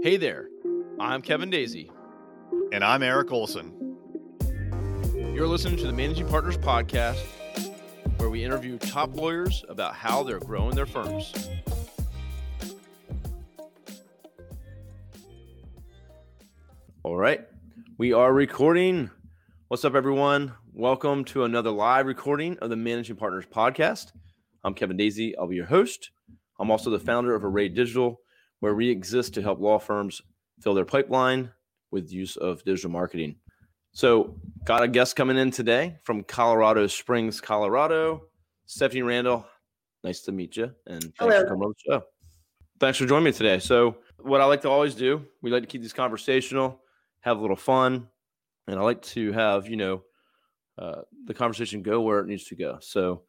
Hey 0.00 0.16
there, 0.16 0.48
I'm 1.00 1.22
Kevin 1.22 1.50
Daisey. 1.50 1.90
And 2.72 2.84
I'm 2.84 3.02
Eric 3.02 3.32
Olson. 3.32 3.96
You're 5.12 5.48
listening 5.48 5.76
to 5.78 5.88
the 5.88 5.92
Managing 5.92 6.28
Partners 6.28 6.56
Podcast, 6.56 7.18
where 8.18 8.30
we 8.30 8.44
interview 8.44 8.78
top 8.78 9.16
lawyers 9.16 9.64
about 9.68 9.94
how 9.94 10.22
they're 10.22 10.38
growing 10.38 10.76
their 10.76 10.86
firms. 10.86 11.34
All 17.02 17.16
right, 17.16 17.40
we 17.98 18.12
are 18.12 18.32
recording. 18.32 19.10
What's 19.66 19.84
up, 19.84 19.96
everyone? 19.96 20.54
Welcome 20.72 21.24
to 21.24 21.42
another 21.42 21.72
live 21.72 22.06
recording 22.06 22.56
of 22.58 22.70
the 22.70 22.76
Managing 22.76 23.16
Partners 23.16 23.46
Podcast. 23.52 24.12
I'm 24.62 24.74
Kevin 24.74 24.96
Daisey. 24.96 25.32
I'll 25.36 25.48
be 25.48 25.56
your 25.56 25.66
host. 25.66 26.12
I'm 26.60 26.70
also 26.70 26.88
the 26.88 27.00
founder 27.00 27.34
of 27.34 27.44
Array 27.44 27.68
Digital, 27.68 28.20
where 28.60 28.74
we 28.74 28.90
exist 28.90 29.34
to 29.34 29.42
help 29.42 29.60
law 29.60 29.78
firms 29.78 30.20
fill 30.60 30.74
their 30.74 30.84
pipeline 30.84 31.50
with 31.90 32.12
use 32.12 32.36
of 32.36 32.62
digital 32.64 32.90
marketing. 32.90 33.36
So, 33.92 34.36
got 34.64 34.82
a 34.82 34.88
guest 34.88 35.16
coming 35.16 35.38
in 35.38 35.50
today 35.50 35.96
from 36.04 36.22
Colorado 36.22 36.86
Springs, 36.86 37.40
Colorado. 37.40 38.24
Stephanie 38.66 39.02
Randall, 39.02 39.46
nice 40.04 40.20
to 40.20 40.32
meet 40.32 40.56
you, 40.56 40.70
and 40.86 41.02
thanks 41.02 41.18
Hello. 41.18 41.40
for 41.40 41.46
coming 41.46 41.62
on 41.64 41.72
the 41.86 41.92
show. 41.92 42.02
Thanks 42.78 42.98
for 42.98 43.06
joining 43.06 43.24
me 43.24 43.32
today. 43.32 43.58
So, 43.58 43.96
what 44.18 44.42
I 44.42 44.44
like 44.44 44.60
to 44.62 44.68
always 44.68 44.94
do, 44.94 45.24
we 45.40 45.50
like 45.50 45.62
to 45.62 45.66
keep 45.66 45.80
these 45.80 45.94
conversational, 45.94 46.80
have 47.20 47.38
a 47.38 47.40
little 47.40 47.56
fun, 47.56 48.08
and 48.66 48.78
I 48.78 48.82
like 48.82 49.00
to 49.02 49.32
have 49.32 49.68
you 49.68 49.76
know 49.76 50.02
uh, 50.76 51.00
the 51.24 51.32
conversation 51.32 51.82
go 51.82 52.02
where 52.02 52.20
it 52.20 52.26
needs 52.26 52.44
to 52.44 52.56
go. 52.56 52.78
So, 52.82 53.22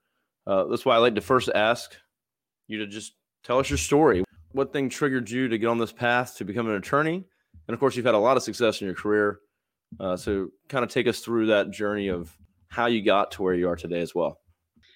uh, 0.45 0.66
that's 0.66 0.86
why 0.86 0.95
I 0.95 1.00
like 1.00 1.16
to 1.16 1.22
first 1.22 1.50
ask 1.55 1.95
you 2.67 2.80
to 2.80 2.88
just 2.88 3.14
tell 3.44 3.59
us 3.59 3.70
your 3.70 3.77
story. 3.77 4.23
What 4.52 4.73
thing 4.73 4.89
triggered 4.89 5.30
you 5.30 5.48
to 5.48 5.58
get 5.58 5.67
on 5.67 5.77
this 5.77 5.91
path 5.91 6.35
to 6.38 6.45
become 6.45 6.67
an 6.67 6.76
attorney? 6.76 7.26
And 7.67 7.73
of 7.73 7.80
course, 7.80 7.95
you've 7.95 8.05
had 8.05 8.16
a 8.16 8.20
lot 8.20 8.38
of 8.38 8.44
success 8.44 8.81
in 8.81 8.88
your 8.88 8.95
career. 8.95 9.39
Uh, 9.99 10.17
so, 10.17 10.50
kind 10.67 10.83
of 10.83 10.89
take 10.89 11.08
us 11.08 11.19
through 11.19 11.47
that 11.47 11.72
journey 11.72 12.08
of 12.08 12.36
how 12.67 12.86
you 12.86 13.03
got 13.03 13.31
to 13.31 13.42
where 13.42 13.53
you 13.53 13.67
are 13.67 13.75
today 13.75 14.02
as 14.02 14.14
well. 14.14 14.39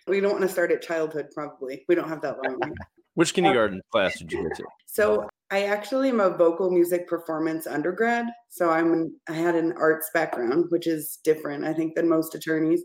We 0.08 0.20
don't 0.20 0.31
want 0.31 0.44
to 0.44 0.50
start 0.50 0.72
at 0.72 0.81
childhood, 0.81 1.28
probably. 1.34 1.84
We 1.88 1.96
don't 1.96 2.09
have 2.09 2.22
that 2.22 2.38
long. 2.44 2.59
Which 3.16 3.34
kindergarten 3.34 3.81
class 3.92 4.18
did 4.18 4.31
you 4.31 4.44
go 4.44 4.56
to? 4.56 4.64
so 4.88 5.30
I 5.52 5.66
actually 5.66 6.09
am 6.09 6.20
a 6.20 6.36
vocal 6.36 6.72
music 6.72 7.08
performance 7.08 7.68
undergrad. 7.68 8.26
So 8.50 8.72
I'm 8.72 8.92
an, 8.92 9.16
I 9.30 9.34
had 9.34 9.54
an 9.54 9.74
arts 9.74 10.09
background, 10.12 10.66
which 10.70 10.88
is 10.88 11.20
different, 11.24 11.64
I 11.64 11.74
think, 11.74 11.94
than 11.94 12.09
most 12.09 12.34
attorneys. 12.34 12.84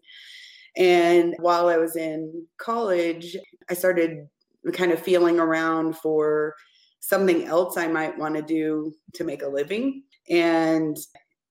And 0.76 1.34
while 1.38 1.68
I 1.68 1.78
was 1.78 1.96
in 1.96 2.46
college, 2.58 3.36
I 3.70 3.74
started 3.74 4.28
kind 4.72 4.92
of 4.92 5.00
feeling 5.00 5.38
around 5.38 5.96
for 5.96 6.54
something 7.00 7.44
else 7.44 7.76
I 7.76 7.88
might 7.88 8.18
want 8.18 8.34
to 8.36 8.42
do 8.42 8.92
to 9.14 9.24
make 9.24 9.42
a 9.42 9.48
living. 9.48 10.02
And 10.28 10.96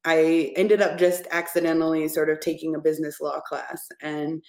I 0.06 0.54
ended 0.56 0.82
up 0.82 0.98
just 0.98 1.28
accidentally 1.32 2.08
sort 2.08 2.30
of 2.30 2.40
taking 2.40 2.76
a 2.76 2.82
business 2.82 3.20
law 3.20 3.40
class. 3.42 3.88
And 4.02 4.42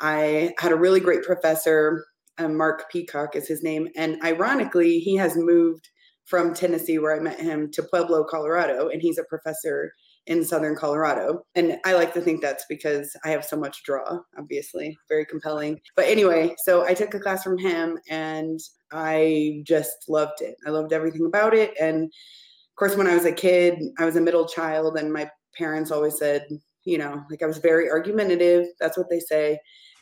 I 0.00 0.52
had 0.58 0.72
a 0.72 0.76
really 0.76 1.00
great 1.00 1.22
professor, 1.22 2.04
um, 2.38 2.56
Mark 2.56 2.90
Peacock 2.90 3.36
is 3.36 3.46
his 3.46 3.62
name. 3.62 3.88
And 3.96 4.20
ironically, 4.24 4.98
he 4.98 5.14
has 5.16 5.36
moved 5.36 5.88
from 6.24 6.54
Tennessee, 6.54 6.98
where 6.98 7.14
I 7.14 7.20
met 7.20 7.38
him, 7.38 7.70
to 7.72 7.82
Pueblo, 7.82 8.24
Colorado. 8.24 8.88
And 8.88 9.00
he's 9.02 9.18
a 9.18 9.24
professor 9.24 9.92
in 10.26 10.44
southern 10.44 10.74
Colorado. 10.74 11.44
And 11.54 11.78
I 11.84 11.92
like 11.94 12.14
to 12.14 12.20
think 12.20 12.40
that's 12.40 12.64
because 12.68 13.14
I 13.24 13.28
have 13.28 13.44
so 13.44 13.56
much 13.56 13.82
draw, 13.84 14.20
obviously, 14.38 14.96
very 15.08 15.26
compelling. 15.26 15.80
But 15.96 16.06
anyway, 16.06 16.54
so 16.64 16.84
I 16.86 16.94
took 16.94 17.12
a 17.14 17.20
class 17.20 17.42
from 17.42 17.58
him 17.58 17.98
and 18.08 18.58
I 18.92 19.62
just 19.66 20.08
loved 20.08 20.40
it. 20.40 20.56
I 20.66 20.70
loved 20.70 20.92
everything 20.92 21.26
about 21.26 21.54
it. 21.54 21.74
And 21.80 22.04
of 22.04 22.76
course, 22.76 22.96
when 22.96 23.06
I 23.06 23.14
was 23.14 23.24
a 23.24 23.32
kid, 23.32 23.80
I 23.98 24.04
was 24.04 24.16
a 24.16 24.20
middle 24.20 24.46
child, 24.46 24.96
and 24.96 25.12
my 25.12 25.30
parents 25.56 25.92
always 25.92 26.18
said, 26.18 26.44
you 26.84 26.98
know, 26.98 27.22
like 27.30 27.42
I 27.42 27.46
was 27.46 27.58
very 27.58 27.88
argumentative. 27.88 28.66
That's 28.80 28.98
what 28.98 29.08
they 29.08 29.20
say. 29.20 29.58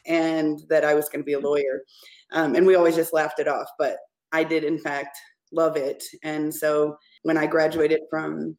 And 0.07 0.59
that 0.69 0.85
I 0.85 0.95
was 0.95 1.09
going 1.09 1.21
to 1.21 1.27
be 1.27 1.35
a 1.35 1.39
lawyer. 1.39 1.83
Um, 2.33 2.55
and 2.55 2.67
we 2.67 2.75
always 2.75 2.97
just 2.97 3.13
laughed 3.13 3.41
it 3.41 3.49
off. 3.49 3.69
But 3.79 3.99
I 4.33 4.43
did, 4.43 4.65
in 4.65 4.79
fact, 4.79 5.19
love 5.53 5.77
it. 5.77 6.03
And 6.23 6.53
so 6.55 6.97
when 7.25 7.37
I 7.37 7.47
graduated 7.47 8.01
from 8.09 8.57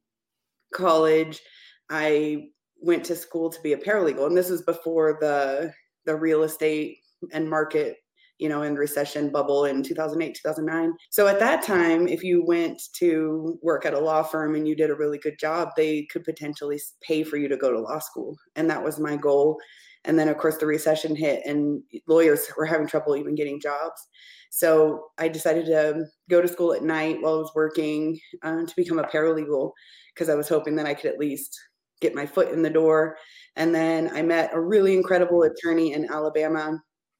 college, 0.73 1.41
I 1.89 2.49
went 2.81 3.03
to 3.05 3.15
school 3.15 3.49
to 3.49 3.61
be 3.61 3.73
a 3.73 3.77
paralegal. 3.77 4.27
And 4.27 4.37
this 4.37 4.49
was 4.49 4.61
before 4.63 5.17
the 5.21 5.71
the 6.05 6.15
real 6.15 6.43
estate 6.43 6.97
and 7.31 7.49
market 7.49 7.97
you 8.39 8.49
know, 8.49 8.63
in 8.63 8.75
recession 8.75 9.29
bubble 9.29 9.65
in 9.65 9.83
2008, 9.83 10.35
2009. 10.35 10.93
So 11.11 11.27
at 11.27 11.39
that 11.39 11.63
time, 11.63 12.07
if 12.07 12.23
you 12.23 12.43
went 12.43 12.81
to 12.95 13.57
work 13.61 13.85
at 13.85 13.93
a 13.93 13.99
law 13.99 14.23
firm 14.23 14.55
and 14.55 14.67
you 14.67 14.75
did 14.75 14.89
a 14.89 14.95
really 14.95 15.17
good 15.17 15.39
job, 15.39 15.69
they 15.77 16.03
could 16.11 16.23
potentially 16.23 16.77
pay 17.01 17.23
for 17.23 17.37
you 17.37 17.47
to 17.47 17.55
go 17.55 17.71
to 17.71 17.79
law 17.79 17.99
school. 17.99 18.35
And 18.55 18.69
that 18.69 18.83
was 18.83 18.99
my 18.99 19.15
goal. 19.15 19.57
And 20.05 20.19
then, 20.19 20.27
of 20.27 20.37
course, 20.37 20.57
the 20.57 20.65
recession 20.65 21.15
hit 21.15 21.43
and 21.45 21.81
lawyers 22.07 22.45
were 22.57 22.65
having 22.65 22.87
trouble 22.87 23.15
even 23.15 23.35
getting 23.35 23.59
jobs. 23.59 24.07
So 24.49 25.05
I 25.17 25.27
decided 25.27 25.65
to 25.67 26.05
go 26.29 26.41
to 26.41 26.47
school 26.47 26.73
at 26.73 26.83
night 26.83 27.21
while 27.21 27.35
I 27.35 27.37
was 27.37 27.51
working 27.55 28.19
uh, 28.43 28.65
to 28.65 28.73
become 28.75 28.99
a 28.99 29.03
paralegal 29.03 29.71
because 30.13 30.29
I 30.29 30.35
was 30.35 30.49
hoping 30.49 30.75
that 30.75 30.85
I 30.85 30.93
could 30.93 31.11
at 31.11 31.19
least 31.19 31.57
get 32.01 32.13
my 32.13 32.25
foot 32.25 32.51
in 32.51 32.61
the 32.61 32.69
door. 32.69 33.17
And 33.55 33.73
then 33.73 34.11
I 34.13 34.21
met 34.21 34.51
a 34.53 34.59
really 34.59 34.95
incredible 34.95 35.43
attorney 35.43 35.93
in 35.93 36.11
Alabama 36.11 36.79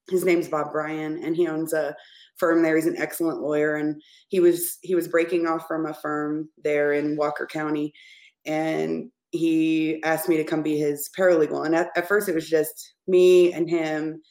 his 0.10 0.26
name's 0.26 0.48
Bob 0.48 0.72
Bryan 0.72 1.22
and 1.24 1.36
he 1.36 1.48
owns 1.48 1.74
a 1.74 1.96
firm 2.38 2.62
there. 2.62 2.76
He's 2.76 2.86
an 2.86 2.98
excellent 2.98 3.42
lawyer 3.42 3.76
and 3.76 4.02
he 4.30 4.40
was 4.40 4.78
he 4.82 4.96
was 4.96 5.08
breaking 5.08 5.48
off 5.48 5.68
from 5.68 5.86
a 5.86 5.94
firm 5.94 6.50
there 6.64 6.94
in 6.94 7.16
Walker 7.16 7.46
County 7.46 7.94
and 8.46 9.10
he 9.34 10.00
asked 10.04 10.30
me 10.30 10.38
to 10.38 10.44
come 10.44 10.62
be 10.62 10.78
his 10.78 11.10
paralegal. 11.18 11.66
And 11.66 11.76
at, 11.76 11.90
at 11.98 12.08
first 12.08 12.30
it 12.30 12.36
was 12.36 12.48
just 12.48 12.94
me 13.08 13.52
and 13.52 13.70
him 13.70 14.22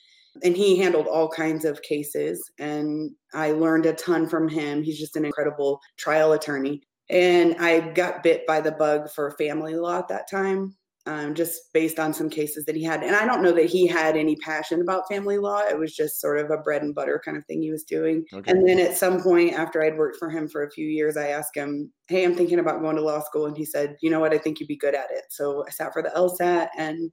and 0.43 0.57
he 0.57 0.79
handled 0.79 1.09
all 1.09 1.29
kinds 1.29 1.65
of 1.65 1.83
cases 1.83 2.41
and 2.59 3.11
I 3.35 3.51
learned 3.51 3.85
a 3.85 3.93
ton 3.93 4.29
from 4.29 4.49
him. 4.49 4.83
He's 4.83 4.99
just 4.99 5.17
an 5.17 5.25
incredible 5.25 5.81
trial 5.99 6.33
attorney. 6.33 6.83
And 7.11 7.57
I 7.59 7.81
got 7.81 8.23
bit 8.23 8.47
by 8.47 8.61
the 8.61 8.73
bug 8.73 9.11
for 9.11 9.33
family 9.33 9.75
law 9.75 9.99
at 9.99 10.09
that 10.09 10.31
time 10.31 10.77
um, 11.07 11.35
just 11.35 11.73
based 11.73 11.99
on 11.99 12.15
some 12.15 12.31
cases 12.31 12.65
that 12.65 12.77
he 12.77 12.85
had. 12.85 13.03
And 13.03 13.17
I 13.17 13.27
don't 13.27 13.43
know 13.43 13.53
that 13.53 13.67
he 13.67 13.87
had 13.87 14.17
any 14.17 14.37
passion 14.37 14.81
about 14.81 15.09
family 15.09 15.37
law. 15.37 15.61
It 15.61 15.79
was 15.79 15.95
just 15.95 16.21
sort 16.21 16.39
of 16.39 16.51
a 16.51 16.59
bread 16.59 16.83
and 16.83 16.95
butter 16.95 17.21
kind 17.25 17.37
of 17.37 17.45
thing 17.47 17.61
he 17.61 17.73
was 17.73 17.83
doing. 17.83 18.25
Okay. 18.33 18.51
And 18.51 18.67
then 18.67 18.79
at 18.79 18.97
some 18.97 19.21
point 19.21 19.55
after 19.55 19.83
I'd 19.83 19.99
worked 19.99 20.19
for 20.19 20.31
him 20.31 20.49
for 20.49 20.63
a 20.63 20.71
few 20.71 20.87
years, 20.87 21.17
I 21.17 21.29
asked 21.29 21.57
him, 21.57 21.93
Hey, 22.07 22.25
I'm 22.25 22.35
thinking 22.35 22.61
about 22.61 22.83
going 22.83 22.97
to 22.97 23.03
law 23.03 23.21
school. 23.21 23.47
And 23.47 23.57
he 23.57 23.65
said, 23.65 23.97
You 24.01 24.11
know 24.11 24.21
what? 24.21 24.33
I 24.33 24.39
think 24.39 24.61
you'd 24.61 24.69
be 24.69 24.77
good 24.77 24.95
at 24.95 25.11
it. 25.11 25.25
So 25.31 25.65
I 25.67 25.71
sat 25.71 25.93
for 25.93 26.03
the 26.03 26.11
LSAT 26.11 26.69
and 26.79 27.11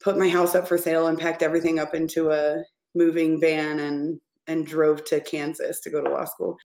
put 0.00 0.18
my 0.18 0.28
house 0.28 0.54
up 0.54 0.68
for 0.68 0.78
sale 0.78 1.08
and 1.08 1.18
packed 1.18 1.42
everything 1.42 1.78
up 1.78 1.94
into 1.94 2.30
a 2.30 2.62
moving 2.94 3.40
van 3.40 3.80
and 3.80 4.20
and 4.46 4.66
drove 4.66 5.04
to 5.04 5.20
Kansas 5.20 5.80
to 5.80 5.90
go 5.90 6.02
to 6.02 6.10
law 6.10 6.24
school 6.24 6.56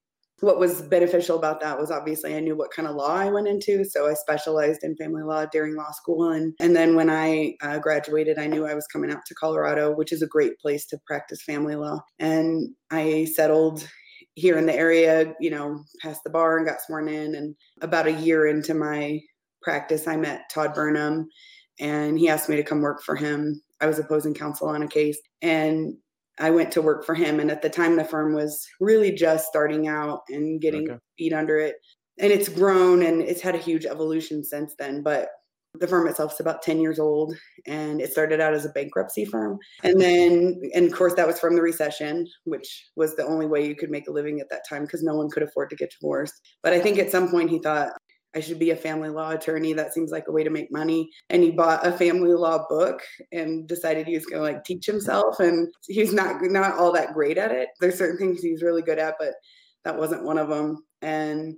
what 0.41 0.59
was 0.59 0.81
beneficial 0.81 1.37
about 1.37 1.61
that 1.61 1.79
was 1.79 1.91
obviously 1.91 2.35
I 2.35 2.39
knew 2.39 2.57
what 2.57 2.71
kind 2.71 2.87
of 2.87 2.95
law 2.95 3.15
I 3.15 3.29
went 3.29 3.47
into. 3.47 3.85
So 3.85 4.07
I 4.07 4.13
specialized 4.13 4.83
in 4.83 4.95
family 4.97 5.23
law 5.23 5.45
during 5.45 5.75
law 5.75 5.91
school. 5.91 6.31
And, 6.31 6.53
and 6.59 6.75
then 6.75 6.95
when 6.95 7.09
I 7.09 7.55
uh, 7.61 7.79
graduated, 7.79 8.37
I 8.37 8.47
knew 8.47 8.65
I 8.65 8.73
was 8.73 8.87
coming 8.87 9.11
out 9.11 9.25
to 9.27 9.35
Colorado, 9.35 9.95
which 9.95 10.11
is 10.11 10.21
a 10.21 10.27
great 10.27 10.57
place 10.59 10.85
to 10.87 10.99
practice 11.07 11.41
family 11.41 11.75
law. 11.75 12.01
And 12.19 12.69
I 12.91 13.25
settled 13.33 13.87
here 14.35 14.57
in 14.57 14.65
the 14.65 14.75
area, 14.75 15.33
you 15.39 15.49
know, 15.49 15.81
passed 16.01 16.23
the 16.25 16.29
bar 16.29 16.57
and 16.57 16.67
got 16.67 16.81
sworn 16.81 17.07
in. 17.07 17.35
And 17.35 17.55
about 17.81 18.07
a 18.07 18.11
year 18.11 18.47
into 18.47 18.73
my 18.73 19.19
practice, 19.61 20.07
I 20.07 20.17
met 20.17 20.49
Todd 20.53 20.73
Burnham 20.73 21.27
and 21.79 22.19
he 22.19 22.29
asked 22.29 22.49
me 22.49 22.57
to 22.57 22.63
come 22.63 22.81
work 22.81 23.01
for 23.03 23.15
him. 23.15 23.61
I 23.81 23.87
was 23.87 23.99
opposing 23.99 24.33
counsel 24.33 24.67
on 24.67 24.83
a 24.83 24.87
case. 24.87 25.19
And 25.41 25.95
I 26.39 26.49
went 26.49 26.71
to 26.73 26.81
work 26.81 27.05
for 27.05 27.15
him. 27.15 27.39
And 27.39 27.49
at 27.49 27.61
the 27.61 27.69
time, 27.69 27.95
the 27.95 28.03
firm 28.03 28.33
was 28.33 28.65
really 28.79 29.11
just 29.11 29.47
starting 29.47 29.87
out 29.87 30.21
and 30.29 30.59
getting 30.61 30.89
Okay. 30.89 30.99
feet 31.17 31.33
under 31.33 31.57
it. 31.57 31.75
And 32.17 32.31
it's 32.31 32.49
grown 32.49 33.03
and 33.03 33.21
it's 33.21 33.41
had 33.41 33.55
a 33.55 33.59
huge 33.59 33.85
evolution 33.85 34.43
since 34.43 34.73
then. 34.77 35.01
But 35.03 35.29
the 35.79 35.87
firm 35.87 36.07
itself 36.07 36.33
is 36.33 36.39
about 36.39 36.61
10 36.61 36.79
years 36.79 36.99
old 36.99 37.35
and 37.65 37.99
it 37.99 38.11
started 38.11 38.39
out 38.39 38.53
as 38.53 38.65
a 38.65 38.69
bankruptcy 38.69 39.25
firm. 39.25 39.57
And 39.83 39.99
then, 39.99 40.61
and 40.73 40.85
of 40.85 40.93
course, 40.93 41.13
that 41.15 41.27
was 41.27 41.39
from 41.39 41.55
the 41.55 41.61
recession, 41.61 42.27
which 42.45 42.89
was 42.95 43.15
the 43.15 43.25
only 43.25 43.45
way 43.45 43.67
you 43.67 43.75
could 43.75 43.89
make 43.91 44.07
a 44.07 44.11
living 44.11 44.39
at 44.39 44.49
that 44.49 44.63
time 44.67 44.83
because 44.83 45.03
no 45.03 45.15
one 45.15 45.29
could 45.29 45.43
afford 45.43 45.69
to 45.71 45.75
get 45.75 45.91
divorced. 45.91 46.41
But 46.63 46.73
I 46.73 46.79
think 46.79 46.97
at 46.97 47.11
some 47.11 47.29
point 47.29 47.49
he 47.49 47.59
thought, 47.59 47.89
I 48.35 48.41
should 48.41 48.59
be 48.59 48.71
a 48.71 48.75
family 48.75 49.09
law 49.09 49.31
attorney. 49.31 49.73
That 49.73 49.93
seems 49.93 50.11
like 50.11 50.27
a 50.27 50.31
way 50.31 50.43
to 50.43 50.49
make 50.49 50.71
money. 50.71 51.09
And 51.29 51.41
he 51.41 51.51
bought 51.51 51.87
a 51.87 51.91
family 51.91 52.33
law 52.33 52.65
book 52.67 53.01
and 53.31 53.67
decided 53.67 54.05
he 54.07 54.15
was 54.15 54.25
going 54.25 54.41
to 54.43 54.51
like 54.53 54.63
teach 54.65 54.85
himself. 54.85 55.39
And 55.39 55.73
he's 55.87 56.13
not 56.13 56.41
not 56.41 56.75
all 56.75 56.91
that 56.93 57.13
great 57.13 57.37
at 57.37 57.51
it. 57.51 57.69
There's 57.79 57.97
certain 57.97 58.17
things 58.17 58.41
he's 58.41 58.61
really 58.63 58.81
good 58.81 58.99
at, 58.99 59.15
but 59.19 59.33
that 59.85 59.97
wasn't 59.97 60.23
one 60.23 60.37
of 60.37 60.49
them. 60.49 60.83
And 61.01 61.55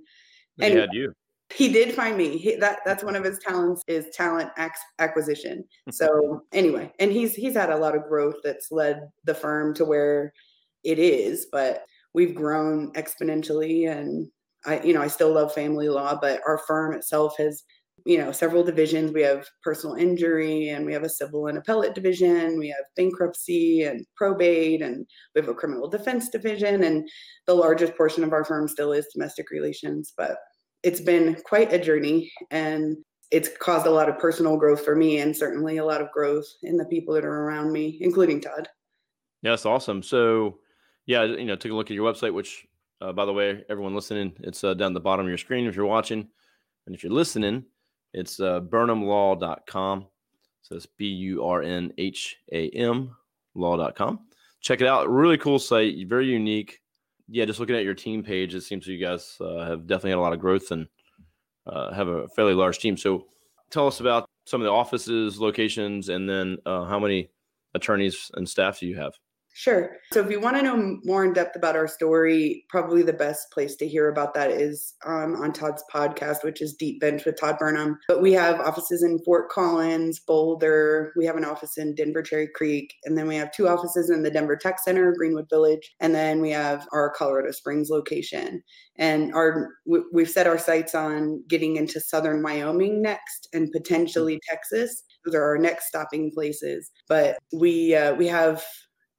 He 0.56 0.70
had 0.70 0.90
you. 0.92 1.12
he 1.54 1.72
did 1.72 1.94
find 1.94 2.16
me. 2.16 2.36
He, 2.38 2.56
that 2.56 2.80
that's 2.84 3.02
one 3.02 3.16
of 3.16 3.24
his 3.24 3.38
talents 3.38 3.82
is 3.88 4.06
talent 4.14 4.50
ac- 4.58 4.72
acquisition. 4.98 5.64
Hmm. 5.86 5.90
So 5.92 6.42
anyway, 6.52 6.92
and 7.00 7.10
he's 7.10 7.34
he's 7.34 7.54
had 7.54 7.70
a 7.70 7.76
lot 7.76 7.96
of 7.96 8.04
growth 8.08 8.36
that's 8.44 8.70
led 8.70 9.08
the 9.24 9.34
firm 9.34 9.74
to 9.74 9.84
where 9.84 10.32
it 10.84 10.98
is. 10.98 11.46
But 11.50 11.84
we've 12.14 12.34
grown 12.34 12.92
exponentially, 12.92 13.90
and 13.90 14.30
I, 14.68 14.82
you 14.82 14.92
know, 14.92 15.00
I 15.00 15.08
still 15.08 15.32
love 15.32 15.54
family 15.54 15.88
law, 15.88 16.18
but 16.20 16.40
our 16.46 16.58
firm 16.58 16.92
itself 16.92 17.36
has, 17.38 17.62
you 18.04 18.18
know, 18.18 18.32
several 18.32 18.62
divisions. 18.62 19.12
We 19.12 19.22
have 19.22 19.46
personal 19.64 19.96
injury 19.96 20.68
and 20.68 20.84
we 20.84 20.92
have 20.92 21.04
a 21.04 21.08
civil 21.08 21.46
and 21.46 21.56
appellate 21.56 21.94
division. 21.94 22.58
We 22.58 22.68
have 22.68 22.84
bankruptcy 22.94 23.82
and 23.82 24.06
probate 24.14 24.82
and 24.82 25.06
we 25.34 25.40
have 25.40 25.48
a 25.48 25.54
criminal 25.54 25.88
defense 25.88 26.28
division. 26.28 26.84
And 26.84 27.08
the 27.46 27.54
largest 27.54 27.96
portion 27.96 28.22
of 28.24 28.32
our 28.32 28.44
firm 28.44 28.68
still 28.68 28.92
is 28.92 29.08
domestic 29.14 29.50
relations. 29.50 30.12
But 30.16 30.36
it's 30.82 31.00
been 31.00 31.36
quite 31.44 31.72
a 31.72 31.78
journey 31.78 32.30
and 32.50 32.96
it's 33.30 33.48
caused 33.58 33.86
a 33.86 33.90
lot 33.90 34.08
of 34.08 34.18
personal 34.18 34.56
growth 34.56 34.84
for 34.84 34.94
me 34.94 35.18
and 35.18 35.36
certainly 35.36 35.78
a 35.78 35.84
lot 35.84 36.00
of 36.00 36.10
growth 36.12 36.46
in 36.62 36.76
the 36.76 36.86
people 36.86 37.14
that 37.14 37.24
are 37.24 37.44
around 37.44 37.72
me, 37.72 37.98
including 38.00 38.40
Todd. 38.40 38.68
Yeah, 39.42 39.52
that's 39.52 39.66
awesome. 39.66 40.02
So, 40.02 40.58
yeah, 41.06 41.24
you 41.24 41.44
know, 41.44 41.56
take 41.56 41.72
a 41.72 41.74
look 41.74 41.90
at 41.90 41.94
your 41.94 42.10
website, 42.10 42.34
which, 42.34 42.66
uh, 43.00 43.12
by 43.12 43.24
the 43.24 43.32
way, 43.32 43.64
everyone 43.68 43.94
listening, 43.94 44.32
it's 44.40 44.64
uh, 44.64 44.74
down 44.74 44.92
the 44.92 45.00
bottom 45.00 45.26
of 45.26 45.28
your 45.28 45.38
screen 45.38 45.66
if 45.66 45.76
you're 45.76 45.86
watching. 45.86 46.28
And 46.86 46.94
if 46.94 47.02
you're 47.02 47.12
listening, 47.12 47.64
it's 48.14 48.40
uh, 48.40 48.60
burnhamlaw.com. 48.60 50.06
So 50.62 50.76
it's 50.76 50.86
B 50.86 51.06
U 51.06 51.44
R 51.44 51.62
N 51.62 51.92
H 51.98 52.36
A 52.52 52.68
M 52.70 53.14
law.com. 53.54 54.20
Check 54.60 54.80
it 54.80 54.86
out. 54.86 55.08
Really 55.08 55.38
cool 55.38 55.58
site, 55.58 55.94
very 56.08 56.26
unique. 56.26 56.80
Yeah, 57.28 57.44
just 57.44 57.60
looking 57.60 57.76
at 57.76 57.84
your 57.84 57.94
team 57.94 58.22
page, 58.22 58.54
it 58.54 58.62
seems 58.62 58.86
you 58.86 58.98
guys 58.98 59.36
uh, 59.40 59.64
have 59.64 59.86
definitely 59.86 60.10
had 60.10 60.18
a 60.18 60.22
lot 60.22 60.32
of 60.32 60.40
growth 60.40 60.70
and 60.70 60.86
uh, 61.66 61.92
have 61.92 62.08
a 62.08 62.28
fairly 62.28 62.54
large 62.54 62.78
team. 62.78 62.96
So 62.96 63.26
tell 63.70 63.86
us 63.86 64.00
about 64.00 64.26
some 64.46 64.60
of 64.60 64.64
the 64.64 64.72
offices, 64.72 65.38
locations, 65.38 66.08
and 66.08 66.28
then 66.28 66.56
uh, 66.64 66.84
how 66.84 66.98
many 66.98 67.30
attorneys 67.74 68.30
and 68.34 68.48
staff 68.48 68.80
do 68.80 68.86
you 68.86 68.96
have? 68.96 69.12
Sure. 69.58 69.96
So 70.12 70.20
if 70.24 70.30
you 70.30 70.38
want 70.38 70.56
to 70.56 70.62
know 70.62 71.00
more 71.02 71.24
in 71.24 71.32
depth 71.32 71.56
about 71.56 71.74
our 71.74 71.88
story, 71.88 72.64
probably 72.68 73.02
the 73.02 73.12
best 73.12 73.50
place 73.50 73.74
to 73.78 73.88
hear 73.88 74.08
about 74.08 74.32
that 74.34 74.52
is 74.52 74.94
um, 75.04 75.34
on 75.34 75.52
Todd's 75.52 75.82
podcast, 75.92 76.44
which 76.44 76.62
is 76.62 76.74
Deep 76.74 77.00
Bench 77.00 77.24
with 77.24 77.40
Todd 77.40 77.58
Burnham. 77.58 77.98
But 78.06 78.22
we 78.22 78.32
have 78.34 78.60
offices 78.60 79.02
in 79.02 79.18
Fort 79.24 79.50
Collins, 79.50 80.20
Boulder. 80.20 81.12
We 81.16 81.26
have 81.26 81.34
an 81.34 81.44
office 81.44 81.76
in 81.76 81.96
Denver 81.96 82.22
Cherry 82.22 82.48
Creek. 82.54 82.94
And 83.02 83.18
then 83.18 83.26
we 83.26 83.34
have 83.34 83.50
two 83.50 83.66
offices 83.66 84.10
in 84.10 84.22
the 84.22 84.30
Denver 84.30 84.56
Tech 84.56 84.78
Center, 84.78 85.12
Greenwood 85.18 85.50
Village. 85.50 85.92
And 85.98 86.14
then 86.14 86.40
we 86.40 86.50
have 86.50 86.86
our 86.92 87.10
Colorado 87.10 87.50
Springs 87.50 87.90
location. 87.90 88.62
And 88.94 89.34
our 89.34 89.70
we've 90.12 90.30
set 90.30 90.46
our 90.46 90.58
sights 90.58 90.94
on 90.94 91.42
getting 91.48 91.74
into 91.74 91.98
southern 91.98 92.44
Wyoming 92.44 93.02
next 93.02 93.48
and 93.52 93.72
potentially 93.72 94.38
Texas. 94.48 95.02
Those 95.24 95.34
are 95.34 95.42
our 95.42 95.58
next 95.58 95.88
stopping 95.88 96.30
places. 96.32 96.92
But 97.08 97.38
we 97.52 97.96
uh, 97.96 98.14
we 98.14 98.28
have 98.28 98.62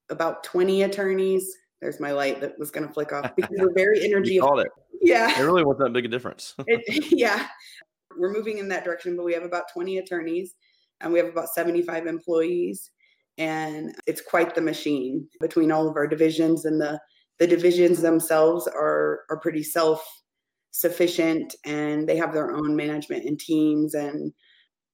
about 0.09 0.43
20 0.43 0.83
attorneys. 0.83 1.55
There's 1.81 1.99
my 1.99 2.11
light 2.11 2.41
that 2.41 2.57
was 2.59 2.71
going 2.71 2.87
to 2.87 2.93
flick 2.93 3.13
off 3.13 3.35
because 3.35 3.55
we're 3.57 3.73
very 3.73 4.03
energy. 4.03 4.35
you 4.35 4.41
called 4.41 4.61
it. 4.61 4.71
Yeah. 5.01 5.39
It 5.39 5.43
really 5.43 5.63
wasn't 5.63 5.85
that 5.85 5.93
big 5.93 6.05
a 6.05 6.09
difference. 6.09 6.55
it, 6.67 7.11
yeah. 7.11 7.47
We're 8.17 8.33
moving 8.33 8.57
in 8.57 8.67
that 8.69 8.83
direction, 8.83 9.15
but 9.15 9.23
we 9.23 9.33
have 9.33 9.43
about 9.43 9.71
20 9.73 9.99
attorneys 9.99 10.55
and 10.99 11.13
we 11.13 11.19
have 11.19 11.29
about 11.29 11.49
75 11.49 12.07
employees. 12.07 12.91
And 13.37 13.95
it's 14.05 14.21
quite 14.21 14.53
the 14.53 14.61
machine 14.61 15.27
between 15.39 15.71
all 15.71 15.87
of 15.87 15.95
our 15.95 16.07
divisions 16.07 16.65
and 16.65 16.81
the 16.81 16.99
the 17.39 17.47
divisions 17.47 18.01
themselves 18.01 18.67
are 18.67 19.21
are 19.29 19.39
pretty 19.39 19.63
self 19.63 20.05
sufficient 20.71 21.55
and 21.65 22.07
they 22.07 22.17
have 22.17 22.33
their 22.33 22.51
own 22.51 22.75
management 22.75 23.25
and 23.25 23.39
teams 23.39 23.93
and 23.93 24.33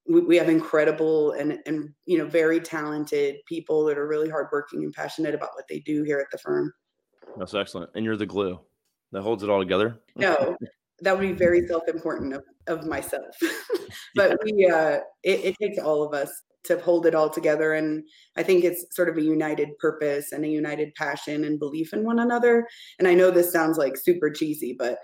we, 0.07 0.21
we 0.21 0.37
have 0.37 0.49
incredible 0.49 1.31
and 1.33 1.59
and 1.65 1.89
you 2.05 2.17
know 2.17 2.25
very 2.25 2.59
talented 2.59 3.37
people 3.47 3.85
that 3.85 3.97
are 3.97 4.07
really 4.07 4.29
hardworking 4.29 4.83
and 4.83 4.93
passionate 4.93 5.35
about 5.35 5.51
what 5.55 5.65
they 5.69 5.79
do 5.79 6.03
here 6.03 6.19
at 6.19 6.27
the 6.31 6.37
firm. 6.37 6.71
That's 7.37 7.53
excellent, 7.53 7.91
and 7.95 8.05
you're 8.05 8.17
the 8.17 8.25
glue 8.25 8.59
that 9.11 9.21
holds 9.21 9.43
it 9.43 9.49
all 9.49 9.59
together. 9.59 9.99
No, 10.15 10.55
that 11.01 11.17
would 11.17 11.27
be 11.27 11.33
very 11.33 11.67
self-important 11.67 12.33
of, 12.33 12.43
of 12.67 12.85
myself, 12.85 13.35
but 14.15 14.37
we 14.43 14.67
uh, 14.67 14.99
it, 15.23 15.45
it 15.45 15.55
takes 15.61 15.79
all 15.79 16.03
of 16.03 16.13
us 16.13 16.31
to 16.65 16.79
hold 16.79 17.05
it 17.05 17.13
all 17.13 17.29
together. 17.29 17.73
And 17.73 18.03
i 18.37 18.43
think 18.43 18.63
it's 18.63 18.85
sort 18.95 19.07
of 19.09 19.17
a 19.17 19.21
united 19.21 19.77
purpose 19.77 20.31
and 20.31 20.43
a 20.43 20.47
united 20.47 20.93
passion 20.95 21.43
and 21.43 21.59
belief 21.59 21.93
in 21.93 22.03
one 22.03 22.19
another. 22.19 22.67
And 22.99 23.07
i 23.07 23.13
know 23.13 23.31
this 23.31 23.51
sounds 23.51 23.77
like 23.77 23.97
super 23.97 24.29
cheesy 24.31 24.75
but 24.77 24.97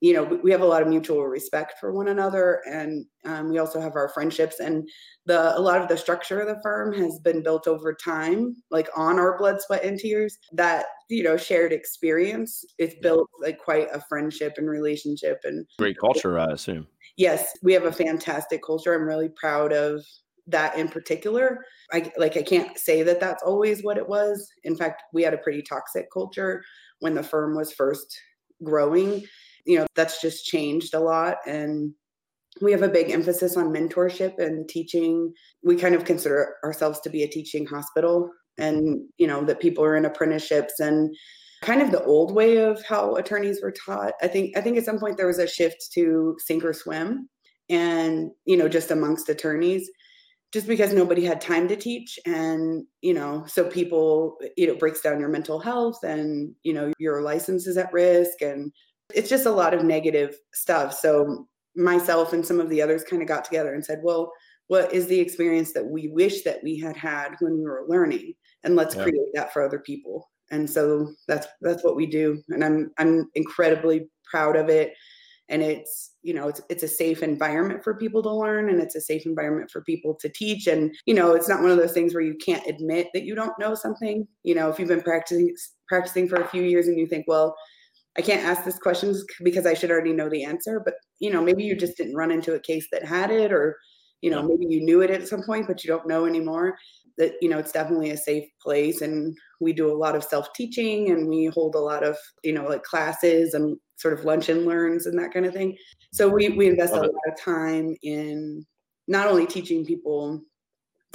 you 0.00 0.12
know 0.12 0.38
we 0.42 0.50
have 0.50 0.60
a 0.60 0.66
lot 0.66 0.82
of 0.82 0.88
mutual 0.88 1.26
respect 1.26 1.74
for 1.80 1.92
one 1.92 2.08
another 2.08 2.60
and 2.66 3.06
um, 3.24 3.50
we 3.50 3.58
also 3.58 3.80
have 3.80 3.96
our 3.96 4.10
friendships 4.10 4.60
and 4.60 4.88
the 5.24 5.58
a 5.58 5.60
lot 5.60 5.80
of 5.80 5.88
the 5.88 5.96
structure 5.96 6.40
of 6.40 6.48
the 6.48 6.60
firm 6.62 6.92
has 6.92 7.18
been 7.20 7.42
built 7.42 7.66
over 7.66 7.94
time 7.94 8.54
like 8.70 8.88
on 8.96 9.18
our 9.18 9.38
blood 9.38 9.60
sweat 9.60 9.84
and 9.84 9.98
tears. 9.98 10.36
That 10.52 10.86
you 11.08 11.22
know 11.22 11.36
shared 11.36 11.72
experience 11.72 12.64
it's 12.78 12.94
built 13.00 13.28
like 13.40 13.58
quite 13.58 13.88
a 13.92 14.02
friendship 14.08 14.54
and 14.58 14.68
relationship 14.68 15.40
and 15.44 15.66
great 15.78 15.98
culture 15.98 16.38
i 16.38 16.46
assume. 16.46 16.86
Yes 17.16 17.56
we 17.62 17.72
have 17.72 17.84
a 17.84 17.92
fantastic 17.92 18.62
culture. 18.62 18.94
I'm 18.94 19.06
really 19.06 19.30
proud 19.30 19.72
of 19.72 20.04
that 20.48 20.76
in 20.76 20.88
particular. 20.88 21.64
I 21.92 22.12
like 22.18 22.36
i 22.36 22.42
can't 22.42 22.76
say 22.78 23.02
that 23.02 23.20
that's 23.20 23.42
always 23.42 23.82
what 23.82 23.96
it 23.96 24.06
was. 24.06 24.46
In 24.64 24.76
fact 24.76 25.04
we 25.14 25.22
had 25.22 25.34
a 25.34 25.38
pretty 25.38 25.62
toxic 25.62 26.06
culture 26.12 26.62
when 27.00 27.14
the 27.14 27.22
firm 27.22 27.56
was 27.56 27.72
first 27.72 28.20
growing 28.62 29.22
you 29.66 29.78
know 29.78 29.86
that's 29.94 30.20
just 30.20 30.46
changed 30.46 30.94
a 30.94 31.00
lot. 31.00 31.38
And 31.46 31.92
we 32.60 32.72
have 32.72 32.82
a 32.82 32.88
big 32.88 33.10
emphasis 33.10 33.56
on 33.56 33.72
mentorship 33.72 34.38
and 34.38 34.68
teaching. 34.68 35.32
We 35.62 35.76
kind 35.76 35.94
of 35.94 36.04
consider 36.04 36.54
ourselves 36.64 37.00
to 37.00 37.10
be 37.10 37.22
a 37.22 37.28
teaching 37.28 37.66
hospital 37.66 38.30
and 38.58 39.00
you 39.18 39.26
know 39.26 39.44
that 39.44 39.60
people 39.60 39.84
are 39.84 39.96
in 39.96 40.04
apprenticeships 40.04 40.80
and 40.80 41.14
kind 41.62 41.82
of 41.82 41.90
the 41.90 42.04
old 42.04 42.34
way 42.34 42.58
of 42.58 42.82
how 42.84 43.16
attorneys 43.16 43.60
were 43.62 43.72
taught. 43.72 44.12
I 44.22 44.28
think 44.28 44.56
i 44.56 44.60
think 44.60 44.76
at 44.76 44.84
some 44.84 44.98
point 44.98 45.16
there 45.16 45.26
was 45.26 45.38
a 45.38 45.46
shift 45.46 45.88
to 45.94 46.36
sink 46.38 46.64
or 46.64 46.72
swim 46.72 47.28
and 47.68 48.30
you 48.44 48.56
know 48.56 48.68
just 48.68 48.90
amongst 48.90 49.28
attorneys 49.28 49.90
just 50.52 50.68
because 50.68 50.92
nobody 50.92 51.24
had 51.24 51.40
time 51.40 51.68
to 51.68 51.76
teach. 51.76 52.18
And 52.24 52.84
you 53.02 53.14
know 53.14 53.44
so 53.46 53.68
people 53.68 54.38
you 54.56 54.66
know 54.66 54.76
breaks 54.76 55.00
down 55.00 55.20
your 55.20 55.28
mental 55.28 55.58
health 55.58 56.02
and 56.02 56.54
you 56.62 56.72
know 56.72 56.92
your 56.98 57.22
license 57.22 57.66
is 57.66 57.76
at 57.76 57.92
risk 57.92 58.40
and 58.40 58.72
it's 59.14 59.28
just 59.28 59.46
a 59.46 59.50
lot 59.50 59.74
of 59.74 59.84
negative 59.84 60.36
stuff. 60.52 60.92
So 60.92 61.46
myself 61.74 62.32
and 62.32 62.44
some 62.44 62.60
of 62.60 62.68
the 62.68 62.82
others 62.82 63.04
kind 63.04 63.22
of 63.22 63.28
got 63.28 63.44
together 63.44 63.74
and 63.74 63.84
said, 63.84 64.00
well, 64.02 64.32
what 64.68 64.92
is 64.92 65.06
the 65.06 65.20
experience 65.20 65.72
that 65.72 65.86
we 65.86 66.08
wish 66.08 66.42
that 66.42 66.62
we 66.62 66.78
had 66.78 66.96
had 66.96 67.36
when 67.40 67.56
we 67.56 67.62
were 67.62 67.84
learning? 67.88 68.34
And 68.64 68.74
let's 68.74 68.96
yeah. 68.96 69.04
create 69.04 69.34
that 69.34 69.52
for 69.52 69.64
other 69.64 69.78
people. 69.78 70.28
And 70.50 70.68
so 70.68 71.12
that's 71.28 71.46
that's 71.60 71.84
what 71.84 71.96
we 71.96 72.06
do. 72.06 72.42
And 72.48 72.64
I'm 72.64 72.90
I'm 72.98 73.28
incredibly 73.34 74.08
proud 74.30 74.56
of 74.56 74.68
it. 74.68 74.92
And 75.48 75.62
it's, 75.62 76.14
you 76.22 76.34
know, 76.34 76.48
it's 76.48 76.60
it's 76.68 76.82
a 76.82 76.88
safe 76.88 77.22
environment 77.22 77.84
for 77.84 77.94
people 77.94 78.22
to 78.24 78.32
learn 78.32 78.68
and 78.68 78.80
it's 78.80 78.96
a 78.96 79.00
safe 79.00 79.26
environment 79.26 79.70
for 79.70 79.82
people 79.82 80.14
to 80.20 80.28
teach. 80.28 80.66
And, 80.66 80.92
you 81.04 81.14
know, 81.14 81.34
it's 81.34 81.48
not 81.48 81.62
one 81.62 81.70
of 81.70 81.76
those 81.76 81.92
things 81.92 82.14
where 82.14 82.22
you 82.22 82.36
can't 82.44 82.66
admit 82.66 83.08
that 83.14 83.22
you 83.22 83.36
don't 83.36 83.58
know 83.58 83.74
something. 83.74 84.26
You 84.42 84.56
know, 84.56 84.68
if 84.68 84.78
you've 84.78 84.88
been 84.88 85.02
practicing 85.02 85.54
practicing 85.88 86.28
for 86.28 86.36
a 86.40 86.48
few 86.48 86.62
years 86.62 86.88
and 86.88 86.98
you 86.98 87.06
think, 87.06 87.26
well, 87.28 87.56
I 88.18 88.22
can't 88.22 88.44
ask 88.44 88.64
this 88.64 88.78
questions 88.78 89.24
because 89.42 89.66
I 89.66 89.74
should 89.74 89.90
already 89.90 90.12
know 90.12 90.28
the 90.28 90.44
answer. 90.44 90.80
But 90.84 90.94
you 91.18 91.30
know, 91.30 91.42
maybe 91.42 91.64
you 91.64 91.74
mm-hmm. 91.74 91.80
just 91.80 91.96
didn't 91.96 92.16
run 92.16 92.30
into 92.30 92.54
a 92.54 92.60
case 92.60 92.88
that 92.92 93.04
had 93.04 93.30
it, 93.30 93.52
or 93.52 93.76
you 94.22 94.30
know, 94.30 94.42
maybe 94.42 94.66
you 94.66 94.82
knew 94.82 95.02
it 95.02 95.10
at 95.10 95.28
some 95.28 95.42
point, 95.42 95.66
but 95.66 95.84
you 95.84 95.88
don't 95.88 96.08
know 96.08 96.24
anymore. 96.26 96.76
That 97.18 97.34
you 97.40 97.48
know, 97.48 97.58
it's 97.58 97.72
definitely 97.72 98.10
a 98.10 98.16
safe 98.16 98.48
place, 98.60 99.00
and 99.02 99.36
we 99.60 99.72
do 99.72 99.90
a 99.90 99.96
lot 99.96 100.16
of 100.16 100.24
self 100.24 100.52
teaching, 100.54 101.10
and 101.10 101.28
we 101.28 101.46
hold 101.46 101.74
a 101.74 101.80
lot 101.80 102.04
of 102.04 102.16
you 102.42 102.52
know 102.52 102.64
like 102.64 102.82
classes 102.82 103.54
and 103.54 103.76
sort 103.96 104.12
of 104.18 104.24
lunch 104.24 104.48
and 104.48 104.66
learns 104.66 105.06
and 105.06 105.18
that 105.18 105.32
kind 105.32 105.46
of 105.46 105.54
thing. 105.54 105.76
So 106.12 106.28
we 106.28 106.48
we 106.50 106.68
invest 106.68 106.92
Love 106.92 107.02
a 107.02 107.06
it. 107.06 107.12
lot 107.12 107.32
of 107.32 107.40
time 107.40 107.96
in 108.02 108.64
not 109.08 109.28
only 109.28 109.46
teaching 109.46 109.84
people 109.84 110.42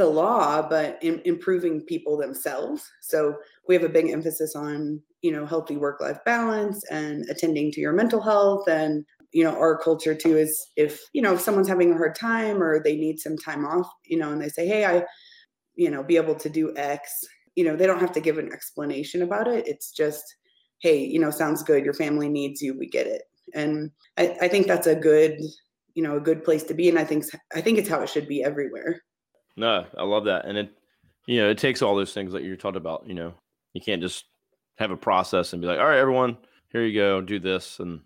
the 0.01 0.07
law, 0.07 0.67
but 0.67 0.97
in 1.03 1.21
improving 1.25 1.81
people 1.81 2.17
themselves. 2.17 2.89
So 3.01 3.35
we 3.67 3.75
have 3.75 3.83
a 3.83 3.89
big 3.89 4.09
emphasis 4.09 4.55
on 4.55 4.99
you 5.21 5.31
know 5.31 5.45
healthy 5.45 5.77
work 5.77 6.01
life 6.01 6.17
balance 6.25 6.83
and 6.89 7.23
attending 7.29 7.71
to 7.71 7.79
your 7.79 7.93
mental 7.93 8.19
health 8.19 8.67
and 8.67 9.05
you 9.31 9.43
know 9.43 9.55
our 9.55 9.77
culture 9.77 10.15
too 10.15 10.35
is 10.35 10.59
if 10.75 10.99
you 11.13 11.21
know 11.21 11.35
if 11.35 11.41
someone's 11.41 11.67
having 11.67 11.93
a 11.93 11.97
hard 11.97 12.15
time 12.15 12.61
or 12.63 12.81
they 12.81 12.95
need 12.95 13.19
some 13.19 13.37
time 13.37 13.63
off 13.63 13.87
you 14.05 14.17
know 14.17 14.31
and 14.31 14.41
they 14.41 14.49
say 14.49 14.67
hey 14.67 14.83
i 14.83 15.03
you 15.75 15.91
know 15.91 16.01
be 16.01 16.17
able 16.17 16.33
to 16.33 16.49
do 16.49 16.75
x 16.75 17.23
you 17.53 17.63
know 17.63 17.75
they 17.75 17.85
don't 17.85 17.99
have 17.99 18.11
to 18.11 18.19
give 18.19 18.39
an 18.39 18.51
explanation 18.51 19.21
about 19.21 19.47
it. 19.47 19.67
It's 19.67 19.91
just 19.91 20.23
hey 20.79 21.05
you 21.05 21.19
know 21.19 21.29
sounds 21.29 21.61
good. 21.61 21.85
Your 21.85 21.93
family 21.93 22.29
needs 22.29 22.59
you. 22.63 22.75
We 22.77 22.89
get 22.89 23.05
it. 23.05 23.21
And 23.53 23.91
i, 24.17 24.35
I 24.41 24.47
think 24.47 24.65
that's 24.65 24.87
a 24.87 24.95
good 24.95 25.39
you 25.93 26.01
know 26.01 26.17
a 26.17 26.27
good 26.29 26.43
place 26.43 26.63
to 26.63 26.73
be 26.73 26.89
and 26.89 26.97
i 26.97 27.03
think 27.03 27.25
i 27.53 27.61
think 27.61 27.77
it's 27.77 27.89
how 27.89 28.01
it 28.01 28.09
should 28.09 28.27
be 28.27 28.43
everywhere 28.43 29.01
no 29.55 29.85
i 29.97 30.03
love 30.03 30.25
that 30.25 30.45
and 30.45 30.57
it 30.57 30.71
you 31.27 31.39
know 31.39 31.49
it 31.49 31.57
takes 31.57 31.81
all 31.81 31.95
those 31.95 32.13
things 32.13 32.33
that 32.33 32.43
you're 32.43 32.55
talking 32.55 32.77
about 32.77 33.05
you 33.07 33.13
know 33.13 33.33
you 33.73 33.81
can't 33.81 34.01
just 34.01 34.25
have 34.77 34.91
a 34.91 34.97
process 34.97 35.53
and 35.53 35.61
be 35.61 35.67
like, 35.67 35.79
all 35.79 35.85
right, 35.85 35.99
everyone, 35.99 36.37
here 36.69 36.83
you 36.83 36.99
go, 36.99 37.21
do 37.21 37.39
this, 37.39 37.79
and 37.79 38.01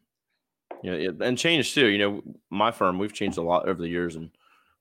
you 0.83 0.91
know, 0.91 1.25
and 1.25 1.37
change 1.37 1.73
too. 1.73 1.87
You 1.87 1.97
know, 1.97 2.21
my 2.49 2.71
firm, 2.71 2.99
we've 2.99 3.13
changed 3.13 3.37
a 3.37 3.41
lot 3.41 3.67
over 3.67 3.81
the 3.81 3.87
years, 3.87 4.15
and 4.15 4.29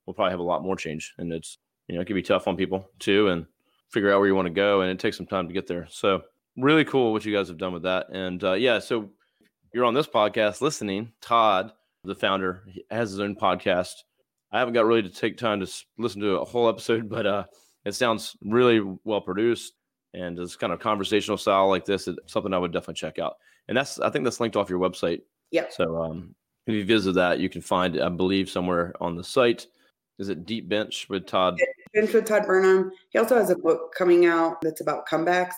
we'll 0.04 0.14
probably 0.14 0.32
have 0.32 0.40
a 0.40 0.44
lot 0.44 0.62
more 0.62 0.76
change. 0.76 1.14
And 1.18 1.32
it's 1.32 1.58
you 1.88 1.94
know, 1.94 2.00
it 2.00 2.06
can 2.06 2.16
be 2.16 2.22
tough 2.22 2.48
on 2.48 2.56
people 2.56 2.88
too, 2.98 3.28
and 3.28 3.46
figure 3.90 4.12
out 4.12 4.18
where 4.18 4.28
you 4.28 4.34
want 4.34 4.46
to 4.46 4.54
go, 4.54 4.80
and 4.80 4.90
it 4.90 4.98
takes 4.98 5.16
some 5.16 5.26
time 5.26 5.48
to 5.48 5.54
get 5.54 5.66
there. 5.66 5.86
So 5.90 6.22
really 6.56 6.84
cool 6.84 7.12
what 7.12 7.24
you 7.24 7.34
guys 7.34 7.48
have 7.48 7.58
done 7.58 7.72
with 7.72 7.82
that. 7.84 8.08
And 8.10 8.42
uh, 8.42 8.52
yeah, 8.52 8.78
so 8.78 9.10
you're 9.72 9.84
on 9.84 9.94
this 9.94 10.06
podcast 10.06 10.60
listening, 10.60 11.12
Todd, 11.20 11.72
the 12.04 12.14
founder, 12.14 12.62
has 12.90 13.10
his 13.10 13.20
own 13.20 13.34
podcast. 13.34 13.94
I 14.54 14.60
haven't 14.60 14.74
got 14.74 14.86
really 14.86 15.02
to 15.02 15.10
take 15.10 15.36
time 15.36 15.58
to 15.60 15.70
listen 15.98 16.20
to 16.20 16.38
a 16.38 16.44
whole 16.44 16.68
episode, 16.68 17.08
but 17.10 17.26
uh, 17.26 17.44
it 17.84 17.92
sounds 17.92 18.36
really 18.40 18.80
well 19.04 19.20
produced 19.20 19.74
and 20.14 20.38
it's 20.38 20.54
kind 20.54 20.72
of 20.72 20.78
conversational 20.78 21.36
style 21.36 21.68
like 21.68 21.84
this. 21.84 22.06
It's 22.06 22.32
something 22.32 22.54
I 22.54 22.58
would 22.58 22.72
definitely 22.72 22.94
check 22.94 23.18
out. 23.18 23.34
And 23.66 23.76
that's 23.76 23.98
I 23.98 24.10
think 24.10 24.24
that's 24.24 24.40
linked 24.40 24.56
off 24.56 24.70
your 24.70 24.78
website. 24.78 25.22
Yeah. 25.50 25.64
So 25.70 26.00
um, 26.00 26.34
if 26.66 26.74
you 26.74 26.84
visit 26.84 27.14
that, 27.16 27.40
you 27.40 27.48
can 27.48 27.60
find 27.60 28.00
I 28.00 28.08
believe 28.08 28.48
somewhere 28.48 28.94
on 29.00 29.16
the 29.16 29.24
site. 29.24 29.66
Is 30.20 30.28
it 30.28 30.46
Deep 30.46 30.68
Bench 30.68 31.08
with 31.08 31.26
Todd? 31.26 31.58
Bench 31.92 32.12
with 32.12 32.26
Todd 32.26 32.46
Burnham. 32.46 32.92
He 33.10 33.18
also 33.18 33.36
has 33.36 33.50
a 33.50 33.56
book 33.56 33.92
coming 33.98 34.26
out 34.26 34.60
that's 34.62 34.80
about 34.80 35.08
comebacks. 35.08 35.54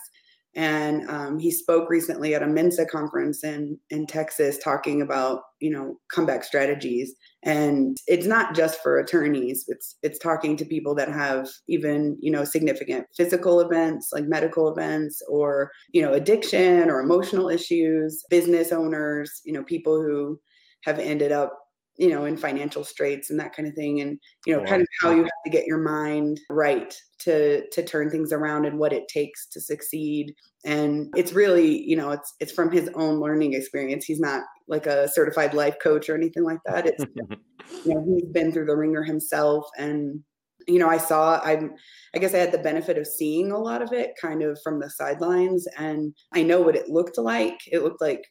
And 0.55 1.07
um, 1.11 1.37
he 1.37 1.51
spoke 1.51 1.87
recently 1.91 2.33
at 2.33 2.41
a 2.41 2.47
Mensa 2.47 2.85
conference 2.87 3.43
in 3.43 3.79
in 3.91 4.07
Texas, 4.07 4.57
talking 4.57 5.03
about 5.03 5.41
you 5.59 5.69
know 5.69 5.97
comeback 6.11 6.43
strategies. 6.43 7.15
And 7.43 7.97
it's 8.07 8.25
not 8.25 8.55
just 8.55 8.81
for 8.81 8.97
attorneys; 8.99 9.65
it's 9.67 9.97
it's 10.03 10.19
talking 10.19 10.57
to 10.57 10.65
people 10.65 10.95
that 10.95 11.09
have 11.09 11.49
even 11.67 12.17
you 12.19 12.31
know 12.31 12.43
significant 12.43 13.07
physical 13.15 13.59
events 13.59 14.09
like 14.13 14.25
medical 14.25 14.71
events, 14.71 15.21
or 15.29 15.71
you 15.91 16.01
know 16.01 16.13
addiction 16.13 16.89
or 16.89 16.99
emotional 16.99 17.49
issues, 17.49 18.23
business 18.29 18.71
owners, 18.71 19.41
you 19.45 19.53
know 19.53 19.63
people 19.63 20.01
who 20.01 20.39
have 20.83 20.99
ended 20.99 21.31
up 21.31 21.66
you 21.97 22.09
know, 22.09 22.25
in 22.25 22.37
financial 22.37 22.83
straits 22.83 23.29
and 23.29 23.39
that 23.39 23.55
kind 23.55 23.67
of 23.67 23.73
thing. 23.73 24.01
And, 24.01 24.19
you 24.45 24.55
know, 24.55 24.63
kind 24.63 24.81
of 24.81 24.87
how 25.01 25.11
you 25.11 25.23
have 25.23 25.43
to 25.45 25.51
get 25.51 25.65
your 25.65 25.79
mind 25.79 26.39
right 26.49 26.95
to 27.19 27.67
to 27.69 27.83
turn 27.83 28.09
things 28.09 28.31
around 28.31 28.65
and 28.65 28.77
what 28.77 28.93
it 28.93 29.07
takes 29.07 29.47
to 29.47 29.61
succeed. 29.61 30.33
And 30.63 31.11
it's 31.15 31.33
really, 31.33 31.81
you 31.83 31.95
know, 31.95 32.11
it's 32.11 32.35
it's 32.39 32.51
from 32.51 32.71
his 32.71 32.89
own 32.93 33.19
learning 33.19 33.53
experience. 33.53 34.05
He's 34.05 34.19
not 34.19 34.43
like 34.67 34.85
a 34.85 35.07
certified 35.09 35.53
life 35.53 35.77
coach 35.81 36.09
or 36.09 36.15
anything 36.15 36.43
like 36.43 36.59
that. 36.65 36.85
It's 36.85 37.03
you 37.85 37.93
know, 37.93 38.05
he's 38.07 38.31
been 38.31 38.51
through 38.51 38.65
the 38.65 38.77
ringer 38.77 39.03
himself 39.03 39.65
and 39.77 40.23
you 40.67 40.79
know, 40.79 40.89
I 40.89 40.97
saw 40.97 41.39
I'm 41.43 41.73
I 42.13 42.19
guess 42.19 42.33
I 42.33 42.39
had 42.39 42.51
the 42.51 42.57
benefit 42.57 42.97
of 42.97 43.07
seeing 43.07 43.51
a 43.51 43.57
lot 43.57 43.81
of 43.81 43.93
it 43.93 44.11
kind 44.21 44.43
of 44.43 44.59
from 44.63 44.79
the 44.79 44.89
sidelines 44.89 45.65
and 45.77 46.13
I 46.33 46.43
know 46.43 46.61
what 46.61 46.75
it 46.75 46.89
looked 46.89 47.17
like. 47.17 47.57
It 47.71 47.83
looked 47.83 48.01
like 48.01 48.21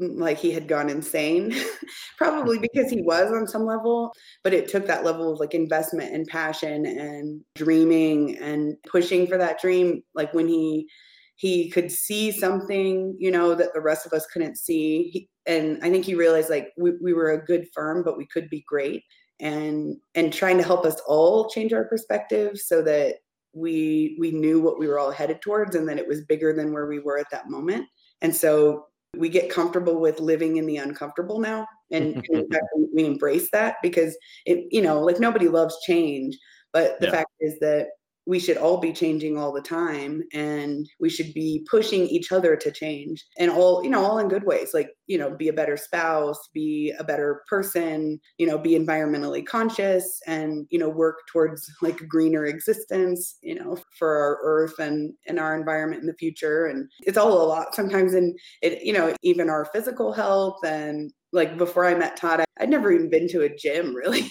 like 0.00 0.38
he 0.38 0.52
had 0.52 0.68
gone 0.68 0.88
insane 0.88 1.54
probably 2.18 2.56
mm-hmm. 2.56 2.66
because 2.72 2.90
he 2.90 3.02
was 3.02 3.32
on 3.32 3.46
some 3.46 3.64
level 3.64 4.12
but 4.44 4.54
it 4.54 4.68
took 4.68 4.86
that 4.86 5.04
level 5.04 5.32
of 5.32 5.40
like 5.40 5.54
investment 5.54 6.14
and 6.14 6.26
passion 6.26 6.86
and 6.86 7.40
dreaming 7.56 8.36
and 8.38 8.76
pushing 8.88 9.26
for 9.26 9.36
that 9.36 9.60
dream 9.60 10.02
like 10.14 10.32
when 10.34 10.46
he 10.46 10.86
he 11.34 11.70
could 11.70 11.90
see 11.90 12.30
something 12.30 13.16
you 13.18 13.30
know 13.30 13.54
that 13.54 13.72
the 13.74 13.80
rest 13.80 14.06
of 14.06 14.12
us 14.12 14.26
couldn't 14.26 14.56
see 14.56 15.10
he, 15.12 15.28
and 15.46 15.78
i 15.82 15.90
think 15.90 16.04
he 16.04 16.14
realized 16.14 16.50
like 16.50 16.68
we, 16.78 16.92
we 17.02 17.12
were 17.12 17.32
a 17.32 17.44
good 17.44 17.66
firm 17.74 18.02
but 18.04 18.16
we 18.16 18.26
could 18.26 18.48
be 18.48 18.64
great 18.68 19.02
and 19.40 19.96
and 20.14 20.32
trying 20.32 20.56
to 20.56 20.64
help 20.64 20.84
us 20.84 21.00
all 21.06 21.48
change 21.48 21.72
our 21.72 21.84
perspective 21.84 22.56
so 22.56 22.82
that 22.82 23.16
we 23.52 24.16
we 24.20 24.30
knew 24.30 24.60
what 24.60 24.78
we 24.78 24.86
were 24.86 24.98
all 24.98 25.10
headed 25.10 25.40
towards 25.40 25.74
and 25.74 25.88
that 25.88 25.98
it 25.98 26.06
was 26.06 26.24
bigger 26.24 26.52
than 26.52 26.72
where 26.72 26.86
we 26.86 27.00
were 27.00 27.18
at 27.18 27.30
that 27.30 27.48
moment 27.48 27.84
and 28.20 28.34
so 28.34 28.84
we 29.18 29.28
get 29.28 29.50
comfortable 29.50 30.00
with 30.00 30.20
living 30.20 30.56
in 30.56 30.66
the 30.66 30.76
uncomfortable 30.76 31.40
now 31.40 31.66
and, 31.90 32.24
and 32.32 32.46
we 32.94 33.04
embrace 33.04 33.48
that 33.52 33.76
because 33.82 34.16
it 34.46 34.66
you 34.70 34.80
know 34.80 35.00
like 35.00 35.20
nobody 35.20 35.48
loves 35.48 35.76
change 35.84 36.36
but 36.72 36.98
the 37.00 37.06
yeah. 37.06 37.12
fact 37.12 37.30
is 37.40 37.58
that 37.60 37.88
we 38.28 38.38
should 38.38 38.58
all 38.58 38.76
be 38.76 38.92
changing 38.92 39.38
all 39.38 39.50
the 39.50 39.62
time 39.62 40.22
and 40.34 40.86
we 41.00 41.08
should 41.08 41.32
be 41.32 41.66
pushing 41.70 42.06
each 42.08 42.30
other 42.30 42.54
to 42.56 42.70
change 42.70 43.24
and 43.38 43.50
all 43.50 43.82
you 43.82 43.88
know 43.88 44.04
all 44.04 44.18
in 44.18 44.28
good 44.28 44.44
ways 44.44 44.74
like 44.74 44.90
you 45.06 45.16
know 45.16 45.30
be 45.30 45.48
a 45.48 45.52
better 45.52 45.78
spouse 45.78 46.38
be 46.52 46.92
a 46.98 47.04
better 47.04 47.42
person 47.48 48.20
you 48.36 48.46
know 48.46 48.58
be 48.58 48.78
environmentally 48.78 49.44
conscious 49.44 50.20
and 50.26 50.66
you 50.68 50.78
know 50.78 50.90
work 50.90 51.20
towards 51.32 51.66
like 51.80 52.02
a 52.02 52.06
greener 52.06 52.44
existence 52.44 53.38
you 53.40 53.54
know 53.54 53.78
for 53.98 54.18
our 54.18 54.38
earth 54.42 54.78
and 54.78 55.14
and 55.26 55.40
our 55.40 55.58
environment 55.58 56.02
in 56.02 56.06
the 56.06 56.14
future 56.14 56.66
and 56.66 56.86
it's 57.00 57.16
all 57.16 57.42
a 57.42 57.48
lot 57.48 57.74
sometimes 57.74 58.12
in 58.12 58.36
it 58.60 58.82
you 58.82 58.92
know 58.92 59.14
even 59.22 59.48
our 59.48 59.64
physical 59.72 60.12
health 60.12 60.58
and 60.66 61.10
like 61.32 61.58
before 61.58 61.84
I 61.84 61.94
met 61.94 62.16
Todd, 62.16 62.40
I, 62.40 62.46
would 62.60 62.70
never 62.70 62.90
even 62.90 63.10
been 63.10 63.28
to 63.28 63.42
a 63.42 63.54
gym 63.54 63.94
really. 63.94 64.30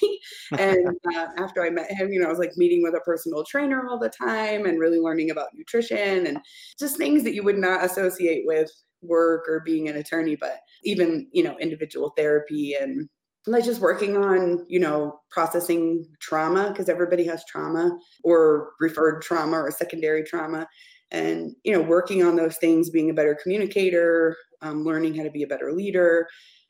and 0.57 0.87
uh, 1.15 1.27
after 1.37 1.63
I 1.63 1.69
met 1.69 1.91
him, 1.91 2.11
you 2.11 2.19
know, 2.19 2.27
I 2.27 2.29
was 2.29 2.39
like 2.39 2.57
meeting 2.57 2.83
with 2.83 2.95
a 2.95 3.01
personal 3.01 3.43
trainer 3.43 3.87
all 3.87 3.99
the 3.99 4.09
time 4.09 4.65
and 4.65 4.79
really 4.79 4.99
learning 4.99 5.31
about 5.31 5.49
nutrition 5.53 6.27
and 6.27 6.39
just 6.79 6.97
things 6.97 7.23
that 7.23 7.33
you 7.33 7.43
would 7.43 7.57
not 7.57 7.83
associate 7.83 8.43
with 8.45 8.71
work 9.01 9.47
or 9.47 9.61
being 9.65 9.87
an 9.89 9.97
attorney, 9.97 10.35
but 10.35 10.59
even, 10.83 11.27
you 11.31 11.43
know, 11.43 11.57
individual 11.59 12.13
therapy 12.17 12.75
and 12.79 13.07
like 13.45 13.63
just 13.63 13.79
working 13.79 14.17
on, 14.17 14.65
you 14.67 14.79
know, 14.79 15.19
processing 15.29 16.05
trauma 16.19 16.69
because 16.69 16.89
everybody 16.89 17.23
has 17.25 17.45
trauma 17.45 17.97
or 18.23 18.71
referred 18.79 19.21
trauma 19.21 19.57
or 19.57 19.71
secondary 19.71 20.23
trauma 20.23 20.67
and 21.11 21.55
you 21.63 21.71
know 21.71 21.81
working 21.81 22.23
on 22.23 22.35
those 22.35 22.57
things 22.57 22.89
being 22.89 23.09
a 23.09 23.13
better 23.13 23.37
communicator 23.41 24.35
um, 24.61 24.83
learning 24.83 25.15
how 25.15 25.23
to 25.23 25.31
be 25.31 25.43
a 25.43 25.47
better 25.47 25.71
leader 25.71 26.27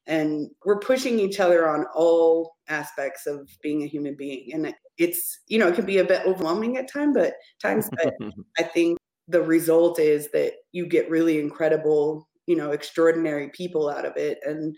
and 0.08 0.50
we're 0.66 0.80
pushing 0.80 1.20
each 1.20 1.40
other 1.40 1.68
on 1.68 1.86
all 1.94 2.56
aspects 2.70 3.28
of 3.28 3.50
being 3.62 3.84
a 3.84 3.88
human 3.88 4.16
being. 4.16 4.50
And 4.54 4.74
it's 4.98 5.40
you 5.48 5.60
know 5.60 5.68
it 5.68 5.76
can 5.76 5.86
be 5.86 6.00
a 6.00 6.04
bit 6.04 6.26
overwhelming 6.26 6.78
at 6.78 6.92
times 6.92 7.16
but 7.16 7.34
times 7.62 7.90
but 8.04 8.16
i 8.58 8.64
think 8.64 8.98
the 9.28 9.42
result 9.42 10.00
is 10.00 10.30
that 10.32 10.54
you 10.72 10.88
get 10.88 11.10
really 11.10 11.40
incredible 11.40 12.28
you 12.48 12.56
know 12.56 12.72
extraordinary 12.72 13.50
people 13.50 13.90
out 13.90 14.06
of 14.06 14.16
it. 14.16 14.40
And 14.44 14.76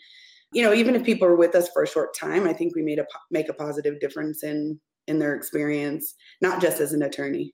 you 0.52 0.64
know 0.64 0.74
even 0.74 0.96
if 0.96 1.04
people 1.04 1.28
are 1.28 1.36
with 1.36 1.56
us 1.56 1.70
for 1.70 1.84
a 1.84 1.88
short 1.88 2.16
time 2.16 2.48
i 2.48 2.54
think 2.54 2.76
we 2.76 2.82
made 2.82 3.00
a 3.00 3.06
make 3.32 3.50
a 3.50 3.54
positive 3.54 4.00
difference 4.00 4.44
in 4.44 4.80
in 5.08 5.20
their 5.20 5.36
experience 5.36 6.16
not 6.42 6.62
just 6.62 6.80
as 6.80 6.94
an 6.94 7.04
attorney. 7.04 7.54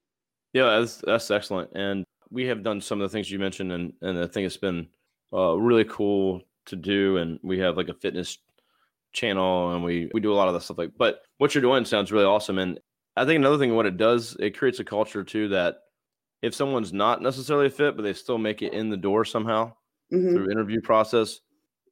Yeah 0.53 0.79
that's 0.79 0.97
that's 1.05 1.31
excellent. 1.31 1.69
And 1.75 2.05
we 2.31 2.45
have 2.47 2.63
done 2.63 2.81
some 2.81 2.99
of 2.99 3.09
the 3.09 3.13
things 3.13 3.29
you 3.29 3.37
mentioned 3.37 3.71
and 3.71 3.93
and 4.01 4.17
i 4.17 4.25
think 4.25 4.45
it's 4.45 4.57
been 4.57 4.87
uh, 5.33 5.55
really 5.55 5.85
cool 5.85 6.41
to 6.65 6.75
do, 6.75 7.17
and 7.17 7.39
we 7.43 7.59
have 7.59 7.77
like 7.77 7.89
a 7.89 7.93
fitness 7.93 8.37
channel, 9.13 9.73
and 9.73 9.83
we 9.83 10.09
we 10.13 10.21
do 10.21 10.33
a 10.33 10.35
lot 10.35 10.47
of 10.47 10.53
that 10.53 10.61
stuff. 10.61 10.77
Like, 10.77 10.91
but 10.97 11.21
what 11.37 11.53
you're 11.53 11.61
doing 11.61 11.85
sounds 11.85 12.11
really 12.11 12.25
awesome, 12.25 12.59
and 12.59 12.79
I 13.15 13.25
think 13.25 13.37
another 13.37 13.57
thing 13.57 13.75
what 13.75 13.85
it 13.85 13.97
does, 13.97 14.35
it 14.39 14.57
creates 14.57 14.79
a 14.79 14.83
culture 14.83 15.23
too 15.23 15.47
that 15.49 15.77
if 16.41 16.53
someone's 16.53 16.93
not 16.93 17.21
necessarily 17.21 17.69
fit, 17.69 17.95
but 17.95 18.03
they 18.03 18.13
still 18.13 18.37
make 18.37 18.61
it 18.61 18.73
in 18.73 18.89
the 18.89 18.97
door 18.97 19.25
somehow 19.25 19.73
mm-hmm. 20.13 20.33
through 20.33 20.51
interview 20.51 20.81
process, 20.81 21.39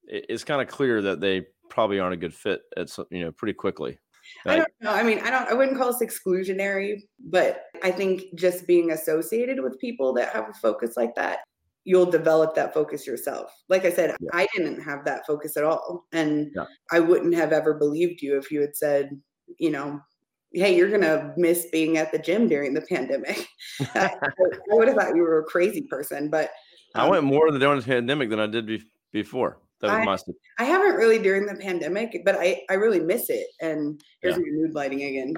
it, 0.06 0.26
it's 0.30 0.44
kind 0.44 0.62
of 0.62 0.68
clear 0.68 1.02
that 1.02 1.22
they 1.22 1.48
probably 1.70 2.00
aren't 2.00 2.14
a 2.14 2.18
good 2.18 2.34
fit 2.34 2.62
at 2.78 2.90
you 3.10 3.24
know 3.24 3.32
pretty 3.32 3.54
quickly. 3.54 3.98
I 4.46 4.58
don't 4.58 4.70
know. 4.82 4.92
I 4.92 5.04
mean, 5.04 5.20
I 5.20 5.30
don't. 5.30 5.50
I 5.50 5.54
wouldn't 5.54 5.78
call 5.78 5.92
this 5.92 6.02
exclusionary, 6.02 7.02
but 7.20 7.66
I 7.84 7.92
think 7.92 8.24
just 8.36 8.68
being 8.68 8.92
associated 8.92 9.62
with 9.62 9.80
people 9.80 10.14
that 10.14 10.30
have 10.34 10.50
a 10.50 10.54
focus 10.54 10.96
like 10.96 11.16
that 11.16 11.40
you'll 11.86 12.10
develop 12.10 12.56
that 12.56 12.74
focus 12.74 13.06
yourself. 13.06 13.52
Like 13.70 13.86
I 13.86 13.92
said, 13.92 14.16
yeah. 14.20 14.30
I 14.34 14.48
didn't 14.56 14.82
have 14.82 15.04
that 15.06 15.26
focus 15.28 15.58
at 15.58 15.64
all. 15.64 16.06
And 16.14 16.52
yeah. 16.56 16.66
I 16.92 17.00
wouldn't 17.00 17.36
have 17.36 17.52
ever 17.52 17.74
believed 17.74 18.22
you 18.22 18.38
if 18.38 18.52
you 18.52 18.62
had 18.62 18.76
said, 18.76 19.20
you 19.58 19.70
know, 19.70 20.00
hey, 20.54 20.76
you're 20.76 20.90
going 20.90 21.02
to 21.02 21.34
miss 21.36 21.68
being 21.72 21.98
at 21.98 22.12
the 22.12 22.20
gym 22.20 22.48
during 22.48 22.74
the 22.74 22.82
pandemic. 22.82 23.48
I, 23.96 24.16
I, 24.22 24.30
would 24.70 24.88
have 24.88 24.98
thought 24.98 25.16
you 25.16 25.24
were 25.24 25.40
a 25.40 25.44
crazy 25.44 25.82
person. 25.82 26.30
But 26.30 26.52
um, 26.96 27.06
I 27.06 27.10
went 27.10 27.24
more 27.24 27.50
during 27.50 27.80
the 27.80 27.86
pandemic 27.86 28.30
than 28.30 28.40
I 28.40 28.48
did 28.48 28.68
be- 28.68 28.84
before. 29.12 29.60
That 29.84 30.08
was 30.08 30.24
I, 30.58 30.64
I 30.64 30.66
haven't 30.66 30.96
really 30.96 31.20
during 31.20 31.46
the 31.46 31.56
pandemic, 31.56 32.22
but 32.24 32.38
I, 32.40 32.62
I 32.70 32.76
really 32.76 33.02
miss 33.02 33.30
it. 33.30 33.48
And 33.62 34.02
here's 34.22 34.38
yeah. 34.38 34.44
mood 34.46 34.74
lighting 34.74 35.04
again. 35.04 35.34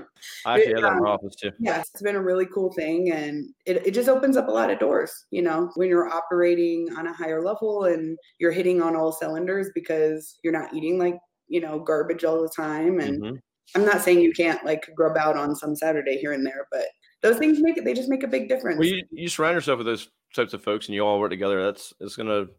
I 0.45 0.59
have 0.59 0.67
that 0.67 0.77
in 0.77 0.83
my 0.83 0.89
um, 0.89 1.05
office 1.05 1.35
too. 1.35 1.51
Yeah, 1.59 1.79
it's 1.79 2.01
been 2.01 2.15
a 2.15 2.21
really 2.21 2.45
cool 2.53 2.71
thing. 2.73 3.11
And 3.11 3.49
it, 3.65 3.87
it 3.87 3.91
just 3.91 4.07
opens 4.07 4.37
up 4.37 4.47
a 4.47 4.51
lot 4.51 4.69
of 4.69 4.77
doors, 4.77 5.11
you 5.31 5.41
know, 5.41 5.71
when 5.75 5.89
you're 5.89 6.07
operating 6.07 6.87
on 6.95 7.07
a 7.07 7.13
higher 7.13 7.43
level 7.43 7.85
and 7.85 8.17
you're 8.39 8.51
hitting 8.51 8.81
on 8.81 8.95
all 8.95 9.11
cylinders 9.11 9.71
because 9.73 10.37
you're 10.43 10.53
not 10.53 10.73
eating 10.73 10.99
like, 10.99 11.17
you 11.47 11.59
know, 11.59 11.79
garbage 11.79 12.23
all 12.23 12.41
the 12.41 12.49
time. 12.55 12.99
And 12.99 13.21
mm-hmm. 13.21 13.35
I'm 13.73 13.85
not 13.85 14.01
saying 14.01 14.21
you 14.21 14.31
can't 14.31 14.63
like 14.63 14.87
grub 14.95 15.17
out 15.17 15.35
on 15.35 15.55
some 15.55 15.75
Saturday 15.75 16.17
here 16.17 16.33
and 16.33 16.45
there, 16.45 16.67
but 16.71 16.85
those 17.23 17.37
things 17.37 17.59
make 17.59 17.77
it, 17.77 17.83
they 17.83 17.95
just 17.95 18.09
make 18.09 18.21
a 18.21 18.27
big 18.27 18.47
difference. 18.47 18.77
Well, 18.77 18.87
you, 18.87 19.03
you 19.11 19.27
surround 19.27 19.55
yourself 19.55 19.79
with 19.79 19.87
those 19.87 20.09
types 20.35 20.53
of 20.53 20.63
folks 20.63 20.85
and 20.85 20.93
you 20.93 21.01
all 21.01 21.19
work 21.19 21.31
together. 21.31 21.63
That's, 21.63 21.91
it's 21.99 22.15
going 22.15 22.27
to, 22.27 22.51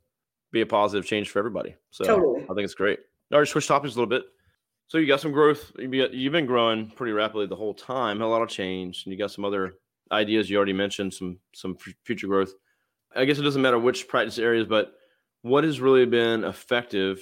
be 0.56 0.62
a 0.62 0.66
positive 0.66 1.06
change 1.06 1.30
for 1.30 1.38
everybody. 1.38 1.74
So 1.90 2.04
totally. 2.04 2.42
I 2.44 2.54
think 2.54 2.60
it's 2.60 2.74
great. 2.74 3.00
All 3.32 3.38
right, 3.38 3.48
switch 3.48 3.66
topics 3.66 3.94
a 3.94 3.98
little 3.98 4.08
bit. 4.08 4.24
So 4.88 4.98
you 4.98 5.06
got 5.06 5.20
some 5.20 5.32
growth. 5.32 5.72
You've 5.78 6.32
been 6.32 6.46
growing 6.46 6.90
pretty 6.90 7.12
rapidly 7.12 7.46
the 7.46 7.56
whole 7.56 7.74
time. 7.74 8.22
A 8.22 8.26
lot 8.26 8.42
of 8.42 8.48
change, 8.48 9.04
and 9.04 9.12
you 9.12 9.18
got 9.18 9.32
some 9.32 9.44
other 9.44 9.74
ideas. 10.12 10.48
You 10.48 10.56
already 10.56 10.72
mentioned 10.72 11.12
some 11.12 11.38
some 11.54 11.76
future 12.04 12.28
growth. 12.28 12.54
I 13.14 13.24
guess 13.24 13.38
it 13.38 13.42
doesn't 13.42 13.62
matter 13.62 13.78
which 13.78 14.08
practice 14.08 14.38
areas, 14.38 14.66
but 14.68 14.94
what 15.42 15.64
has 15.64 15.80
really 15.80 16.06
been 16.06 16.44
effective 16.44 17.20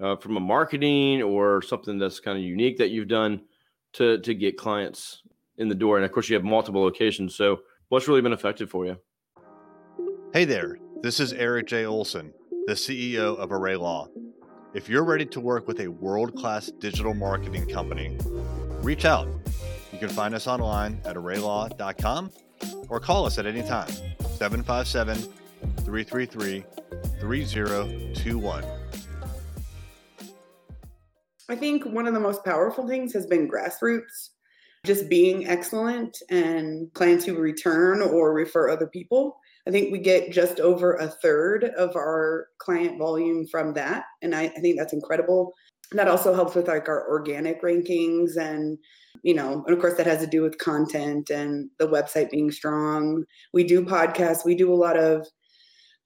uh, 0.00 0.16
from 0.16 0.36
a 0.36 0.40
marketing 0.40 1.22
or 1.22 1.62
something 1.62 1.98
that's 1.98 2.20
kind 2.20 2.36
of 2.36 2.44
unique 2.44 2.78
that 2.78 2.90
you've 2.90 3.08
done 3.08 3.42
to 3.94 4.18
to 4.18 4.34
get 4.34 4.58
clients 4.58 5.22
in 5.56 5.68
the 5.68 5.74
door? 5.74 5.96
And 5.96 6.04
of 6.04 6.10
course, 6.10 6.28
you 6.28 6.34
have 6.34 6.44
multiple 6.44 6.82
locations. 6.82 7.36
So 7.36 7.60
what's 7.90 8.08
really 8.08 8.22
been 8.22 8.32
effective 8.32 8.70
for 8.70 8.86
you? 8.86 8.96
Hey 10.32 10.44
there, 10.44 10.78
this 11.00 11.20
is 11.20 11.32
Eric 11.32 11.68
J. 11.68 11.84
Olson 11.84 12.34
the 12.68 12.74
CEO 12.74 13.34
of 13.38 13.50
Array 13.50 13.76
Law. 13.76 14.08
If 14.74 14.90
you're 14.90 15.02
ready 15.02 15.24
to 15.24 15.40
work 15.40 15.66
with 15.66 15.80
a 15.80 15.88
world 15.88 16.36
class 16.36 16.66
digital 16.66 17.14
marketing 17.14 17.66
company, 17.66 18.18
reach 18.82 19.06
out. 19.06 19.26
You 19.90 19.98
can 19.98 20.10
find 20.10 20.34
us 20.34 20.46
online 20.46 21.00
at 21.06 21.16
arraylaw.com 21.16 22.30
or 22.90 23.00
call 23.00 23.24
us 23.24 23.38
at 23.38 23.46
any 23.46 23.62
time 23.62 23.88
757 24.36 25.16
333 25.78 26.62
3021. 27.18 28.64
I 31.48 31.56
think 31.56 31.86
one 31.86 32.06
of 32.06 32.12
the 32.12 32.20
most 32.20 32.44
powerful 32.44 32.86
things 32.86 33.14
has 33.14 33.24
been 33.24 33.48
grassroots, 33.48 34.32
just 34.84 35.08
being 35.08 35.48
excellent 35.48 36.18
and 36.28 36.92
clients 36.92 37.24
who 37.24 37.38
return 37.38 38.02
or 38.02 38.34
refer 38.34 38.68
other 38.68 38.88
people. 38.88 39.38
I 39.68 39.70
think 39.70 39.92
we 39.92 39.98
get 39.98 40.32
just 40.32 40.60
over 40.60 40.94
a 40.94 41.08
third 41.08 41.64
of 41.76 41.94
our 41.94 42.46
client 42.58 42.98
volume 42.98 43.46
from 43.46 43.74
that. 43.74 44.06
And 44.22 44.34
I, 44.34 44.44
I 44.44 44.60
think 44.60 44.78
that's 44.78 44.94
incredible. 44.94 45.52
That 45.92 46.08
also 46.08 46.34
helps 46.34 46.54
with 46.54 46.68
like 46.68 46.88
our 46.88 47.08
organic 47.08 47.62
rankings 47.62 48.36
and 48.36 48.78
you 49.24 49.34
know, 49.34 49.64
and 49.66 49.74
of 49.74 49.80
course 49.80 49.94
that 49.94 50.06
has 50.06 50.20
to 50.20 50.26
do 50.26 50.42
with 50.42 50.58
content 50.58 51.28
and 51.30 51.68
the 51.78 51.88
website 51.88 52.30
being 52.30 52.50
strong. 52.50 53.24
We 53.52 53.64
do 53.64 53.84
podcasts, 53.84 54.44
we 54.44 54.54
do 54.54 54.72
a 54.72 54.76
lot 54.76 54.96
of 54.96 55.26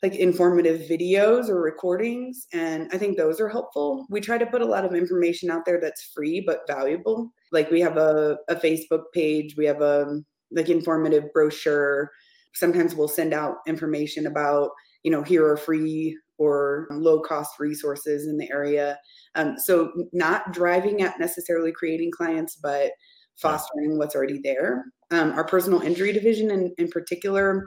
like 0.02 0.16
informative 0.16 0.81
videos 0.88 1.49
or 1.49 1.62
recordings 1.62 2.49
and 2.52 2.88
i 2.92 2.99
think 2.99 3.16
those 3.16 3.40
are 3.40 3.49
helpful 3.49 4.04
we 4.11 4.21
try 4.21 4.37
to 4.37 4.47
put 4.47 4.61
a 4.61 4.66
lot 4.66 4.85
of 4.85 4.95
information 4.95 5.49
out 5.49 5.64
there 5.64 5.81
that's 5.81 6.11
free 6.12 6.42
but 6.45 6.66
valuable 6.66 7.33
like 7.52 7.71
we 7.71 7.81
have 7.81 7.97
a, 7.97 8.37
a 8.49 8.57
facebook 8.57 9.04
page 9.14 9.54
we 9.57 9.64
have 9.64 9.81
a 9.81 10.21
like 10.50 10.69
informative 10.69 11.33
brochure 11.33 12.11
sometimes 12.55 12.95
we'll 12.95 13.09
send 13.09 13.33
out 13.33 13.57
information 13.67 14.27
about 14.27 14.71
you 15.03 15.11
know 15.11 15.23
here 15.23 15.47
are 15.47 15.57
free 15.57 16.19
or 16.39 16.89
low 16.91 17.21
cost 17.21 17.61
resources 17.61 18.27
in 18.27 18.37
the 18.37 18.51
area. 18.51 18.99
Um, 19.35 19.57
so 19.59 19.93
not 20.13 20.53
driving 20.53 21.03
at 21.03 21.21
necessarily 21.21 21.73
creating 21.73 22.11
clients 22.11 22.57
but 22.57 22.91
fostering 23.37 23.99
what's 23.99 24.15
already 24.15 24.41
there. 24.43 24.85
Um, 25.11 25.33
our 25.33 25.45
personal 25.45 25.81
injury 25.81 26.13
division 26.13 26.51
in, 26.51 26.73
in 26.79 26.89
particular 26.89 27.67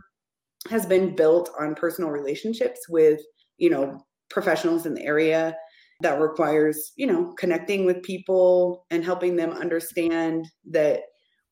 has 0.70 0.86
been 0.86 1.16
built 1.16 1.50
on 1.60 1.76
personal 1.76 2.10
relationships 2.10 2.80
with 2.90 3.20
you 3.58 3.70
know 3.70 4.00
professionals 4.30 4.86
in 4.86 4.94
the 4.94 5.04
area 5.04 5.56
that 6.02 6.20
requires 6.20 6.92
you 6.96 7.08
know 7.08 7.34
connecting 7.38 7.86
with 7.86 8.04
people 8.04 8.86
and 8.90 9.04
helping 9.04 9.36
them 9.36 9.52
understand 9.52 10.46
that 10.72 11.02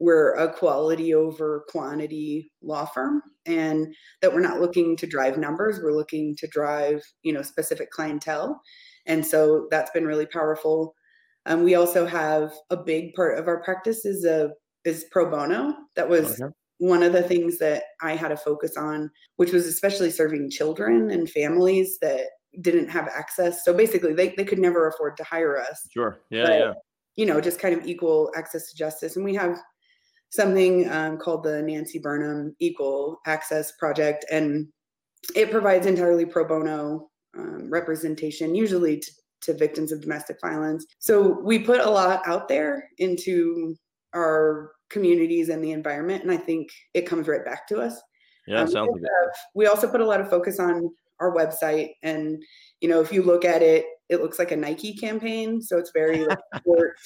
we're 0.04 0.34
a 0.36 0.54
quality 0.54 1.14
over 1.14 1.64
quantity 1.70 2.52
law 2.62 2.86
firm 2.86 3.22
and 3.46 3.94
that 4.22 4.34
we're 4.34 4.42
not 4.42 4.60
looking 4.60 4.98
to 4.98 5.08
drive 5.08 5.38
numbers 5.38 5.80
we're 5.82 5.94
looking 5.94 6.36
to 6.36 6.48
drive 6.48 7.02
you 7.24 7.32
know 7.32 7.42
specific 7.42 7.90
clientele 7.92 8.62
and 9.06 9.26
so 9.26 9.68
that's 9.72 9.92
been 9.92 10.06
really 10.06 10.26
powerful 10.26 10.94
um, 11.46 11.64
we 11.64 11.76
also 11.76 12.06
have 12.06 12.54
a 12.70 12.78
big 12.78 13.14
part 13.14 13.38
of 13.38 13.48
our 13.48 13.62
practice 13.64 14.06
is 14.06 14.26
a 14.26 14.52
is 14.86 15.06
pro 15.12 15.30
bono 15.30 15.74
that 15.96 16.10
was 16.10 16.42
okay 16.42 16.52
one 16.84 17.02
of 17.02 17.14
the 17.14 17.24
things 17.24 17.60
that 17.60 17.84
I 18.02 18.16
had 18.16 18.28
to 18.28 18.36
focus 18.36 18.76
on, 18.76 19.10
which 19.38 19.54
was 19.54 19.66
especially 19.66 20.12
serving 20.12 20.50
children 20.50 21.12
and 21.12 21.30
families 21.30 21.98
that 22.02 22.26
didn't 22.60 22.90
have 22.90 23.08
access. 23.08 23.64
So 23.64 23.74
basically, 23.74 24.14
they, 24.14 24.34
they 24.36 24.44
could 24.44 24.60
never 24.60 24.88
afford 24.88 25.16
to 25.18 25.24
hire 25.24 25.58
us. 25.58 25.88
Sure. 25.94 26.20
Yeah. 26.30 26.44
But, 26.44 26.60
yeah. 26.60 26.74
You 27.16 27.26
know, 27.28 27.40
just 27.40 27.60
kind 27.60 27.74
of 27.74 27.88
equal 27.88 28.32
access 28.36 28.70
to 28.70 28.76
justice. 28.76 29.16
And 29.16 29.24
we 29.24 29.34
have 29.36 29.56
something 30.34 30.92
um, 30.92 31.18
called 31.18 31.44
the 31.44 31.62
Nancy 31.62 32.00
Burnham 32.00 32.56
Equal 32.60 33.20
Access 33.28 33.72
Project, 33.78 34.26
and 34.32 34.68
it 35.36 35.52
provides 35.52 35.86
entirely 35.86 36.26
pro 36.26 36.44
bono 36.46 37.10
um, 37.38 37.70
representation, 37.70 38.56
usually 38.56 38.98
to, 39.00 39.12
to 39.42 39.54
victims 39.54 39.92
of 39.92 40.02
domestic 40.02 40.38
violence. 40.42 40.86
So 40.98 41.40
we 41.44 41.60
put 41.60 41.82
a 41.82 41.90
lot 41.90 42.22
out 42.26 42.48
there 42.48 42.90
into 42.98 43.76
our 44.16 44.72
communities 44.90 45.50
and 45.50 45.64
the 45.64 45.72
environment. 45.72 46.24
And 46.24 46.32
I 46.32 46.38
think 46.38 46.70
it 46.94 47.04
comes 47.04 47.28
right 47.28 47.46
back 47.46 47.68
to 47.68 47.80
us. 47.80 48.02
Yeah, 48.48 48.62
um, 48.62 48.68
sounds 48.68 48.90
we, 48.94 49.02
have, 49.02 49.36
we 49.56 49.68
also 49.68 49.88
put 49.88 50.02
a 50.02 50.06
lot 50.06 50.20
of 50.20 50.30
focus 50.30 50.60
on 50.60 50.90
our 51.20 51.34
website. 51.34 51.92
And, 52.02 52.44
you 52.82 52.90
know, 52.90 53.02
if 53.02 53.14
you 53.14 53.22
look 53.22 53.46
at 53.46 53.62
it, 53.62 53.86
it 54.14 54.22
looks 54.22 54.40
like 54.40 54.52
a 54.52 54.56
Nike 54.56 54.94
campaign. 54.94 55.62
So 55.62 55.78
it's 55.78 55.92
very 55.92 56.26
like, 56.26 56.40
sport. 56.58 56.96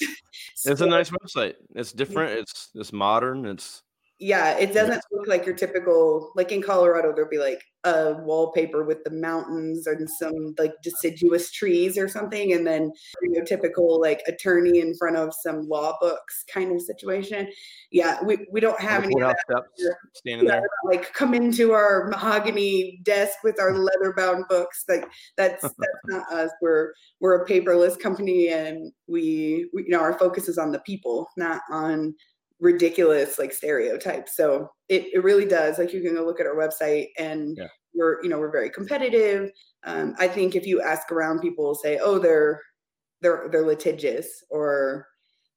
It's 0.64 0.80
a 0.80 0.86
nice 0.86 1.10
website. 1.10 1.54
It's 1.74 1.92
different. 1.92 2.38
It's 2.38 2.70
it's 2.74 2.92
modern. 2.92 3.46
It's 3.46 3.82
yeah, 4.20 4.58
it 4.58 4.74
doesn't 4.74 5.00
look 5.12 5.28
like 5.28 5.46
your 5.46 5.54
typical 5.54 6.32
like 6.34 6.50
in 6.50 6.60
Colorado, 6.60 7.12
there'll 7.14 7.30
be 7.30 7.38
like 7.38 7.62
a 7.84 8.14
wallpaper 8.14 8.82
with 8.82 9.04
the 9.04 9.12
mountains 9.12 9.86
and 9.86 10.10
some 10.10 10.54
like 10.58 10.72
deciduous 10.82 11.52
trees 11.52 11.96
or 11.96 12.08
something, 12.08 12.52
and 12.52 12.66
then 12.66 12.90
your 13.22 13.44
typical 13.44 14.00
like 14.00 14.20
attorney 14.26 14.80
in 14.80 14.96
front 14.96 15.16
of 15.16 15.32
some 15.32 15.68
law 15.68 15.96
books 16.00 16.44
kind 16.52 16.72
of 16.72 16.82
situation. 16.82 17.48
Yeah, 17.92 18.20
we, 18.24 18.44
we 18.50 18.58
don't 18.58 18.80
have 18.80 19.04
any 19.04 19.14
steps 19.14 19.84
standing 20.14 20.48
yeah, 20.48 20.60
there. 20.60 20.68
Like 20.84 21.12
come 21.12 21.32
into 21.32 21.72
our 21.72 22.08
mahogany 22.08 23.00
desk 23.04 23.38
with 23.44 23.60
our 23.60 23.72
leather 23.72 24.14
bound 24.16 24.46
books. 24.48 24.84
Like 24.88 25.08
that's 25.36 25.62
that's 25.62 26.04
not 26.06 26.32
us. 26.32 26.50
We're 26.60 26.92
we're 27.20 27.44
a 27.44 27.48
paperless 27.48 27.96
company, 27.96 28.48
and 28.48 28.92
we, 29.06 29.70
we 29.72 29.84
you 29.84 29.90
know 29.90 30.00
our 30.00 30.18
focus 30.18 30.48
is 30.48 30.58
on 30.58 30.72
the 30.72 30.80
people, 30.80 31.28
not 31.36 31.62
on 31.70 32.16
ridiculous 32.60 33.38
like 33.38 33.52
stereotypes. 33.52 34.36
So 34.36 34.68
it, 34.88 35.06
it 35.12 35.22
really 35.22 35.46
does. 35.46 35.78
Like 35.78 35.92
you 35.92 36.02
can 36.02 36.14
go 36.14 36.24
look 36.24 36.40
at 36.40 36.46
our 36.46 36.56
website 36.56 37.08
and 37.18 37.56
yeah. 37.56 37.68
we're, 37.94 38.22
you 38.22 38.28
know, 38.28 38.38
we're 38.38 38.50
very 38.50 38.70
competitive. 38.70 39.50
Um, 39.84 40.14
I 40.18 40.28
think 40.28 40.56
if 40.56 40.66
you 40.66 40.80
ask 40.82 41.10
around, 41.12 41.40
people 41.40 41.64
will 41.64 41.74
say, 41.74 41.98
oh, 42.02 42.18
they're 42.18 42.60
they're 43.20 43.48
they're 43.50 43.66
litigious 43.66 44.44
or 44.50 45.06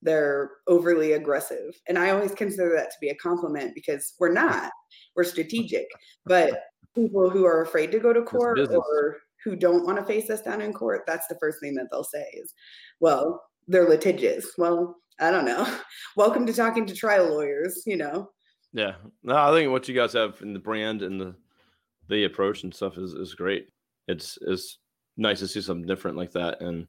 they're 0.02 0.52
overly 0.68 1.14
aggressive. 1.14 1.80
And 1.88 1.98
I 1.98 2.10
always 2.10 2.34
consider 2.34 2.74
that 2.76 2.90
to 2.92 2.98
be 3.00 3.10
a 3.10 3.16
compliment 3.16 3.76
because 3.76 4.14
we're 4.20 4.34
not. 4.34 4.72
We're 5.16 5.24
strategic. 5.24 5.88
But 6.26 6.64
people 6.96 7.30
who 7.30 7.46
are 7.46 7.62
afraid 7.62 7.92
to 7.92 8.00
go 8.00 8.14
to 8.14 8.24
court 8.24 8.60
or 8.60 9.18
who 9.44 9.56
don't 9.56 9.86
want 9.86 9.98
to 10.00 10.06
face 10.06 10.30
us 10.30 10.42
down 10.42 10.62
in 10.62 10.74
court, 10.74 11.04
that's 11.06 11.28
the 11.28 11.38
first 11.40 11.60
thing 11.60 11.76
that 11.76 11.88
they'll 11.92 12.04
say 12.04 12.26
is, 12.34 12.54
well, 13.00 13.44
they're 13.68 13.88
litigious. 13.88 14.54
Well, 14.58 14.98
I 15.22 15.30
don't 15.30 15.46
know. 15.46 15.68
Welcome 16.16 16.46
to 16.48 16.54
talking 16.54 16.86
to 16.88 16.96
trial 16.96 17.30
lawyers, 17.30 17.84
you 17.86 17.96
know. 17.96 18.32
Yeah. 18.74 18.96
No, 19.24 19.36
I 19.36 19.54
think 19.54 19.72
what 19.72 19.88
you 19.88 19.94
guys 19.94 20.14
have 20.14 20.42
in 20.42 20.54
the 20.54 20.60
brand 20.60 21.04
and 21.04 21.22
the 21.22 21.36
the 22.10 22.26
approach 22.26 22.64
and 22.64 22.74
stuff 22.74 22.98
is, 22.98 23.14
is 23.14 23.36
great. 23.36 23.70
It's 24.08 24.38
it's 24.42 24.80
nice 25.18 25.40
to 25.40 25.48
see 25.48 25.62
something 25.62 25.86
different 25.86 26.18
like 26.18 26.32
that. 26.32 26.60
And 26.62 26.88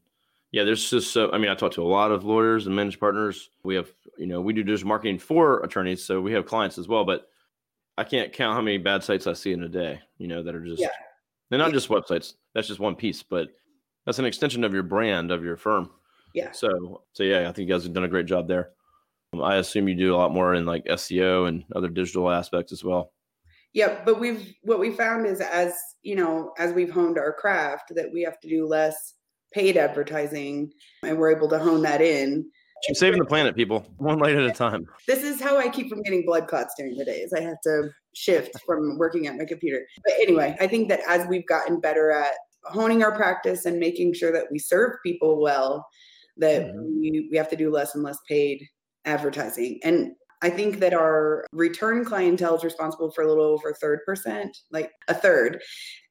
yeah, 0.51 0.63
there's 0.63 0.89
just 0.89 1.13
so 1.13 1.31
I 1.31 1.37
mean, 1.37 1.51
I 1.51 1.55
talk 1.55 1.73
to 1.73 1.83
a 1.83 1.85
lot 1.87 2.11
of 2.11 2.25
lawyers 2.25 2.65
and 2.65 2.75
managed 2.75 2.99
partners. 2.99 3.49
We 3.63 3.75
have, 3.75 3.89
you 4.17 4.25
know, 4.25 4.41
we 4.41 4.51
do 4.51 4.63
just 4.63 4.83
marketing 4.83 5.19
for 5.19 5.61
attorneys, 5.63 6.03
so 6.03 6.19
we 6.19 6.33
have 6.33 6.45
clients 6.45 6.77
as 6.77 6.87
well, 6.87 7.05
but 7.05 7.27
I 7.97 8.03
can't 8.03 8.33
count 8.33 8.55
how 8.55 8.61
many 8.61 8.79
bad 8.79 9.03
sites 9.03 9.27
I 9.27 9.33
see 9.33 9.53
in 9.53 9.63
a 9.63 9.69
day, 9.69 10.01
you 10.17 10.27
know, 10.27 10.41
that 10.41 10.55
are 10.55 10.65
just 10.65 10.81
yeah. 10.81 10.87
they're 11.49 11.59
not 11.59 11.69
yeah. 11.69 11.73
just 11.73 11.89
websites. 11.89 12.33
That's 12.55 12.67
just 12.67 12.79
one 12.79 12.95
piece, 12.95 13.21
but 13.21 13.49
that's 14.05 14.19
an 14.19 14.25
extension 14.25 14.63
of 14.63 14.73
your 14.73 14.83
brand 14.83 15.31
of 15.31 15.43
your 15.43 15.57
firm. 15.57 15.91
Yeah. 16.33 16.51
So, 16.51 17.03
so 17.13 17.23
yeah, 17.23 17.41
I 17.41 17.51
think 17.51 17.67
you 17.67 17.73
guys 17.73 17.83
have 17.83 17.93
done 17.93 18.03
a 18.03 18.09
great 18.09 18.25
job 18.25 18.47
there. 18.47 18.71
Um, 19.33 19.41
I 19.41 19.55
assume 19.55 19.87
you 19.87 19.95
do 19.95 20.15
a 20.15 20.17
lot 20.17 20.33
more 20.33 20.53
in 20.55 20.65
like 20.65 20.85
SEO 20.85 21.47
and 21.47 21.63
other 21.75 21.89
digital 21.89 22.29
aspects 22.29 22.71
as 22.71 22.83
well. 22.83 23.11
Yeah, 23.73 24.01
but 24.05 24.19
we've 24.19 24.53
what 24.61 24.79
we 24.79 24.91
found 24.91 25.25
is 25.25 25.41
as 25.41 25.73
you 26.03 26.15
know, 26.15 26.53
as 26.59 26.73
we've 26.73 26.91
honed 26.91 27.17
our 27.17 27.33
craft, 27.33 27.91
that 27.95 28.11
we 28.11 28.21
have 28.21 28.39
to 28.41 28.49
do 28.49 28.67
less 28.67 29.15
paid 29.51 29.77
advertising, 29.77 30.71
and 31.03 31.17
we're 31.17 31.35
able 31.35 31.49
to 31.49 31.59
hone 31.59 31.81
that 31.83 32.01
in. 32.01 32.45
Keep 32.87 32.97
saving 32.97 33.19
the 33.19 33.25
planet, 33.25 33.55
people, 33.55 33.85
one 33.97 34.19
light 34.19 34.35
at 34.35 34.43
a 34.43 34.51
time. 34.51 34.85
This 35.07 35.23
is 35.23 35.41
how 35.41 35.57
I 35.57 35.69
keep 35.69 35.89
from 35.89 36.01
getting 36.03 36.25
blood 36.25 36.47
clots 36.47 36.73
during 36.77 36.97
the 36.97 37.05
days. 37.05 37.31
I 37.31 37.41
have 37.41 37.61
to 37.63 37.89
shift 38.13 38.59
from 38.65 38.97
working 38.97 39.25
at 39.25 39.37
my 39.37 39.45
computer. 39.45 39.85
But 40.03 40.15
anyway, 40.19 40.57
I 40.59 40.67
think 40.67 40.89
that 40.89 40.99
as 41.07 41.25
we've 41.27 41.47
gotten 41.47 41.79
better 41.79 42.11
at 42.11 42.33
honing 42.65 43.01
our 43.01 43.15
practice 43.15 43.65
and 43.65 43.79
making 43.79 44.13
sure 44.13 44.33
that 44.33 44.47
we 44.51 44.59
serve 44.59 44.97
people 45.03 45.41
well, 45.41 45.87
that 46.37 46.67
mm-hmm. 46.67 46.99
we, 46.99 47.27
we 47.31 47.37
have 47.37 47.49
to 47.49 47.55
do 47.55 47.71
less 47.71 47.95
and 47.95 48.03
less 48.03 48.17
paid 48.27 48.65
advertising. 49.05 49.79
And 49.83 50.13
I 50.43 50.49
think 50.49 50.79
that 50.79 50.93
our 50.93 51.45
return 51.53 52.03
clientele 52.03 52.57
is 52.57 52.65
responsible 52.65 53.11
for 53.11 53.23
a 53.23 53.27
little 53.27 53.45
over 53.45 53.73
third 53.73 53.99
percent, 54.05 54.57
like 54.71 54.91
a 55.07 55.13
third. 55.13 55.61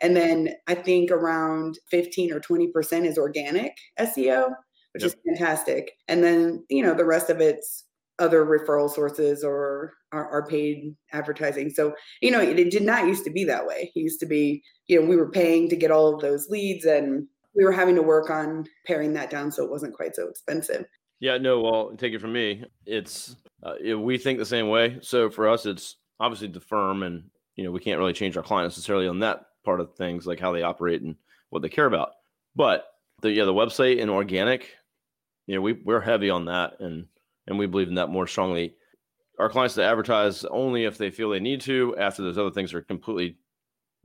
And 0.00 0.16
then 0.16 0.54
I 0.66 0.74
think 0.74 1.10
around 1.10 1.78
15 1.90 2.32
or 2.32 2.40
20% 2.40 3.04
is 3.04 3.18
organic 3.18 3.76
SEO, 4.00 4.48
which 4.94 5.02
yep. 5.02 5.12
is 5.12 5.16
fantastic. 5.26 5.92
And 6.08 6.24
then, 6.24 6.64
you 6.70 6.82
know, 6.82 6.94
the 6.94 7.04
rest 7.04 7.28
of 7.28 7.42
it's 7.42 7.84
other 8.18 8.46
referral 8.46 8.90
sources 8.90 9.44
or 9.44 9.92
our, 10.12 10.28
our 10.30 10.46
paid 10.46 10.94
advertising. 11.12 11.68
So, 11.68 11.94
you 12.22 12.30
know, 12.30 12.40
it, 12.40 12.58
it 12.58 12.70
did 12.70 12.84
not 12.84 13.06
used 13.06 13.24
to 13.24 13.30
be 13.30 13.44
that 13.44 13.66
way. 13.66 13.92
It 13.94 14.00
used 14.00 14.20
to 14.20 14.26
be, 14.26 14.62
you 14.86 14.98
know, 14.98 15.06
we 15.06 15.16
were 15.16 15.30
paying 15.30 15.68
to 15.68 15.76
get 15.76 15.90
all 15.90 16.14
of 16.14 16.22
those 16.22 16.48
leads 16.48 16.86
and 16.86 17.26
we 17.54 17.64
were 17.64 17.72
having 17.72 17.94
to 17.96 18.02
work 18.02 18.30
on 18.30 18.66
paring 18.86 19.12
that 19.14 19.30
down 19.30 19.52
so 19.52 19.64
it 19.64 19.70
wasn't 19.70 19.94
quite 19.94 20.14
so 20.14 20.28
expensive. 20.28 20.86
Yeah, 21.20 21.38
no, 21.38 21.60
well, 21.60 21.94
take 21.96 22.14
it 22.14 22.20
from 22.20 22.32
me. 22.32 22.64
It's 22.84 23.36
uh, 23.62 23.96
we 23.96 24.18
think 24.18 24.38
the 24.38 24.46
same 24.46 24.68
way. 24.68 24.98
So 25.02 25.30
for 25.30 25.48
us, 25.48 25.66
it's 25.66 25.96
obviously 26.18 26.48
the 26.48 26.60
firm, 26.60 27.02
and 27.02 27.24
you 27.54 27.64
know 27.64 27.70
we 27.70 27.80
can't 27.80 27.98
really 27.98 28.12
change 28.12 28.36
our 28.36 28.42
client 28.42 28.66
necessarily 28.68 29.06
on 29.06 29.20
that 29.20 29.46
part 29.64 29.80
of 29.80 29.94
things, 29.94 30.26
like 30.26 30.40
how 30.40 30.52
they 30.52 30.62
operate 30.62 31.02
and 31.02 31.14
what 31.50 31.62
they 31.62 31.68
care 31.68 31.86
about. 31.86 32.10
But 32.56 32.86
the 33.20 33.30
yeah, 33.30 33.44
the 33.44 33.54
website 33.54 34.00
and 34.00 34.10
organic, 34.10 34.70
you 35.46 35.54
know, 35.54 35.60
we 35.60 35.74
we're 35.74 36.00
heavy 36.00 36.28
on 36.28 36.46
that 36.46 36.80
and 36.80 37.06
and 37.46 37.58
we 37.58 37.66
believe 37.66 37.88
in 37.88 37.94
that 37.94 38.10
more 38.10 38.26
strongly. 38.26 38.74
Our 39.38 39.48
clients 39.48 39.74
to 39.76 39.84
advertise 39.84 40.44
only 40.44 40.84
if 40.84 40.98
they 40.98 41.10
feel 41.10 41.30
they 41.30 41.40
need 41.40 41.60
to 41.62 41.96
after 41.98 42.22
those 42.22 42.38
other 42.38 42.50
things 42.50 42.74
are 42.74 42.82
completely 42.82 43.38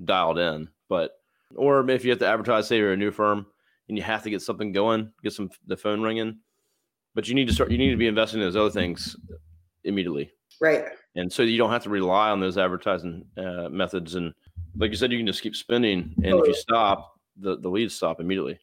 dialed 0.03 0.37
in. 0.37 0.69
But 0.87 1.16
or 1.55 1.89
if 1.89 2.03
you 2.03 2.11
have 2.11 2.19
to 2.19 2.27
advertise, 2.27 2.67
say 2.67 2.77
you're 2.77 2.93
a 2.93 2.97
new 2.97 3.11
firm 3.11 3.45
and 3.87 3.97
you 3.97 4.03
have 4.03 4.23
to 4.23 4.29
get 4.29 4.41
something 4.41 4.71
going, 4.71 5.11
get 5.23 5.33
some 5.33 5.49
the 5.65 5.77
phone 5.77 6.01
ringing, 6.01 6.39
but 7.15 7.27
you 7.27 7.35
need 7.35 7.47
to 7.47 7.53
start. 7.53 7.71
You 7.71 7.77
need 7.77 7.91
to 7.91 7.97
be 7.97 8.07
investing 8.07 8.39
in 8.39 8.45
those 8.45 8.55
other 8.55 8.69
things 8.69 9.15
immediately, 9.83 10.31
right? 10.61 10.85
And 11.15 11.31
so 11.31 11.43
you 11.43 11.57
don't 11.57 11.71
have 11.71 11.83
to 11.83 11.89
rely 11.89 12.29
on 12.29 12.39
those 12.39 12.57
advertising 12.57 13.25
uh, 13.37 13.69
methods. 13.69 14.15
And 14.15 14.33
like 14.75 14.91
you 14.91 14.97
said, 14.97 15.11
you 15.11 15.17
can 15.17 15.27
just 15.27 15.41
keep 15.41 15.55
spending, 15.55 16.13
and 16.17 16.39
if 16.39 16.47
you 16.47 16.53
stop, 16.53 17.13
the 17.37 17.57
the 17.59 17.69
leads 17.69 17.95
stop 17.95 18.19
immediately. 18.19 18.59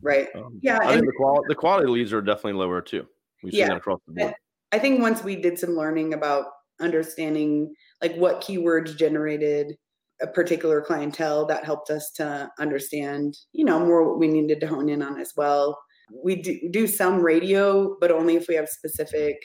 Right. 0.00 0.28
Um, 0.34 0.60
yeah. 0.62 0.78
I 0.80 0.94
think 0.94 1.06
the 1.06 1.12
quality 1.16 1.46
the 1.48 1.54
quality 1.54 1.88
leads 1.88 2.12
are 2.12 2.22
definitely 2.22 2.52
lower 2.54 2.80
too. 2.80 3.06
We've 3.42 3.52
Yeah. 3.52 3.64
seen 3.64 3.70
that 3.70 3.78
across 3.78 4.00
the 4.06 4.12
board. 4.14 4.34
I 4.70 4.78
think 4.78 5.00
once 5.00 5.24
we 5.24 5.36
did 5.36 5.58
some 5.58 5.70
learning 5.70 6.14
about 6.14 6.46
understanding 6.80 7.74
like 8.00 8.14
what 8.14 8.40
keywords 8.40 8.96
generated 8.96 9.76
a 10.20 10.26
particular 10.26 10.80
clientele, 10.80 11.46
that 11.46 11.64
helped 11.64 11.90
us 11.90 12.10
to 12.12 12.50
understand, 12.58 13.36
you 13.52 13.64
know, 13.64 13.78
more 13.78 14.08
what 14.08 14.18
we 14.18 14.28
needed 14.28 14.60
to 14.60 14.66
hone 14.66 14.88
in 14.88 15.02
on 15.02 15.20
as 15.20 15.32
well. 15.36 15.78
We 16.24 16.36
do, 16.36 16.58
do 16.70 16.86
some 16.86 17.20
radio, 17.20 17.96
but 18.00 18.10
only 18.10 18.36
if 18.36 18.48
we 18.48 18.54
have 18.54 18.68
specific 18.68 19.36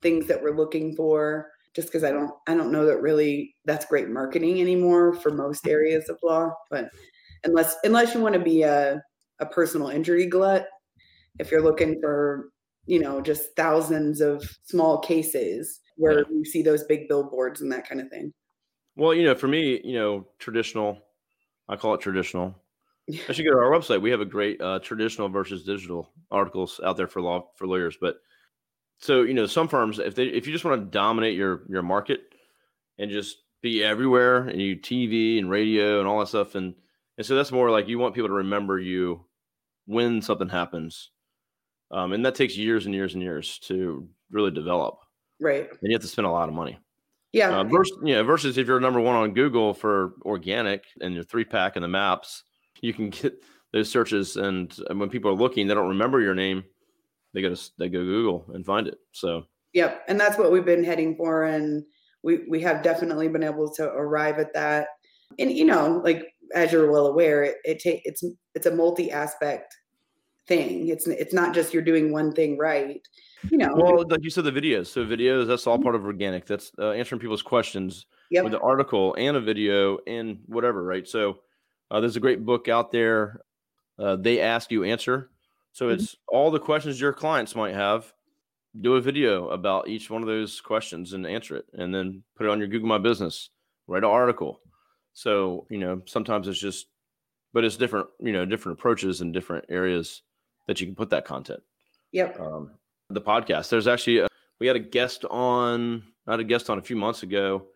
things 0.00 0.26
that 0.26 0.42
we're 0.42 0.56
looking 0.56 0.94
for. 0.96 1.50
Just 1.74 1.88
because 1.88 2.04
I 2.04 2.10
don't, 2.10 2.30
I 2.46 2.54
don't 2.54 2.72
know 2.72 2.84
that 2.84 3.00
really 3.00 3.54
that's 3.64 3.86
great 3.86 4.10
marketing 4.10 4.60
anymore 4.60 5.14
for 5.14 5.30
most 5.30 5.64
mm-hmm. 5.64 5.72
areas 5.72 6.08
of 6.10 6.18
law. 6.22 6.50
But 6.70 6.90
unless, 7.44 7.76
unless 7.84 8.14
you 8.14 8.20
want 8.20 8.34
to 8.34 8.40
be 8.40 8.62
a, 8.62 9.00
a 9.38 9.46
personal 9.46 9.88
injury 9.88 10.26
glut, 10.26 10.66
if 11.38 11.50
you're 11.50 11.62
looking 11.62 11.98
for 12.00 12.50
you 12.86 13.00
know 13.00 13.20
just 13.20 13.54
thousands 13.56 14.20
of 14.20 14.44
small 14.64 14.98
cases 14.98 15.80
where 15.96 16.24
you 16.30 16.44
see 16.44 16.62
those 16.62 16.84
big 16.84 17.08
billboards 17.08 17.60
and 17.60 17.70
that 17.70 17.88
kind 17.88 18.00
of 18.00 18.08
thing 18.08 18.32
Well, 18.96 19.14
you 19.14 19.24
know, 19.24 19.34
for 19.34 19.48
me, 19.48 19.80
you 19.84 19.94
know, 19.94 20.26
traditional, 20.38 20.98
I 21.68 21.76
call 21.76 21.94
it 21.94 22.00
traditional. 22.00 22.54
I 23.28 23.32
should 23.32 23.44
go 23.44 23.52
to 23.52 23.58
our 23.58 23.70
website. 23.70 24.00
We 24.02 24.10
have 24.10 24.20
a 24.20 24.26
great 24.26 24.60
uh, 24.60 24.78
traditional 24.80 25.28
versus 25.28 25.64
digital 25.64 26.10
articles 26.30 26.80
out 26.84 26.96
there 26.96 27.08
for 27.08 27.20
law 27.22 27.48
for 27.56 27.66
lawyers. 27.66 27.96
But 28.00 28.16
so 28.98 29.22
you 29.22 29.34
know, 29.34 29.46
some 29.46 29.68
firms, 29.68 29.98
if 29.98 30.14
they 30.14 30.24
if 30.26 30.46
you 30.46 30.52
just 30.52 30.64
want 30.64 30.80
to 30.80 30.90
dominate 30.90 31.36
your 31.36 31.64
your 31.68 31.82
market 31.82 32.22
and 32.98 33.10
just 33.10 33.38
be 33.62 33.84
everywhere 33.84 34.48
and 34.48 34.60
you 34.60 34.76
TV 34.76 35.38
and 35.38 35.50
radio 35.50 36.00
and 36.00 36.08
all 36.08 36.20
that 36.20 36.28
stuff, 36.28 36.54
and 36.54 36.74
and 37.18 37.26
so 37.26 37.36
that's 37.36 37.52
more 37.52 37.70
like 37.70 37.88
you 37.88 37.98
want 37.98 38.14
people 38.14 38.28
to 38.28 38.34
remember 38.34 38.78
you 38.78 39.24
when 39.86 40.22
something 40.22 40.48
happens, 40.48 41.10
um, 41.90 42.12
and 42.12 42.24
that 42.26 42.34
takes 42.36 42.56
years 42.56 42.86
and 42.86 42.94
years 42.94 43.14
and 43.14 43.22
years 43.22 43.58
to 43.60 44.08
really 44.30 44.50
develop, 44.52 45.00
right 45.40 45.70
and 45.70 45.78
you 45.82 45.92
have 45.94 46.02
to 46.02 46.08
spend 46.08 46.26
a 46.26 46.30
lot 46.30 46.48
of 46.48 46.54
money. 46.54 46.78
Yeah 47.32 47.60
Uh, 47.60 47.64
versus, 47.64 47.96
you 48.04 48.14
know, 48.14 48.24
versus 48.24 48.58
if 48.58 48.66
you're 48.66 48.80
number 48.80 49.00
one 49.00 49.16
on 49.16 49.32
Google 49.34 49.74
for 49.74 50.14
organic 50.24 50.84
and 51.00 51.14
your 51.14 51.24
three 51.24 51.44
pack 51.44 51.76
and 51.76 51.84
the 51.84 51.88
maps, 51.88 52.44
you 52.80 52.92
can 52.92 53.10
get 53.10 53.34
those 53.72 53.90
searches. 53.90 54.36
And, 54.36 54.76
and 54.88 55.00
when 55.00 55.08
people 55.08 55.30
are 55.30 55.34
looking, 55.34 55.66
they 55.66 55.74
don't 55.74 55.88
remember 55.88 56.20
your 56.20 56.34
name. 56.34 56.64
They 57.34 57.42
go 57.42 57.54
to 57.54 57.70
they 57.78 57.88
go 57.88 58.04
Google 58.04 58.50
and 58.54 58.64
find 58.66 58.86
it. 58.86 58.98
So 59.12 59.44
yep 59.72 60.02
and 60.08 60.20
that's 60.20 60.38
what 60.38 60.52
we've 60.52 60.64
been 60.64 60.84
heading 60.84 61.16
for 61.16 61.44
and 61.44 61.82
we 62.22 62.40
we 62.48 62.60
have 62.60 62.82
definitely 62.82 63.28
been 63.28 63.42
able 63.42 63.72
to 63.72 63.84
arrive 63.84 64.38
at 64.38 64.52
that 64.54 64.88
and 65.38 65.50
you 65.50 65.64
know 65.64 66.00
like 66.04 66.26
as 66.54 66.72
you're 66.72 66.90
well 66.90 67.06
aware 67.06 67.42
it, 67.42 67.56
it 67.64 67.78
take 67.78 68.02
it's 68.04 68.22
it's 68.54 68.66
a 68.66 68.74
multi-aspect 68.74 69.74
thing 70.48 70.88
it's 70.88 71.06
it's 71.06 71.32
not 71.32 71.54
just 71.54 71.72
you're 71.72 71.82
doing 71.82 72.10
one 72.12 72.32
thing 72.32 72.58
right 72.58 73.06
you 73.50 73.58
know 73.58 73.72
well, 73.74 74.04
like 74.08 74.22
you 74.22 74.30
said, 74.30 74.44
the 74.44 74.52
videos. 74.52 74.86
So 74.86 75.04
videos, 75.04 75.48
that's 75.48 75.66
all 75.66 75.76
part 75.78 75.96
of 75.96 76.04
organic. 76.04 76.46
That's 76.46 76.70
uh, 76.78 76.90
answering 76.92 77.20
people's 77.20 77.42
questions 77.42 78.06
yep 78.30 78.44
with 78.44 78.54
an 78.54 78.60
article 78.62 79.14
and 79.18 79.36
a 79.36 79.40
video 79.40 79.98
and 80.06 80.38
whatever, 80.46 80.84
right? 80.84 81.08
So 81.08 81.40
uh, 81.90 81.98
there's 81.98 82.14
a 82.14 82.20
great 82.20 82.44
book 82.44 82.68
out 82.68 82.92
there. 82.92 83.40
Uh, 83.98 84.14
they 84.14 84.40
ask 84.40 84.70
you 84.70 84.84
answer. 84.84 85.30
So 85.72 85.88
Mhm. 85.88 85.94
it's 85.94 86.16
all 86.28 86.52
the 86.52 86.60
questions 86.60 87.00
your 87.00 87.12
clients 87.12 87.56
might 87.56 87.74
have. 87.74 88.12
Do 88.80 88.94
a 88.94 89.00
video 89.00 89.48
about 89.48 89.88
each 89.88 90.08
one 90.08 90.22
of 90.22 90.28
those 90.28 90.60
questions 90.60 91.12
and 91.12 91.26
answer 91.26 91.56
it, 91.56 91.66
and 91.72 91.92
then 91.92 92.22
put 92.36 92.46
it 92.46 92.50
on 92.50 92.60
your 92.60 92.68
Google 92.68 92.88
My 92.88 92.98
Business. 92.98 93.50
Write 93.88 94.04
an 94.04 94.10
article. 94.10 94.60
So 95.14 95.66
you 95.68 95.78
know 95.78 96.00
sometimes 96.06 96.46
it's 96.46 96.60
just, 96.60 96.86
but 97.52 97.64
it's 97.64 97.76
different. 97.76 98.06
You 98.20 98.32
know 98.32 98.44
different 98.46 98.78
approaches 98.78 99.20
and 99.20 99.34
different 99.34 99.64
areas 99.68 100.22
that 100.66 100.80
you 100.80 100.86
can 100.86 100.94
put 100.94 101.10
that 101.10 101.24
content 101.24 101.62
yep 102.12 102.38
um, 102.40 102.70
the 103.14 103.20
podcast. 103.20 103.68
There's 103.68 103.86
actually 103.86 104.18
a, 104.18 104.28
we 104.58 104.66
had 104.66 104.76
a 104.76 104.80
guest 104.80 105.24
on, 105.30 106.02
I 106.26 106.32
had 106.32 106.40
a 106.40 106.44
guest 106.44 106.70
on 106.70 106.78
a 106.78 106.82
few 106.82 106.96
months 106.96 107.22
ago. 107.22 107.66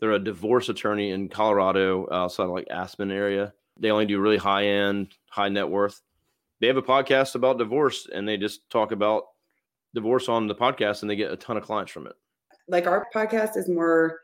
They're 0.00 0.12
a 0.12 0.18
divorce 0.18 0.68
attorney 0.68 1.10
in 1.10 1.28
Colorado, 1.28 2.06
outside 2.12 2.44
of 2.44 2.50
like 2.50 2.68
Aspen 2.70 3.10
area. 3.10 3.52
They 3.78 3.90
only 3.90 4.06
do 4.06 4.20
really 4.20 4.36
high 4.36 4.66
end, 4.66 5.14
high 5.30 5.48
net 5.48 5.68
worth. 5.68 6.00
They 6.60 6.66
have 6.66 6.76
a 6.76 6.82
podcast 6.82 7.34
about 7.34 7.58
divorce, 7.58 8.08
and 8.12 8.26
they 8.26 8.36
just 8.36 8.68
talk 8.70 8.92
about 8.92 9.24
divorce 9.94 10.28
on 10.28 10.46
the 10.46 10.54
podcast, 10.54 11.02
and 11.02 11.10
they 11.10 11.16
get 11.16 11.30
a 11.30 11.36
ton 11.36 11.56
of 11.56 11.64
clients 11.64 11.92
from 11.92 12.06
it. 12.06 12.14
like 12.68 12.86
our 12.86 13.06
podcast 13.14 13.56
is 13.56 13.68
more 13.68 14.20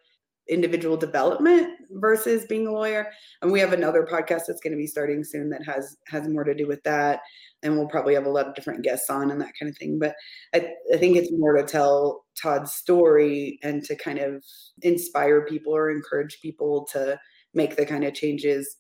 individual 0.49 0.97
development 0.97 1.71
versus 1.93 2.45
being 2.47 2.67
a 2.67 2.73
lawyer 2.73 3.09
and 3.43 3.53
we 3.53 3.61
have 3.61 3.73
another 3.73 4.05
podcast 4.05 4.43
that's 4.49 4.61
going 4.61 4.73
to 4.73 4.77
be 4.77 4.89
starting 4.89 5.23
soon 5.23 5.49
that 5.49 5.65
has 5.65 5.97
has 6.09 6.27
more 6.27 6.43
to 6.43 6.53
do 6.53 6.67
with 6.67 6.83
that 6.83 7.21
and 7.63 7.77
we'll 7.77 7.89
probably 7.89 8.15
have 8.15 8.27
a 8.27 8.31
lot 8.31 8.47
of 8.47 8.55
different 8.55 8.83
guests 8.83 9.09
on 9.11 9.31
and 9.31 9.41
that 9.41 9.53
kind 9.59 9.71
of 9.71 9.77
thing 9.79 9.99
but 9.99 10.15
i, 10.55 10.71
I 10.93 10.97
think 10.97 11.17
it's 11.17 11.33
more 11.33 11.57
to 11.57 11.65
tell 11.65 12.25
todd's 12.41 12.73
story 12.73 13.59
and 13.63 13.83
to 13.85 13.97
kind 13.97 14.19
of 14.19 14.43
inspire 14.83 15.45
people 15.47 15.75
or 15.75 15.91
encourage 15.91 16.39
people 16.41 16.87
to 16.93 17.19
make 17.55 17.77
the 17.77 17.87
kind 17.87 18.05
of 18.05 18.15
changes 18.15 18.77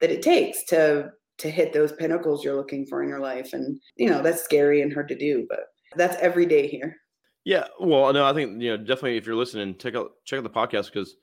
that 0.00 0.10
it 0.10 0.22
takes 0.22 0.64
to 0.66 1.10
to 1.38 1.50
hit 1.50 1.72
those 1.72 1.92
pinnacles 1.92 2.44
you're 2.44 2.56
looking 2.56 2.86
for 2.86 3.02
in 3.02 3.08
your 3.08 3.20
life. 3.20 3.52
And 3.52 3.78
you 3.96 4.08
know 4.10 4.22
that's 4.22 4.42
scary 4.42 4.82
and 4.82 4.92
hard 4.92 5.08
to 5.08 5.16
do 5.16 5.46
but 5.48 5.60
that's 5.96 6.16
every 6.20 6.46
day 6.46 6.66
here. 6.66 6.96
Yeah, 7.44 7.66
well, 7.78 8.12
no, 8.12 8.24
I 8.24 8.32
think 8.32 8.60
you 8.62 8.70
know 8.70 8.76
definitely 8.76 9.16
if 9.16 9.26
you're 9.26 9.36
listening, 9.36 9.76
check 9.78 9.94
out 9.94 10.10
check 10.24 10.38
out 10.38 10.44
the 10.44 10.50
podcast 10.50 10.92
because 10.92 11.14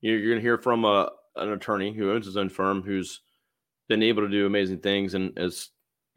you're, 0.00 0.18
you're 0.18 0.32
going 0.32 0.40
to 0.40 0.46
hear 0.46 0.58
from 0.58 0.84
a, 0.84 1.10
an 1.36 1.50
attorney 1.50 1.92
who 1.92 2.12
owns 2.12 2.26
his 2.26 2.36
own 2.36 2.48
firm 2.48 2.82
who's 2.82 3.20
been 3.88 4.02
able 4.02 4.22
to 4.22 4.28
do 4.28 4.46
amazing 4.46 4.80
things 4.80 5.14
and 5.14 5.32
is 5.36 5.70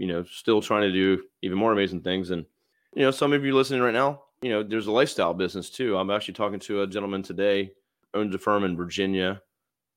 you 0.03 0.09
know 0.09 0.25
still 0.25 0.61
trying 0.61 0.81
to 0.81 0.91
do 0.91 1.23
even 1.41 1.57
more 1.57 1.71
amazing 1.71 2.01
things. 2.01 2.29
And 2.29 2.45
you 2.93 3.03
know, 3.03 3.11
some 3.11 3.31
of 3.31 3.45
you 3.45 3.55
listening 3.55 3.81
right 3.81 3.93
now, 3.93 4.23
you 4.41 4.49
know, 4.49 4.61
there's 4.61 4.87
a 4.87 4.91
lifestyle 4.91 5.33
business 5.33 5.69
too. 5.69 5.97
I'm 5.97 6.11
actually 6.11 6.33
talking 6.33 6.59
to 6.61 6.81
a 6.81 6.87
gentleman 6.87 7.23
today 7.23 7.71
owns 8.13 8.35
a 8.35 8.37
firm 8.37 8.65
in 8.65 8.75
Virginia, 8.75 9.41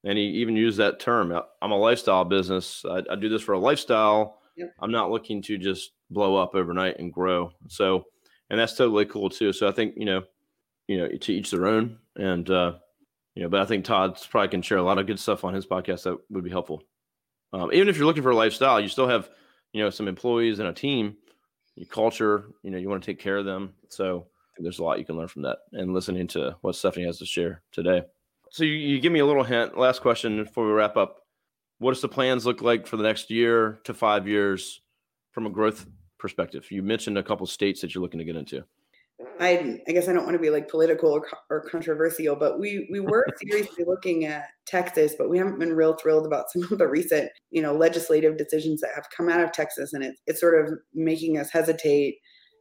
and 0.04 0.16
he 0.16 0.24
even 0.42 0.54
used 0.56 0.78
that 0.78 1.00
term. 1.00 1.32
"I- 1.32 1.42
I'm 1.60 1.72
a 1.72 1.76
lifestyle 1.76 2.24
business. 2.24 2.84
I, 2.88 3.02
I 3.10 3.16
do 3.16 3.28
this 3.28 3.42
for 3.42 3.54
a 3.54 3.58
lifestyle. 3.58 4.38
Yep. 4.56 4.74
I'm 4.80 4.92
not 4.92 5.10
looking 5.10 5.42
to 5.42 5.58
just 5.58 5.90
blow 6.08 6.36
up 6.36 6.54
overnight 6.54 7.00
and 7.00 7.12
grow. 7.12 7.50
So 7.68 8.04
and 8.48 8.60
that's 8.60 8.76
totally 8.76 9.06
cool 9.06 9.28
too. 9.28 9.52
So 9.52 9.66
I 9.66 9.72
think 9.72 9.94
you 9.96 10.04
know, 10.04 10.22
you 10.86 10.98
know, 10.98 11.08
to 11.08 11.32
each 11.34 11.50
their 11.50 11.66
own, 11.66 11.98
and 12.14 12.48
uh, 12.48 12.74
you 13.34 13.42
know, 13.42 13.48
but 13.48 13.60
I 13.60 13.64
think 13.66 13.84
Todd's 13.84 14.24
probably 14.26 14.48
can 14.48 14.62
share 14.62 14.78
a 14.78 14.82
lot 14.84 14.98
of 14.98 15.08
good 15.08 15.18
stuff 15.18 15.42
on 15.44 15.52
his 15.54 15.66
podcast 15.66 16.04
that 16.04 16.16
would 16.30 16.44
be 16.44 16.50
helpful. 16.50 16.82
Um, 17.52 17.72
even 17.72 17.88
if 17.88 17.96
you're 17.96 18.06
looking 18.06 18.22
for 18.22 18.30
a 18.30 18.36
lifestyle, 18.36 18.80
you 18.80 18.88
still 18.88 19.08
have 19.08 19.28
you 19.76 19.82
know 19.82 19.90
some 19.90 20.08
employees 20.08 20.58
and 20.58 20.68
a 20.68 20.72
team, 20.72 21.16
your 21.74 21.86
culture. 21.86 22.46
You 22.62 22.70
know, 22.70 22.78
you 22.78 22.88
want 22.88 23.02
to 23.02 23.06
take 23.06 23.20
care 23.20 23.36
of 23.36 23.44
them. 23.44 23.74
So 23.90 24.26
there's 24.58 24.78
a 24.78 24.82
lot 24.82 24.98
you 24.98 25.04
can 25.04 25.18
learn 25.18 25.28
from 25.28 25.42
that 25.42 25.58
and 25.72 25.92
listening 25.92 26.26
to 26.28 26.56
what 26.62 26.76
Stephanie 26.76 27.04
has 27.04 27.18
to 27.18 27.26
share 27.26 27.60
today. 27.72 28.02
So 28.50 28.64
you, 28.64 28.72
you 28.72 29.00
give 29.00 29.12
me 29.12 29.20
a 29.20 29.26
little 29.26 29.44
hint. 29.44 29.76
Last 29.76 30.00
question 30.00 30.44
before 30.44 30.66
we 30.66 30.72
wrap 30.72 30.96
up. 30.96 31.18
What 31.78 31.92
does 31.92 32.00
the 32.00 32.08
plans 32.08 32.46
look 32.46 32.62
like 32.62 32.86
for 32.86 32.96
the 32.96 33.02
next 33.02 33.30
year 33.30 33.78
to 33.84 33.92
five 33.92 34.26
years 34.26 34.80
from 35.32 35.44
a 35.44 35.50
growth 35.50 35.84
perspective? 36.18 36.70
You 36.70 36.82
mentioned 36.82 37.18
a 37.18 37.22
couple 37.22 37.46
states 37.46 37.82
that 37.82 37.94
you're 37.94 38.00
looking 38.00 38.18
to 38.18 38.24
get 38.24 38.36
into. 38.36 38.64
I, 39.40 39.80
I 39.88 39.92
guess 39.92 40.08
I 40.08 40.12
don't 40.12 40.24
want 40.24 40.34
to 40.34 40.42
be 40.42 40.50
like 40.50 40.68
political 40.68 41.10
or, 41.10 41.26
or 41.50 41.62
controversial, 41.62 42.36
but 42.36 42.58
we 42.58 42.86
we 42.90 43.00
were 43.00 43.26
seriously 43.42 43.84
looking 43.86 44.24
at 44.26 44.44
Texas, 44.66 45.14
but 45.16 45.30
we 45.30 45.38
haven't 45.38 45.58
been 45.58 45.72
real 45.72 45.94
thrilled 45.94 46.26
about 46.26 46.50
some 46.50 46.64
of 46.64 46.78
the 46.78 46.86
recent, 46.86 47.30
you 47.50 47.62
know, 47.62 47.74
legislative 47.74 48.36
decisions 48.36 48.80
that 48.82 48.90
have 48.94 49.06
come 49.16 49.28
out 49.28 49.40
of 49.40 49.52
Texas, 49.52 49.92
and 49.94 50.04
it's 50.04 50.20
it's 50.26 50.40
sort 50.40 50.62
of 50.62 50.74
making 50.94 51.38
us 51.38 51.50
hesitate 51.50 52.16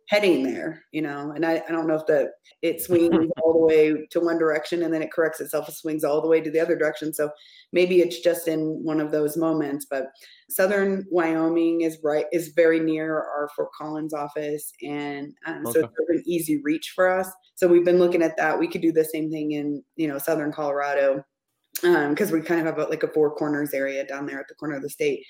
heading 0.08 0.44
there, 0.44 0.84
you 0.92 1.02
know. 1.02 1.32
And 1.32 1.46
I, 1.46 1.64
I 1.68 1.72
don't 1.72 1.88
know 1.88 1.96
if 1.96 2.06
the 2.06 2.32
it 2.62 2.82
swings 2.82 3.30
all 3.44 3.54
the 3.54 3.66
way 3.66 4.06
to 4.12 4.20
one 4.20 4.38
direction 4.38 4.84
and 4.84 4.94
then 4.94 5.02
it 5.02 5.12
corrects 5.12 5.42
itself, 5.42 5.68
it 5.68 5.76
swings 5.76 6.04
all 6.04 6.22
the 6.22 6.28
way 6.28 6.42
to 6.42 6.52
the 6.52 6.60
other 6.60 6.76
direction. 6.76 7.14
So 7.14 7.30
maybe 7.72 8.02
it's 8.02 8.20
just 8.20 8.48
in 8.48 8.84
one 8.84 9.00
of 9.00 9.12
those 9.12 9.38
moments. 9.38 9.88
But 9.90 10.08
Southern 10.50 11.06
Wyoming 11.10 11.82
is 11.82 11.98
right 12.04 12.26
is 12.32 12.50
very 12.56 12.80
near 12.80 13.16
our 13.16 13.50
Fort 13.56 13.70
Collins 13.78 14.14
office, 14.14 14.72
and 14.84 15.34
um, 15.46 15.64
so 15.66 15.70
it's 15.70 15.80
sort 15.80 16.10
of 16.10 16.16
an 16.16 16.24
easy 16.26 16.62
reach 16.64 16.94
for 16.96 17.10
us. 17.10 17.30
So 17.56 17.68
we've 17.68 17.86
been 17.86 18.00
looking 18.00 18.22
at 18.22 18.38
that. 18.38 18.60
We 18.60 18.68
could 18.68 18.82
do 18.82 18.92
the 18.92 19.06
same 19.06 19.32
thing 19.32 19.54
in 19.54 19.84
you 19.96 20.08
know 20.08 20.20
Southern 20.20 20.52
Colorado 20.52 21.24
because 21.82 22.32
we 22.32 22.42
kind 22.42 22.62
of 22.62 22.68
have 22.68 22.80
a, 22.80 22.90
like 22.90 23.04
a 23.04 23.08
four 23.10 23.36
corners 23.36 23.74
area 23.74 24.06
down 24.06 24.26
there 24.26 24.40
at 24.40 24.48
the 24.48 24.56
corner 24.56 24.76
of 24.76 24.82
the 24.82 24.90
state. 24.90 25.26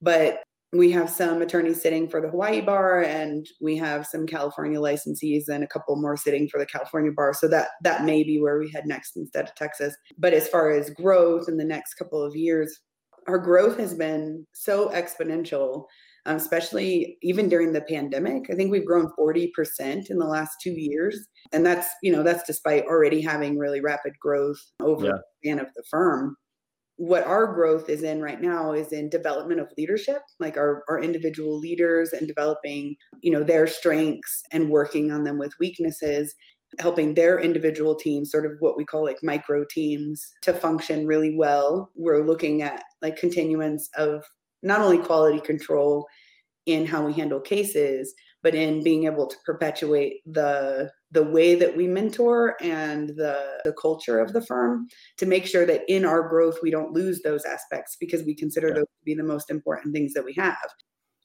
But 0.00 0.42
we 0.72 0.90
have 0.90 1.10
some 1.10 1.42
attorneys 1.42 1.82
sitting 1.82 2.08
for 2.08 2.20
the 2.20 2.30
Hawaii 2.30 2.62
bar 2.62 3.02
and 3.02 3.46
we 3.60 3.76
have 3.76 4.06
some 4.06 4.26
California 4.26 4.78
licensees 4.78 5.48
and 5.48 5.62
a 5.62 5.66
couple 5.66 5.94
more 5.96 6.16
sitting 6.16 6.48
for 6.48 6.58
the 6.58 6.66
California 6.66 7.12
bar. 7.14 7.34
So 7.34 7.46
that 7.48 7.68
that 7.82 8.04
may 8.04 8.24
be 8.24 8.40
where 8.40 8.58
we 8.58 8.70
head 8.70 8.86
next 8.86 9.16
instead 9.16 9.44
of 9.44 9.54
Texas. 9.54 9.94
But 10.16 10.32
as 10.32 10.48
far 10.48 10.70
as 10.70 10.88
growth 10.90 11.48
in 11.48 11.58
the 11.58 11.64
next 11.64 11.94
couple 11.94 12.22
of 12.22 12.34
years, 12.34 12.80
our 13.28 13.38
growth 13.38 13.78
has 13.78 13.94
been 13.94 14.46
so 14.52 14.88
exponential, 14.88 15.84
um, 16.24 16.36
especially 16.36 17.18
even 17.22 17.50
during 17.50 17.74
the 17.74 17.82
pandemic. 17.82 18.46
I 18.50 18.54
think 18.54 18.72
we've 18.72 18.86
grown 18.86 19.12
40% 19.18 20.10
in 20.10 20.18
the 20.18 20.26
last 20.26 20.56
two 20.62 20.72
years. 20.72 21.18
And 21.52 21.64
that's, 21.66 21.88
you 22.02 22.10
know, 22.10 22.22
that's 22.22 22.44
despite 22.44 22.84
already 22.84 23.20
having 23.20 23.58
really 23.58 23.80
rapid 23.80 24.14
growth 24.18 24.60
over 24.80 25.06
yeah. 25.06 25.12
the 25.12 25.22
span 25.42 25.58
of 25.58 25.66
the 25.76 25.84
firm 25.90 26.36
what 26.96 27.26
our 27.26 27.52
growth 27.52 27.88
is 27.88 28.02
in 28.02 28.20
right 28.20 28.40
now 28.40 28.72
is 28.72 28.92
in 28.92 29.08
development 29.08 29.60
of 29.60 29.72
leadership 29.78 30.20
like 30.38 30.56
our, 30.56 30.84
our 30.88 31.00
individual 31.00 31.58
leaders 31.58 32.12
and 32.12 32.28
developing 32.28 32.94
you 33.22 33.32
know 33.32 33.42
their 33.42 33.66
strengths 33.66 34.42
and 34.52 34.70
working 34.70 35.10
on 35.10 35.24
them 35.24 35.38
with 35.38 35.58
weaknesses 35.58 36.34
helping 36.78 37.14
their 37.14 37.38
individual 37.38 37.94
teams 37.94 38.30
sort 38.30 38.46
of 38.46 38.52
what 38.60 38.76
we 38.76 38.84
call 38.84 39.04
like 39.04 39.18
micro 39.22 39.64
teams 39.68 40.32
to 40.42 40.52
function 40.52 41.06
really 41.06 41.36
well. 41.36 41.90
We're 41.94 42.26
looking 42.26 42.62
at 42.62 42.82
like 43.02 43.16
continuance 43.16 43.88
of 43.96 44.24
not 44.62 44.80
only 44.80 44.98
quality 44.98 45.40
control 45.40 46.06
in 46.66 46.86
how 46.86 47.04
we 47.04 47.12
handle 47.12 47.40
cases 47.40 48.14
but 48.42 48.54
in 48.54 48.82
being 48.82 49.04
able 49.04 49.26
to 49.26 49.36
perpetuate 49.44 50.20
the 50.26 50.90
the 51.10 51.22
way 51.22 51.54
that 51.54 51.76
we 51.76 51.86
mentor 51.86 52.56
and 52.60 53.10
the 53.10 53.60
the 53.64 53.72
culture 53.80 54.20
of 54.20 54.32
the 54.32 54.44
firm 54.44 54.86
to 55.16 55.26
make 55.26 55.46
sure 55.46 55.64
that 55.64 55.82
in 55.88 56.04
our 56.04 56.28
growth 56.28 56.58
we 56.62 56.70
don't 56.70 56.92
lose 56.92 57.22
those 57.22 57.44
aspects 57.44 57.96
because 57.98 58.22
we 58.24 58.34
consider 58.34 58.68
yeah. 58.68 58.74
those 58.74 58.84
to 58.84 59.04
be 59.04 59.14
the 59.14 59.22
most 59.22 59.50
important 59.50 59.94
things 59.94 60.12
that 60.12 60.24
we 60.24 60.34
have 60.34 60.68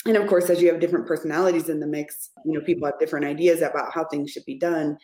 and 0.06 0.17
of 0.17 0.27
course 0.27 0.49
as 0.49 0.62
you 0.62 0.71
have 0.71 0.80
different 0.80 1.08
personalities 1.08 1.69
in 1.69 1.80
the 1.80 1.88
mix 1.88 2.30
you 2.45 2.53
know 2.53 2.63
people 2.63 2.86
have 2.86 2.99
different 2.99 3.25
ideas 3.25 3.62
about 3.62 3.93
how 3.93 4.06
things 4.06 4.32
should 4.32 4.45
be 4.45 4.58
done 4.58 4.97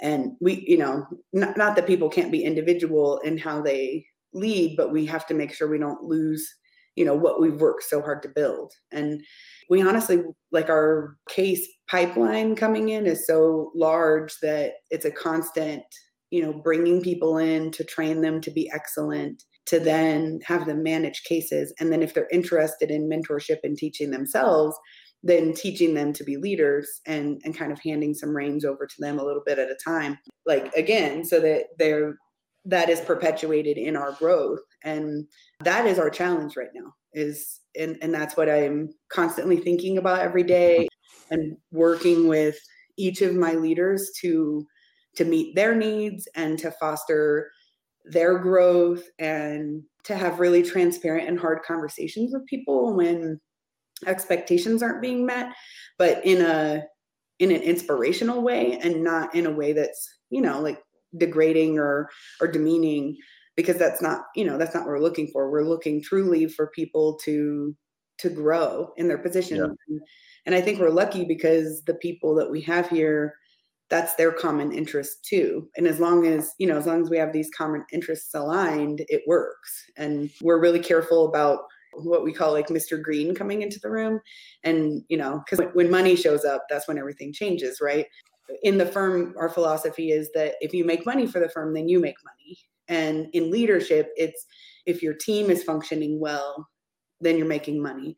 and 0.00 0.32
we 0.40 0.64
you 0.66 0.78
know 0.78 1.06
not, 1.32 1.56
not 1.56 1.76
that 1.76 1.86
people 1.86 2.08
can't 2.08 2.32
be 2.32 2.44
individual 2.44 3.18
in 3.20 3.38
how 3.38 3.60
they 3.60 4.04
lead 4.32 4.76
but 4.76 4.92
we 4.92 5.04
have 5.04 5.26
to 5.26 5.34
make 5.34 5.52
sure 5.52 5.68
we 5.68 5.78
don't 5.78 6.04
lose 6.04 6.54
you 6.96 7.04
know 7.04 7.14
what 7.14 7.40
we've 7.40 7.60
worked 7.60 7.84
so 7.84 8.00
hard 8.00 8.22
to 8.22 8.28
build. 8.28 8.72
And 8.92 9.22
we 9.68 9.82
honestly 9.82 10.22
like 10.52 10.68
our 10.68 11.16
case 11.28 11.66
pipeline 11.88 12.56
coming 12.56 12.88
in 12.90 13.06
is 13.06 13.26
so 13.26 13.70
large 13.74 14.34
that 14.42 14.74
it's 14.90 15.04
a 15.04 15.10
constant 15.10 15.82
you 16.30 16.42
know 16.42 16.52
bringing 16.52 17.02
people 17.02 17.38
in 17.38 17.70
to 17.72 17.84
train 17.84 18.20
them 18.20 18.40
to 18.40 18.50
be 18.50 18.70
excellent 18.72 19.42
to 19.66 19.78
then 19.78 20.40
have 20.44 20.66
them 20.66 20.82
manage 20.82 21.22
cases. 21.24 21.72
And 21.78 21.92
then 21.92 22.02
if 22.02 22.14
they're 22.14 22.28
interested 22.32 22.90
in 22.90 23.08
mentorship 23.08 23.58
and 23.62 23.76
teaching 23.76 24.10
themselves 24.10 24.76
then 25.22 25.52
teaching 25.52 25.92
them 25.94 26.12
to 26.14 26.24
be 26.24 26.36
leaders 26.36 27.00
and 27.06 27.40
and 27.44 27.56
kind 27.56 27.72
of 27.72 27.80
handing 27.84 28.14
some 28.14 28.34
reins 28.34 28.64
over 28.64 28.86
to 28.86 28.96
them 28.98 29.18
a 29.18 29.24
little 29.24 29.42
bit 29.44 29.58
at 29.58 29.70
a 29.70 29.76
time. 29.84 30.18
Like 30.46 30.72
again 30.74 31.24
so 31.24 31.40
that 31.40 31.66
they're 31.78 32.16
that 32.64 32.88
is 32.88 33.00
perpetuated 33.00 33.78
in 33.78 33.96
our 33.96 34.12
growth 34.12 34.60
and 34.84 35.26
that 35.60 35.86
is 35.86 35.98
our 35.98 36.10
challenge 36.10 36.56
right 36.56 36.70
now 36.74 36.92
is 37.12 37.60
and 37.76 37.96
and 38.02 38.14
that's 38.14 38.36
what 38.36 38.48
i'm 38.48 38.88
constantly 39.08 39.56
thinking 39.56 39.98
about 39.98 40.20
every 40.20 40.42
day 40.42 40.86
mm-hmm. 40.86 41.34
and 41.34 41.56
working 41.72 42.28
with 42.28 42.58
each 42.96 43.22
of 43.22 43.34
my 43.34 43.54
leaders 43.54 44.10
to 44.20 44.66
to 45.16 45.24
meet 45.24 45.54
their 45.54 45.74
needs 45.74 46.28
and 46.34 46.58
to 46.58 46.70
foster 46.72 47.50
their 48.04 48.38
growth 48.38 49.04
and 49.18 49.82
to 50.04 50.16
have 50.16 50.40
really 50.40 50.62
transparent 50.62 51.28
and 51.28 51.38
hard 51.38 51.60
conversations 51.66 52.32
with 52.32 52.46
people 52.46 52.94
when 52.94 53.38
expectations 54.06 54.82
aren't 54.82 55.02
being 55.02 55.26
met 55.26 55.52
but 55.98 56.24
in 56.24 56.40
a 56.40 56.82
in 57.38 57.50
an 57.50 57.60
inspirational 57.60 58.40
way 58.42 58.78
and 58.82 59.02
not 59.02 59.34
in 59.34 59.46
a 59.46 59.50
way 59.50 59.72
that's 59.72 60.08
you 60.30 60.40
know 60.40 60.60
like 60.60 60.80
degrading 61.18 61.78
or 61.78 62.08
or 62.40 62.46
demeaning 62.46 63.16
because 63.56 63.76
that's 63.76 64.00
not 64.00 64.22
you 64.34 64.44
know 64.44 64.58
that's 64.58 64.74
not 64.74 64.84
what 64.84 64.90
we're 64.90 64.98
looking 65.00 65.28
for. 65.28 65.50
We're 65.50 65.64
looking 65.64 66.02
truly 66.02 66.46
for 66.46 66.68
people 66.68 67.18
to 67.24 67.74
to 68.18 68.30
grow 68.30 68.92
in 68.96 69.08
their 69.08 69.18
position. 69.18 69.58
Yeah. 69.58 69.64
and, 69.64 70.00
and 70.46 70.54
i 70.54 70.60
think 70.60 70.78
we're 70.78 70.90
lucky 70.90 71.24
because 71.24 71.82
the 71.84 71.94
people 71.94 72.34
that 72.34 72.50
we 72.50 72.60
have 72.62 72.88
here 72.88 73.34
that's 73.90 74.14
their 74.14 74.30
common 74.30 74.72
interest 74.72 75.24
too. 75.24 75.68
And 75.76 75.86
as 75.86 75.98
long 76.00 76.26
as 76.26 76.54
you 76.58 76.66
know 76.66 76.78
as 76.78 76.86
long 76.86 77.02
as 77.02 77.10
we 77.10 77.18
have 77.18 77.32
these 77.32 77.50
common 77.56 77.84
interests 77.92 78.32
aligned 78.34 79.04
it 79.08 79.22
works. 79.26 79.84
And 79.98 80.30
we're 80.40 80.60
really 80.60 80.78
careful 80.78 81.28
about 81.28 81.62
what 81.92 82.22
we 82.22 82.32
call 82.32 82.52
like 82.52 82.68
mr 82.68 83.02
green 83.02 83.34
coming 83.34 83.62
into 83.62 83.80
the 83.80 83.90
room. 83.90 84.20
And 84.64 85.02
you 85.08 85.18
know 85.18 85.42
because 85.44 85.66
when 85.74 85.90
money 85.90 86.16
shows 86.16 86.44
up 86.44 86.64
that's 86.70 86.88
when 86.88 86.98
everything 86.98 87.32
changes 87.32 87.80
right? 87.80 88.06
In 88.62 88.78
the 88.78 88.86
firm 88.86 89.34
our 89.36 89.48
philosophy 89.48 90.12
is 90.12 90.30
that 90.34 90.54
if 90.60 90.72
you 90.72 90.84
make 90.84 91.04
money 91.04 91.26
for 91.26 91.40
the 91.40 91.48
firm 91.48 91.74
then 91.74 91.88
you 91.88 92.00
make 92.00 92.16
money 92.24 92.58
and 92.90 93.28
in 93.32 93.50
leadership 93.50 94.10
it's 94.16 94.44
if 94.84 95.02
your 95.02 95.14
team 95.14 95.50
is 95.50 95.62
functioning 95.62 96.20
well 96.20 96.66
then 97.22 97.36
you're 97.36 97.46
making 97.46 97.82
money. 97.82 98.16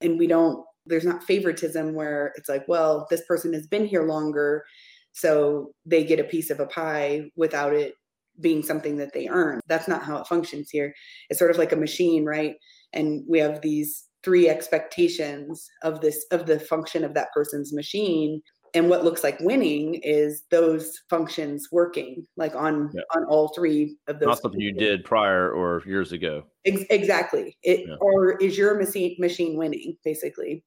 And 0.00 0.18
we 0.18 0.26
don't 0.26 0.64
there's 0.86 1.04
not 1.04 1.22
favoritism 1.24 1.94
where 1.94 2.32
it's 2.36 2.48
like 2.48 2.66
well 2.68 3.06
this 3.10 3.24
person 3.26 3.52
has 3.52 3.66
been 3.66 3.86
here 3.86 4.06
longer 4.06 4.64
so 5.12 5.72
they 5.84 6.04
get 6.04 6.20
a 6.20 6.24
piece 6.24 6.50
of 6.50 6.58
a 6.60 6.66
pie 6.66 7.30
without 7.36 7.74
it 7.74 7.94
being 8.40 8.62
something 8.62 8.96
that 8.96 9.12
they 9.12 9.28
earn. 9.28 9.60
That's 9.68 9.86
not 9.86 10.02
how 10.02 10.16
it 10.16 10.26
functions 10.26 10.70
here. 10.70 10.94
It's 11.28 11.38
sort 11.38 11.50
of 11.50 11.58
like 11.58 11.72
a 11.72 11.76
machine 11.76 12.24
right? 12.24 12.54
And 12.92 13.24
we 13.28 13.38
have 13.38 13.60
these 13.62 14.04
three 14.24 14.48
expectations 14.48 15.68
of 15.82 16.00
this 16.00 16.24
of 16.30 16.46
the 16.46 16.60
function 16.60 17.04
of 17.04 17.14
that 17.14 17.32
person's 17.32 17.72
machine 17.72 18.40
and 18.74 18.88
what 18.88 19.04
looks 19.04 19.22
like 19.22 19.38
winning 19.40 19.94
is 19.96 20.44
those 20.50 21.00
functions 21.10 21.68
working 21.70 22.26
like 22.36 22.54
on 22.54 22.90
yeah. 22.94 23.02
on 23.14 23.24
all 23.24 23.48
three 23.48 23.96
of 24.08 24.18
those 24.18 24.26
not 24.26 24.42
something 24.42 24.60
you 24.60 24.72
did 24.72 25.04
prior 25.04 25.50
or 25.50 25.82
years 25.86 26.12
ago. 26.12 26.44
Ex- 26.64 26.84
exactly. 26.90 27.56
It 27.62 27.86
yeah. 27.86 27.96
or 28.00 28.36
is 28.38 28.56
your 28.56 28.78
machine 28.78 29.16
machine 29.18 29.56
winning 29.56 29.96
basically. 30.04 30.64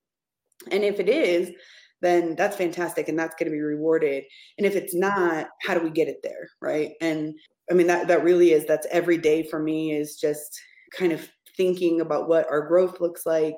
And 0.72 0.84
if 0.84 1.00
it 1.00 1.10
is 1.10 1.52
then 2.02 2.36
that's 2.36 2.58
fantastic 2.58 3.08
and 3.08 3.18
that's 3.18 3.36
going 3.36 3.50
to 3.50 3.56
be 3.56 3.62
rewarded. 3.62 4.24
And 4.58 4.68
if 4.68 4.76
it's 4.76 4.94
not 4.94 5.48
how 5.62 5.74
do 5.74 5.82
we 5.82 5.90
get 5.90 6.08
it 6.08 6.22
there 6.24 6.50
right? 6.62 6.92
And 7.02 7.34
i 7.72 7.74
mean 7.74 7.88
that 7.88 8.08
that 8.08 8.24
really 8.24 8.52
is 8.52 8.66
that's 8.66 8.88
every 8.92 9.18
day 9.18 9.42
for 9.42 9.60
me 9.60 9.94
is 9.94 10.18
just 10.20 10.60
kind 10.96 11.12
of 11.12 11.28
thinking 11.58 12.02
about 12.02 12.28
what 12.28 12.48
our 12.50 12.68
growth 12.68 13.02
looks 13.02 13.26
like 13.26 13.56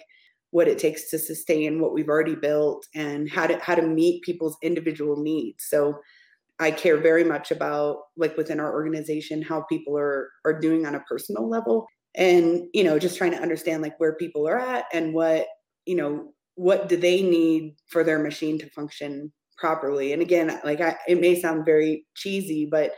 what 0.52 0.68
it 0.68 0.80
takes 0.80 1.10
to 1.10 1.20
sustain 1.20 1.80
what 1.80 1.94
we've 1.94 2.10
already 2.10 2.36
built 2.36 2.86
and 2.96 3.30
how 3.30 3.48
to 3.48 3.58
how 3.60 3.76
to 3.76 3.82
meet 3.82 4.24
people's 4.24 4.58
individual 4.62 5.22
needs. 5.22 5.66
So 5.68 6.00
i 6.60 6.72
care 6.72 6.98
very 6.98 7.24
much 7.24 7.52
about 7.52 7.98
like 8.16 8.36
within 8.36 8.60
our 8.60 8.74
organization 8.74 9.44
how 9.44 9.62
people 9.70 9.96
are 9.96 10.32
are 10.44 10.60
doing 10.60 10.88
on 10.88 10.96
a 10.96 11.00
personal 11.02 11.48
level 11.48 11.86
and 12.16 12.68
you 12.74 12.84
know 12.84 13.00
just 13.00 13.18
trying 13.18 13.32
to 13.32 13.42
understand 13.42 13.82
like 13.82 13.98
where 14.00 14.16
people 14.16 14.48
are 14.48 14.60
at 14.60 14.86
and 14.92 15.14
what 15.14 15.46
you 15.86 15.96
know 15.96 16.34
what 16.56 16.90
do 16.90 16.98
they 16.98 17.22
need 17.22 17.76
for 17.88 18.04
their 18.04 18.18
machine 18.18 18.58
to 18.58 18.70
function 18.72 19.32
properly. 19.60 20.12
And 20.14 20.22
again 20.22 20.60
like 20.64 20.82
I, 20.82 20.96
it 21.08 21.22
may 21.22 21.40
sound 21.40 21.66
very 21.66 22.06
cheesy 22.16 22.68
but 22.70 22.92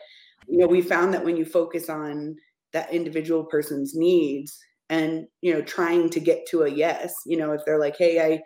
you 0.48 0.58
know 0.58 0.68
we 0.68 0.82
found 0.82 1.14
that 1.14 1.24
when 1.24 1.38
you 1.38 1.46
focus 1.46 1.90
on 1.90 2.36
that 2.72 2.92
individual 2.94 3.44
person's 3.44 3.96
needs 3.96 4.58
and 4.90 5.28
you 5.42 5.54
know 5.54 5.62
trying 5.62 6.10
to 6.10 6.20
get 6.20 6.46
to 6.48 6.64
a 6.64 6.70
yes 6.70 7.14
you 7.26 7.38
know 7.38 7.52
if 7.52 7.62
they're 7.66 7.80
like 7.80 7.98
hey 7.98 8.20
i 8.20 8.42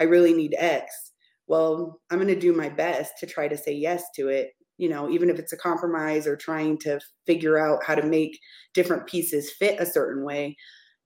i 0.00 0.04
really 0.04 0.32
need 0.32 0.54
x 0.58 1.12
well 1.46 2.00
i'm 2.10 2.18
going 2.18 2.28
to 2.28 2.38
do 2.38 2.52
my 2.52 2.68
best 2.68 3.12
to 3.18 3.26
try 3.26 3.48
to 3.48 3.56
say 3.56 3.72
yes 3.72 4.04
to 4.14 4.28
it 4.28 4.50
you 4.78 4.88
know 4.88 5.10
even 5.10 5.28
if 5.30 5.38
it's 5.38 5.52
a 5.52 5.56
compromise 5.58 6.26
or 6.26 6.36
trying 6.36 6.78
to 6.78 7.00
figure 7.26 7.58
out 7.58 7.82
how 7.84 7.94
to 7.94 8.06
make 8.06 8.38
different 8.74 9.06
pieces 9.06 9.52
fit 9.52 9.80
a 9.80 9.86
certain 9.86 10.24
way 10.24 10.56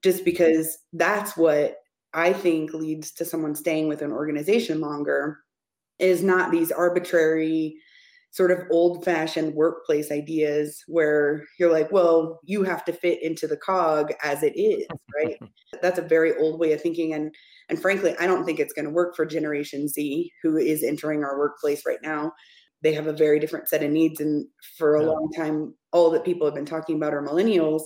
just 0.02 0.24
because 0.24 0.78
that's 0.92 1.36
what 1.36 1.76
i 2.12 2.32
think 2.32 2.72
leads 2.72 3.12
to 3.12 3.24
someone 3.24 3.54
staying 3.54 3.88
with 3.88 4.02
an 4.02 4.12
organization 4.12 4.80
longer 4.80 5.38
is 5.98 6.22
not 6.22 6.50
these 6.50 6.72
arbitrary 6.72 7.76
sort 8.32 8.50
of 8.50 8.60
old 8.70 9.04
fashioned 9.04 9.54
workplace 9.54 10.10
ideas 10.10 10.82
where 10.88 11.44
you're 11.58 11.70
like, 11.70 11.92
well, 11.92 12.40
you 12.44 12.62
have 12.64 12.82
to 12.82 12.92
fit 12.92 13.22
into 13.22 13.46
the 13.46 13.58
cog 13.58 14.10
as 14.24 14.42
it 14.42 14.58
is, 14.58 14.86
right? 15.16 15.38
That's 15.82 15.98
a 15.98 16.02
very 16.02 16.34
old 16.38 16.58
way 16.58 16.72
of 16.72 16.80
thinking. 16.80 17.12
And 17.12 17.34
and 17.68 17.80
frankly, 17.80 18.16
I 18.18 18.26
don't 18.26 18.44
think 18.44 18.58
it's 18.58 18.72
going 18.72 18.86
to 18.86 18.90
work 18.90 19.14
for 19.14 19.24
Generation 19.24 19.86
Z, 19.86 20.32
who 20.42 20.56
is 20.56 20.82
entering 20.82 21.22
our 21.22 21.38
workplace 21.38 21.84
right 21.86 22.00
now. 22.02 22.32
They 22.82 22.94
have 22.94 23.06
a 23.06 23.12
very 23.12 23.38
different 23.38 23.68
set 23.68 23.84
of 23.84 23.90
needs. 23.90 24.20
And 24.20 24.46
for 24.76 24.96
a 24.96 25.02
yeah. 25.02 25.08
long 25.08 25.30
time, 25.36 25.74
all 25.92 26.10
that 26.10 26.24
people 26.24 26.46
have 26.46 26.54
been 26.54 26.66
talking 26.66 26.96
about 26.96 27.14
are 27.14 27.22
millennials. 27.22 27.82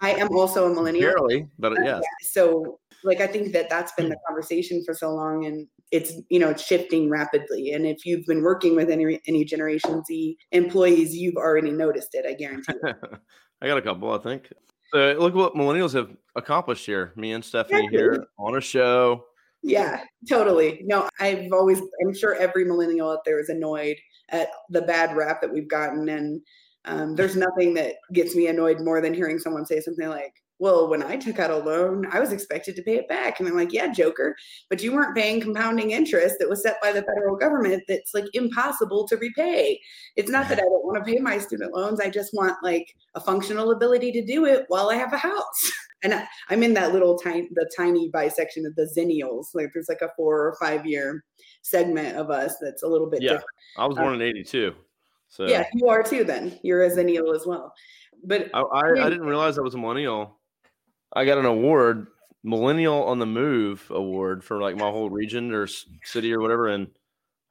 I 0.00 0.12
am 0.12 0.28
also 0.30 0.70
a 0.70 0.74
millennial. 0.74 1.14
Barely, 1.14 1.46
but 1.58 1.72
uh, 1.72 1.82
yes. 1.82 2.02
So 2.20 2.78
like 3.02 3.20
I 3.20 3.26
think 3.26 3.52
that 3.54 3.70
that's 3.70 3.92
been 3.92 4.10
the 4.10 4.18
conversation 4.26 4.82
for 4.84 4.94
so 4.94 5.14
long 5.14 5.46
and 5.46 5.66
it's 5.92 6.12
you 6.30 6.38
know 6.38 6.50
it's 6.50 6.64
shifting 6.64 7.08
rapidly 7.08 7.72
and 7.72 7.86
if 7.86 8.04
you've 8.04 8.26
been 8.26 8.42
working 8.42 8.74
with 8.74 8.90
any 8.90 9.20
any 9.28 9.44
generation 9.44 10.04
z 10.04 10.36
employees 10.50 11.14
you've 11.14 11.36
already 11.36 11.70
noticed 11.70 12.08
it 12.14 12.26
i 12.26 12.32
guarantee 12.34 12.72
i 13.62 13.66
got 13.66 13.78
a 13.78 13.82
couple 13.82 14.10
i 14.10 14.18
think 14.18 14.48
So 14.92 15.16
look 15.18 15.34
what 15.34 15.54
millennials 15.54 15.92
have 15.94 16.10
accomplished 16.36 16.86
here. 16.86 17.12
Me 17.16 17.32
and 17.32 17.44
Stephanie 17.44 17.88
here 17.90 18.26
on 18.38 18.56
a 18.56 18.60
show. 18.60 19.24
Yeah, 19.62 20.02
totally. 20.28 20.82
No, 20.84 21.08
I've 21.18 21.52
always, 21.52 21.80
I'm 22.02 22.14
sure 22.14 22.34
every 22.36 22.64
millennial 22.64 23.10
out 23.10 23.24
there 23.24 23.40
is 23.40 23.48
annoyed 23.48 23.96
at 24.28 24.48
the 24.70 24.82
bad 24.82 25.16
rap 25.16 25.40
that 25.40 25.52
we've 25.52 25.68
gotten. 25.68 26.08
And 26.08 26.40
um, 26.84 27.16
there's 27.16 27.36
nothing 27.36 27.74
that 27.74 27.94
gets 28.12 28.36
me 28.36 28.46
annoyed 28.46 28.80
more 28.80 29.00
than 29.00 29.12
hearing 29.12 29.38
someone 29.38 29.66
say 29.66 29.80
something 29.80 30.08
like, 30.08 30.34
well, 30.58 30.88
when 30.88 31.02
I 31.02 31.16
took 31.16 31.38
out 31.38 31.50
a 31.50 31.56
loan, 31.56 32.06
I 32.10 32.20
was 32.20 32.32
expected 32.32 32.76
to 32.76 32.82
pay 32.82 32.96
it 32.96 33.08
back. 33.08 33.38
And 33.38 33.48
I'm 33.48 33.56
like, 33.56 33.72
yeah, 33.72 33.92
Joker, 33.92 34.34
but 34.70 34.82
you 34.82 34.92
weren't 34.92 35.16
paying 35.16 35.40
compounding 35.40 35.90
interest 35.90 36.36
that 36.38 36.48
was 36.48 36.62
set 36.62 36.80
by 36.80 36.92
the 36.92 37.02
federal 37.02 37.36
government 37.36 37.82
that's 37.86 38.14
like 38.14 38.24
impossible 38.32 39.06
to 39.08 39.16
repay. 39.16 39.78
It's 40.16 40.30
not 40.30 40.48
that 40.48 40.58
I 40.58 40.62
don't 40.62 40.84
want 40.84 41.04
to 41.04 41.12
pay 41.12 41.20
my 41.20 41.38
student 41.38 41.74
loans. 41.74 42.00
I 42.00 42.08
just 42.08 42.32
want 42.32 42.56
like 42.62 42.94
a 43.14 43.20
functional 43.20 43.72
ability 43.72 44.12
to 44.12 44.24
do 44.24 44.46
it 44.46 44.64
while 44.68 44.88
I 44.88 44.96
have 44.96 45.12
a 45.12 45.18
house. 45.18 45.72
And 46.04 46.12
I, 46.12 46.28
am 46.50 46.62
in 46.62 46.74
that 46.74 46.92
little 46.92 47.18
tiny, 47.18 47.48
the 47.54 47.68
tiny 47.74 48.10
bisection 48.10 48.66
of 48.66 48.76
the 48.76 48.88
Xennials. 48.96 49.46
Like 49.54 49.70
there's 49.72 49.88
like 49.88 50.02
a 50.02 50.10
four 50.14 50.46
or 50.46 50.56
five 50.60 50.84
year 50.86 51.24
segment 51.62 52.16
of 52.16 52.30
us 52.30 52.54
that's 52.60 52.82
a 52.82 52.86
little 52.86 53.08
bit 53.08 53.22
yeah. 53.22 53.30
different. 53.30 53.50
I 53.78 53.86
was 53.86 53.96
born 53.96 54.08
um, 54.08 54.20
in 54.20 54.22
82. 54.22 54.74
So 55.28 55.48
yeah, 55.48 55.64
you 55.72 55.88
are 55.88 56.02
too 56.02 56.22
then. 56.22 56.60
You're 56.62 56.84
a 56.84 56.90
Xennial 56.90 57.34
as 57.34 57.46
well. 57.46 57.72
But 58.22 58.50
I, 58.54 58.60
I, 58.60 59.06
I 59.06 59.10
didn't 59.10 59.26
realize 59.26 59.58
I 59.58 59.62
was 59.62 59.74
a 59.74 59.78
millennial 59.78 60.38
I 61.12 61.24
got 61.24 61.38
an 61.38 61.46
award, 61.46 62.08
Millennial 62.42 63.04
on 63.04 63.18
the 63.18 63.26
Move 63.26 63.90
award 63.90 64.44
for 64.44 64.60
like 64.60 64.76
my 64.76 64.90
whole 64.90 65.10
region 65.10 65.52
or 65.52 65.66
city 66.04 66.32
or 66.32 66.40
whatever, 66.40 66.68
and 66.68 66.88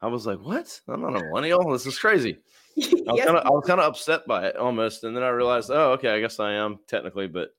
I 0.01 0.07
was 0.07 0.25
like, 0.25 0.39
"What? 0.39 0.79
I'm 0.87 1.01
not 1.01 1.15
a 1.15 1.23
millennial. 1.23 1.71
This 1.71 1.85
is 1.85 1.99
crazy." 1.99 2.37
I 2.77 3.13
was 3.13 3.63
kind 3.65 3.79
of 3.79 3.87
upset 3.87 4.27
by 4.27 4.47
it 4.47 4.57
almost, 4.57 5.03
and 5.03 5.15
then 5.15 5.23
I 5.23 5.29
realized, 5.29 5.71
oh, 5.71 5.91
okay, 5.93 6.09
I 6.09 6.19
guess 6.19 6.39
I 6.39 6.53
am 6.53 6.79
technically, 6.87 7.27
but 7.27 7.55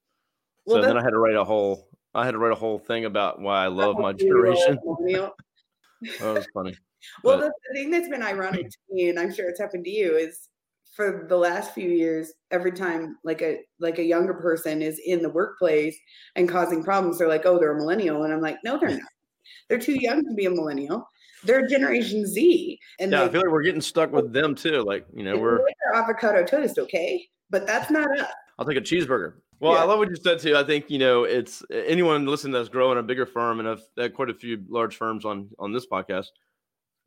well, 0.67 0.83
so 0.83 0.87
then 0.87 0.99
I 0.99 1.03
had 1.03 1.11
to 1.11 1.19
write 1.19 1.37
a 1.37 1.45
whole, 1.45 1.89
I 2.15 2.27
had 2.27 2.33
to 2.33 2.39
write 2.39 2.53
a 2.53 2.57
whole 2.57 2.79
thing 2.79 3.07
about 3.07 3.41
why 3.41 3.65
I 3.65 3.69
love 3.69 3.99
my 3.99 4.13
generation. 4.13 4.79
that 5.09 5.35
was 6.21 6.47
funny. 6.53 6.77
Well, 7.23 7.39
but, 7.39 7.53
the 7.69 7.79
thing 7.79 7.91
that's 7.91 8.09
been 8.09 8.23
ironic 8.23 8.69
to 8.69 8.79
me, 8.91 9.09
and 9.09 9.19
I'm 9.19 9.33
sure 9.33 9.49
it's 9.49 9.61
happened 9.61 9.85
to 9.85 9.91
you, 9.91 10.17
is 10.17 10.49
for 10.97 11.27
the 11.29 11.37
last 11.37 11.75
few 11.75 11.91
years 11.91 12.33
every 12.51 12.73
time 12.73 13.19
like 13.23 13.43
a 13.43 13.59
like 13.79 13.99
a 13.99 14.03
younger 14.03 14.33
person 14.33 14.81
is 14.81 14.99
in 15.05 15.23
the 15.23 15.29
workplace 15.29 15.97
and 16.35 16.49
causing 16.49 16.83
problems 16.83 17.19
they're 17.19 17.29
like 17.29 17.45
oh 17.45 17.59
they're 17.59 17.77
a 17.77 17.79
millennial. 17.79 18.25
And 18.25 18.33
i'm 18.33 18.41
like 18.41 18.57
no 18.65 18.79
they're 18.79 18.91
not. 18.91 19.01
They're 19.69 19.79
too 19.79 20.01
young 20.01 20.25
to 20.25 20.35
be 20.35 20.47
a 20.47 20.51
millennial. 20.51 21.09
They're 21.45 21.67
generation 21.67 22.27
z. 22.27 22.79
And 22.99 23.13
yeah 23.13 23.25
i 23.25 23.29
feel 23.29 23.43
like 23.43 23.51
we're 23.51 23.63
getting 23.63 23.83
stuck 23.83 24.11
with 24.11 24.33
them 24.33 24.55
too 24.55 24.83
like 24.83 25.07
you 25.15 25.23
know 25.23 25.37
we're 25.37 25.61
avocado 25.95 26.45
toast 26.45 26.79
okay? 26.79 27.29
But 27.49 27.67
that's 27.67 27.91
not 27.91 28.09
us. 28.19 28.33
I'll 28.59 28.67
take 28.67 28.79
a 28.79 28.81
cheeseburger. 28.81 29.35
Well 29.61 29.75
yeah. 29.75 29.81
i 29.81 29.85
love 29.85 29.99
what 29.99 30.09
you 30.09 30.17
said 30.17 30.39
too. 30.39 30.57
I 30.57 30.65
think 30.65 30.91
you 30.91 30.99
know 30.99 31.25
it's 31.25 31.63
anyone 31.71 32.27
listening 32.27 32.55
that's 32.55 32.71
growing 32.71 32.99
a 32.99 33.03
bigger 33.03 33.27
firm 33.27 33.61
and 33.61 33.69
i've 33.69 33.83
had 33.99 34.15
quite 34.15 34.31
a 34.31 34.35
few 34.35 34.65
large 34.69 34.97
firms 34.97 35.27
on 35.27 35.51
on 35.59 35.73
this 35.73 35.87
podcast 35.87 36.29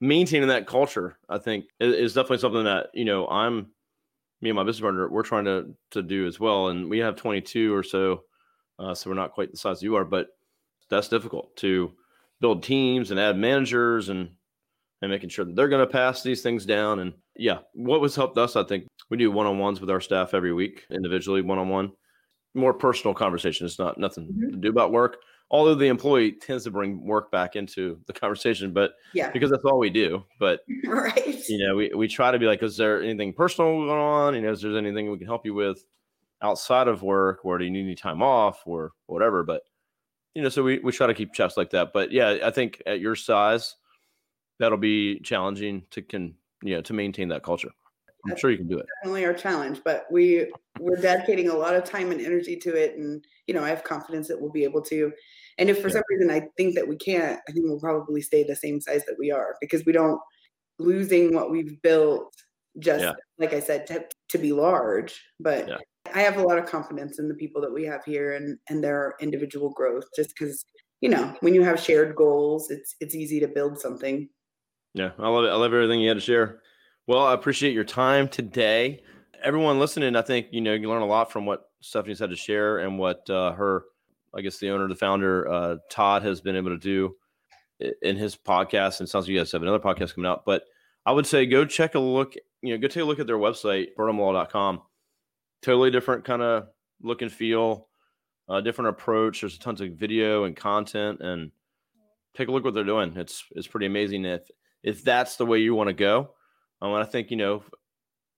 maintaining 0.02 0.48
that 0.48 0.66
culture 0.66 1.18
i 1.28 1.38
think 1.38 1.66
is 1.80 2.14
definitely 2.14 2.38
something 2.38 2.64
that 2.64 2.88
you 2.94 3.04
know 3.04 3.28
i'm 3.28 3.68
me 4.42 4.50
and 4.50 4.56
my 4.56 4.64
business 4.64 4.82
partner 4.82 5.10
we're 5.10 5.24
trying 5.24 5.46
to 5.46 5.74
to 5.92 6.02
do 6.02 6.26
as 6.28 6.40
well 6.40 6.70
and 6.70 6.90
we 6.90 7.00
have 7.00 7.16
22 7.16 7.74
or 7.74 7.84
so 7.84 8.24
uh, 8.80 8.94
so 8.94 9.10
we're 9.10 9.16
not 9.16 9.34
quite 9.34 9.52
the 9.52 9.58
size 9.58 9.82
you 9.82 9.96
are 9.96 10.06
but 10.06 10.28
that's 10.90 11.08
difficult 11.08 11.56
to 11.56 11.92
build 12.42 12.64
teams 12.64 13.12
and 13.12 13.20
add 13.20 13.38
managers 13.38 14.10
and 14.10 14.30
and 15.02 15.12
making 15.12 15.30
sure 15.30 15.46
that 15.46 15.56
they're 15.56 15.70
going 15.70 15.86
to 15.86 15.92
pass 15.92 16.24
these 16.24 16.42
things 16.42 16.66
down 16.66 17.00
and 17.00 17.14
yeah 17.36 17.60
what 17.74 18.02
was 18.02 18.16
helped 18.16 18.38
us 18.38 18.56
i 18.56 18.64
think 18.64 18.86
we 19.10 19.18
do 19.18 19.32
one-on-ones 19.32 19.80
with 19.80 19.90
our 19.90 20.02
staff 20.02 20.34
every 20.34 20.54
week 20.54 20.86
individually 20.92 21.42
one-on-one 21.42 21.92
more 22.56 22.74
personal 22.74 23.14
conversation 23.14 23.66
it's 23.66 23.80
not 23.80 23.98
nothing 23.98 24.26
mm-hmm. 24.26 24.52
to 24.52 24.58
do 24.58 24.70
about 24.70 24.92
work 24.92 25.18
although 25.52 25.76
the 25.76 25.88
employee 25.88 26.34
tends 26.34 26.64
to 26.64 26.72
bring 26.72 27.06
work 27.06 27.32
back 27.32 27.56
into 27.56 28.00
the 28.06 28.14
conversation, 28.14 28.74
but 28.74 28.94
yeah, 29.14 29.32
because 29.32 29.50
that's 29.50 29.66
all 29.66 29.80
we 29.80 29.90
do. 29.90 30.24
But 30.40 30.62
right, 30.86 31.50
you 31.50 31.66
know, 31.66 31.76
we, 31.76 31.92
we 31.96 32.08
try 32.08 32.32
to 32.32 32.40
be 32.40 32.46
like, 32.46 32.62
is 32.64 32.78
there 32.78 33.02
anything 33.02 33.34
personal 33.34 33.86
going 33.86 33.90
on? 33.90 34.36
You 34.36 34.42
know, 34.42 34.52
is 34.52 34.62
there 34.62 34.78
anything 34.78 35.12
we 35.12 35.18
can 35.18 35.28
help 35.28 35.46
you 35.46 35.54
with 35.54 35.84
outside 36.42 36.88
of 36.88 37.02
work, 37.02 37.44
or 37.44 37.58
do 37.58 37.66
you 37.66 37.72
need 37.72 37.84
any 37.84 37.96
time 37.96 38.22
off, 38.22 38.62
or 38.66 38.92
whatever? 39.08 39.44
But 39.44 39.64
you 40.36 40.42
know, 40.42 40.50
so 40.50 40.64
we 40.64 40.80
we 40.80 40.92
try 40.92 41.08
to 41.08 41.14
keep 41.14 41.34
checks 41.34 41.58
like 41.58 41.72
that. 41.72 41.94
But 41.94 42.12
yeah, 42.12 42.38
I 42.44 42.52
think 42.52 42.82
at 42.86 43.00
your 43.00 43.16
size, 43.16 43.76
that'll 44.60 44.78
be 44.78 45.20
challenging 45.22 45.84
to 45.92 46.02
can 46.02 46.36
you 46.64 46.76
know 46.76 46.82
to 46.82 46.94
maintain 46.94 47.30
that 47.30 47.44
culture. 47.44 47.72
I'm 48.28 48.38
sure 48.38 48.52
you 48.52 48.58
can 48.58 48.68
do 48.68 48.78
it. 48.78 48.86
Definitely 49.02 49.26
our 49.26 49.34
challenge, 49.34 49.82
but 49.84 50.06
we 50.12 50.52
we're 50.80 50.98
dedicating 50.98 51.50
a 51.50 51.56
lot 51.56 51.76
of 51.76 51.84
time 51.84 52.12
and 52.12 52.22
energy 52.22 52.56
to 52.58 52.76
it, 52.76 52.98
and 52.98 53.24
you 53.48 53.54
know, 53.54 53.64
I 53.64 53.70
have 53.70 53.84
confidence 53.84 54.28
that 54.28 54.40
we'll 54.40 54.52
be 54.52 54.64
able 54.64 54.82
to. 54.84 55.12
And 55.58 55.70
if 55.70 55.82
for 55.82 55.88
yeah. 55.88 55.96
some 55.96 56.04
reason 56.10 56.30
I 56.30 56.48
think 56.58 56.76
that 56.76 56.88
we 56.88 56.96
can't, 56.98 57.40
I 57.48 57.52
think 57.52 57.66
we'll 57.66 57.80
probably 57.80 58.22
stay 58.22 58.44
the 58.44 58.56
same 58.56 58.80
size 58.82 59.06
that 59.06 59.18
we 59.18 59.32
are 59.32 59.56
because 59.62 59.86
we 59.86 59.92
don't 59.92 60.20
losing 60.80 61.34
what 61.34 61.52
we've 61.52 61.82
built 61.82 62.34
just 62.80 63.04
yeah. 63.04 63.14
like 63.38 63.54
I 63.54 63.60
said 63.60 63.88
to, 63.88 64.06
to 64.30 64.38
be 64.38 64.54
large. 64.54 65.22
But 65.40 65.68
yeah. 65.68 65.78
I 66.14 66.22
have 66.22 66.38
a 66.38 66.44
lot 66.44 66.58
of 66.58 66.66
confidence 66.66 67.20
in 67.20 67.28
the 67.28 67.36
people 67.36 67.62
that 67.62 67.74
we 67.74 67.84
have 67.86 68.04
here 68.06 68.34
and 68.34 68.58
and 68.70 68.84
their 68.84 69.16
individual 69.20 69.70
growth 69.70 70.06
just 70.16 70.30
because 70.30 70.66
you 71.02 71.10
know 71.10 71.36
when 71.42 71.54
you 71.54 71.64
have 71.64 71.80
shared 71.80 72.16
goals 72.16 72.70
it's 72.72 72.96
it's 73.00 73.16
easy 73.16 73.40
to 73.40 73.48
build 73.48 73.80
something. 73.80 74.30
Yeah, 74.94 75.12
I 75.20 75.30
love 75.30 75.46
it. 75.46 75.50
I 75.50 75.56
love 75.56 75.74
everything 75.74 76.02
you 76.02 76.10
had 76.10 76.18
to 76.18 76.22
share. 76.22 76.62
Well, 77.10 77.26
I 77.26 77.34
appreciate 77.34 77.74
your 77.74 77.86
time 77.86 78.28
today. 78.28 79.02
Everyone 79.44 79.80
listening, 79.80 80.16
I 80.16 80.22
think 80.22 80.50
you 80.52 80.62
know 80.62 80.76
you 80.76 80.88
learn 80.88 81.02
a 81.02 81.08
lot 81.08 81.32
from 81.32 81.48
what 81.48 81.72
Stephanie's 81.82 82.20
had 82.20 82.30
to 82.30 82.36
share 82.36 82.78
and 82.78 83.00
what 83.00 83.28
uh, 83.32 83.52
her 83.54 83.86
I 84.32 84.42
guess 84.42 84.60
the 84.60 84.70
owner, 84.70 84.88
the 84.88 84.94
founder, 84.94 85.52
uh, 85.52 85.78
Todd 85.90 86.22
has 86.22 86.40
been 86.40 86.56
able 86.56 86.70
to 86.70 86.78
do 86.78 87.16
in 88.04 88.16
his 88.16 88.36
podcast. 88.36 89.00
And 89.00 89.10
sounds 89.10 89.26
like 89.26 89.30
you 89.30 89.40
guys 89.40 89.52
have 89.54 89.64
another 89.64 89.80
podcast 89.80 90.14
coming 90.14 90.30
out. 90.30 90.46
But 90.46 90.66
I 91.04 91.12
would 91.12 91.26
say 91.26 91.48
go 91.48 91.66
check 91.66 91.96
a 91.96 92.00
look, 92.00 92.36
you 92.62 92.76
know, 92.76 92.78
go 92.80 92.88
take 92.88 93.02
a 93.02 93.06
look 93.08 93.18
at 93.18 93.26
their 93.26 93.40
website, 93.40 93.88
burnhamlaw.com. 93.98 94.84
Totally 95.64 95.90
different 95.90 96.26
kind 96.26 96.44
of 96.44 96.68
look 97.02 97.24
and 97.24 97.32
feel, 97.32 97.88
uh, 98.48 98.62
different 98.62 98.90
approach. 98.90 99.42
There's 99.42 99.56
a 99.56 99.60
tons 99.60 99.82
of 99.82 99.94
video 99.94 100.44
and 100.44 100.56
content 100.56 101.22
and 101.22 101.50
take 102.36 102.50
a 102.50 102.52
look 102.52 102.64
what 102.64 102.76
they're 102.76 102.84
doing. 102.84 103.18
It's 103.18 103.46
it's 103.56 103.66
pretty 103.66 103.88
amazing 103.88 104.26
if 104.26 104.44
if 104.84 105.04
that's 105.04 105.38
the 105.38 105.48
way 105.48 105.58
you 105.58 105.74
want 105.74 105.88
to 105.88 105.94
go. 105.96 106.36
Um, 106.82 106.94
and 106.94 107.04
I 107.04 107.06
think, 107.06 107.32
you 107.32 107.38
know, 107.38 107.64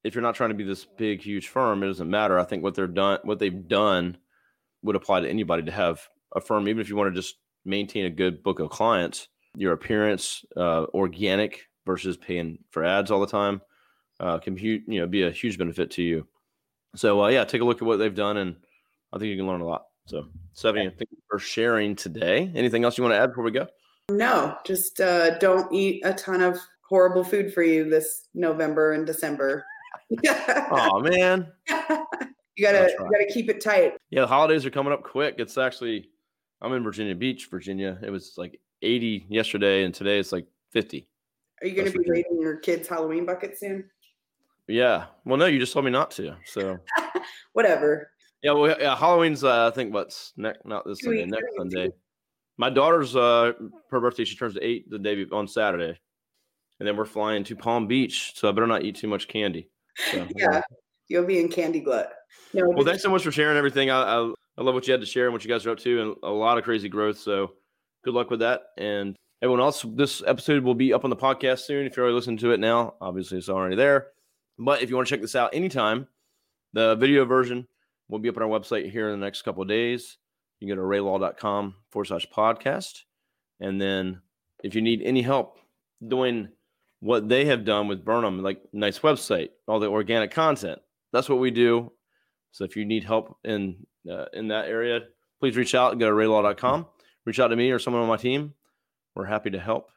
if 0.03 0.15
you're 0.15 0.23
not 0.23 0.35
trying 0.35 0.49
to 0.49 0.55
be 0.55 0.63
this 0.63 0.85
big, 0.85 1.21
huge 1.21 1.47
firm, 1.47 1.83
it 1.83 1.87
doesn't 1.87 2.09
matter. 2.09 2.39
I 2.39 2.43
think 2.43 2.63
what 2.63 2.75
they're 2.75 2.87
done, 2.87 3.19
what 3.23 3.39
they've 3.39 3.67
done 3.67 4.17
would 4.83 4.95
apply 4.95 5.21
to 5.21 5.29
anybody 5.29 5.63
to 5.63 5.71
have 5.71 6.01
a 6.35 6.41
firm, 6.41 6.67
even 6.67 6.81
if 6.81 6.89
you 6.89 6.95
want 6.95 7.13
to 7.13 7.19
just 7.19 7.35
maintain 7.65 8.05
a 8.05 8.09
good 8.09 8.41
book 8.43 8.59
of 8.59 8.69
clients. 8.69 9.27
Your 9.55 9.73
appearance, 9.73 10.45
uh, 10.55 10.85
organic 10.93 11.67
versus 11.85 12.17
paying 12.17 12.59
for 12.69 12.83
ads 12.83 13.11
all 13.11 13.19
the 13.19 13.27
time, 13.27 13.61
uh, 14.19 14.39
can 14.39 14.57
you 14.57 14.81
know 14.87 15.07
be 15.07 15.23
a 15.23 15.31
huge 15.31 15.57
benefit 15.57 15.91
to 15.91 16.01
you. 16.01 16.25
So 16.95 17.23
uh, 17.23 17.27
yeah, 17.27 17.43
take 17.43 17.61
a 17.61 17.65
look 17.65 17.81
at 17.81 17.85
what 17.85 17.97
they've 17.97 18.15
done, 18.15 18.37
and 18.37 18.55
I 19.11 19.17
think 19.17 19.29
you 19.29 19.37
can 19.37 19.47
learn 19.47 19.61
a 19.61 19.65
lot. 19.65 19.87
So 20.05 20.25
Stephanie, 20.53 20.87
thank 20.87 21.11
you 21.11 21.17
for 21.29 21.37
sharing 21.37 21.95
today. 21.95 22.51
Anything 22.55 22.85
else 22.85 22.97
you 22.97 23.03
want 23.03 23.13
to 23.13 23.19
add 23.19 23.31
before 23.31 23.43
we 23.43 23.51
go? 23.51 23.67
No, 24.09 24.55
just 24.65 25.01
uh, 25.01 25.37
don't 25.39 25.71
eat 25.73 26.01
a 26.05 26.13
ton 26.13 26.41
of 26.41 26.57
horrible 26.91 27.23
food 27.23 27.53
for 27.53 27.63
you 27.63 27.89
this 27.89 28.27
November 28.35 28.91
and 28.91 29.07
December. 29.07 29.65
oh 30.29 30.99
man. 30.99 31.47
You 32.55 32.67
gotta 32.67 32.91
you 32.91 33.09
gotta 33.09 33.29
keep 33.33 33.49
it 33.49 33.61
tight. 33.61 33.93
Yeah, 34.11 34.21
the 34.21 34.27
holidays 34.27 34.65
are 34.65 34.69
coming 34.69 34.93
up 34.93 35.01
quick. 35.01 35.35
It's 35.39 35.57
actually 35.57 36.09
I'm 36.61 36.73
in 36.73 36.83
Virginia 36.83 37.15
Beach, 37.15 37.47
Virginia. 37.49 37.97
It 38.03 38.11
was 38.11 38.33
like 38.37 38.59
80 38.81 39.25
yesterday, 39.29 39.83
and 39.83 39.93
today 39.93 40.19
it's 40.19 40.31
like 40.31 40.45
50. 40.71 41.07
Are 41.61 41.67
you 41.67 41.73
gonna 41.73 41.85
That's 41.85 41.93
be 41.93 41.99
Virginia. 41.99 42.23
raiding 42.29 42.41
your 42.41 42.57
kids' 42.57 42.87
Halloween 42.87 43.25
bucket 43.25 43.57
soon? 43.57 43.85
Yeah. 44.67 45.05
Well, 45.25 45.37
no, 45.37 45.45
you 45.45 45.59
just 45.59 45.73
told 45.73 45.85
me 45.85 45.91
not 45.91 46.11
to. 46.11 46.35
So 46.45 46.77
whatever. 47.53 48.11
Yeah. 48.43 48.51
Well, 48.51 48.75
yeah. 48.79 48.95
Halloween's 48.95 49.43
uh, 49.43 49.67
I 49.67 49.75
think 49.75 49.93
what's 49.93 50.33
next? 50.35 50.65
Not 50.65 50.85
this 50.85 50.99
Sunday. 51.01 51.25
Next 51.25 51.55
Sunday. 51.57 51.89
My 52.57 52.69
daughter's 52.69 53.15
uh 53.15 53.53
her 53.89 53.99
birthday. 53.99 54.25
She 54.25 54.35
turns 54.35 54.57
eight 54.61 54.89
the 54.89 54.99
day 54.99 55.25
on 55.31 55.47
Saturday, 55.47 55.97
and 56.81 56.87
then 56.87 56.97
we're 56.97 57.05
flying 57.05 57.43
to 57.43 57.55
Palm 57.55 57.85
Beach. 57.85 58.31
So 58.33 58.49
I 58.49 58.51
better 58.53 58.65
not 58.65 58.83
eat 58.83 58.95
too 58.95 59.07
much 59.07 59.27
candy. 59.27 59.69
So, 60.11 60.27
yeah. 60.35 60.63
You'll 61.09 61.27
be 61.27 61.39
in 61.39 61.47
candy 61.47 61.79
glut. 61.79 62.11
No, 62.55 62.63
well, 62.69 62.83
thanks 62.83 63.03
so 63.03 63.09
much 63.11 63.21
for 63.21 63.31
sharing 63.31 63.55
everything. 63.55 63.91
I, 63.91 64.01
I, 64.01 64.33
I 64.57 64.63
love 64.63 64.73
what 64.73 64.87
you 64.87 64.91
had 64.91 65.01
to 65.01 65.05
share 65.05 65.25
and 65.25 65.33
what 65.33 65.45
you 65.45 65.49
guys 65.49 65.63
are 65.67 65.69
up 65.69 65.77
to, 65.77 66.01
and 66.01 66.15
a 66.23 66.31
lot 66.31 66.57
of 66.57 66.63
crazy 66.63 66.89
growth. 66.89 67.19
So 67.19 67.51
good 68.03 68.15
luck 68.15 68.31
with 68.31 68.39
that. 68.39 68.61
And 68.79 69.15
everyone 69.43 69.61
else, 69.61 69.85
this 69.93 70.23
episode 70.25 70.63
will 70.63 70.73
be 70.73 70.91
up 70.91 71.03
on 71.03 71.11
the 71.11 71.15
podcast 71.15 71.59
soon. 71.59 71.85
If 71.85 71.95
you're 71.95 72.05
already 72.05 72.15
listening 72.15 72.37
to 72.37 72.51
it 72.51 72.59
now, 72.59 72.95
obviously 72.99 73.37
it's 73.37 73.47
already 73.47 73.75
there. 73.75 74.07
But 74.57 74.81
if 74.81 74.89
you 74.89 74.95
want 74.95 75.07
to 75.07 75.13
check 75.13 75.21
this 75.21 75.35
out 75.35 75.53
anytime, 75.53 76.07
the 76.73 76.95
video 76.95 77.25
version 77.25 77.67
will 78.09 78.17
be 78.17 78.29
up 78.29 78.37
on 78.37 78.43
our 78.43 78.49
website 78.49 78.89
here 78.89 79.07
in 79.09 79.19
the 79.19 79.23
next 79.23 79.43
couple 79.43 79.61
of 79.61 79.69
days. 79.69 80.17
You 80.59 80.67
can 80.67 80.75
go 80.75 80.81
to 80.81 80.87
arraylaw.com 80.87 81.75
forward 81.91 82.05
slash 82.05 82.27
podcast. 82.35 83.01
And 83.59 83.79
then 83.79 84.21
if 84.63 84.73
you 84.73 84.81
need 84.81 85.03
any 85.03 85.21
help 85.21 85.59
doing 86.07 86.49
what 87.01 87.27
they 87.27 87.45
have 87.45 87.65
done 87.65 87.87
with 87.87 88.05
Burnham, 88.05 88.41
like 88.41 88.61
nice 88.71 88.99
website, 88.99 89.49
all 89.67 89.79
the 89.79 89.89
organic 89.89 90.31
content, 90.31 90.79
that's 91.11 91.27
what 91.27 91.39
we 91.39 91.51
do. 91.51 91.91
So 92.51 92.63
if 92.63 92.75
you 92.75 92.85
need 92.85 93.03
help 93.03 93.37
in 93.43 93.85
uh, 94.09 94.25
in 94.33 94.47
that 94.49 94.67
area, 94.67 95.01
please 95.39 95.57
reach 95.57 95.75
out. 95.75 95.97
Go 95.99 96.07
to 96.07 96.15
arraylaw.com. 96.15 96.85
Reach 97.25 97.39
out 97.39 97.49
to 97.49 97.55
me 97.55 97.71
or 97.71 97.79
someone 97.79 98.01
on 98.01 98.07
my 98.07 98.17
team. 98.17 98.53
We're 99.15 99.25
happy 99.25 99.49
to 99.51 99.59
help. 99.59 99.89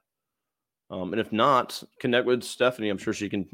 Um, 0.91 1.13
and 1.13 1.21
if 1.21 1.33
not, 1.33 1.83
connect 2.01 2.27
with 2.27 2.43
Stephanie. 2.43 2.89
I'm 2.89 2.99
sure 2.99 3.15
she 3.15 3.29
can 3.29 3.47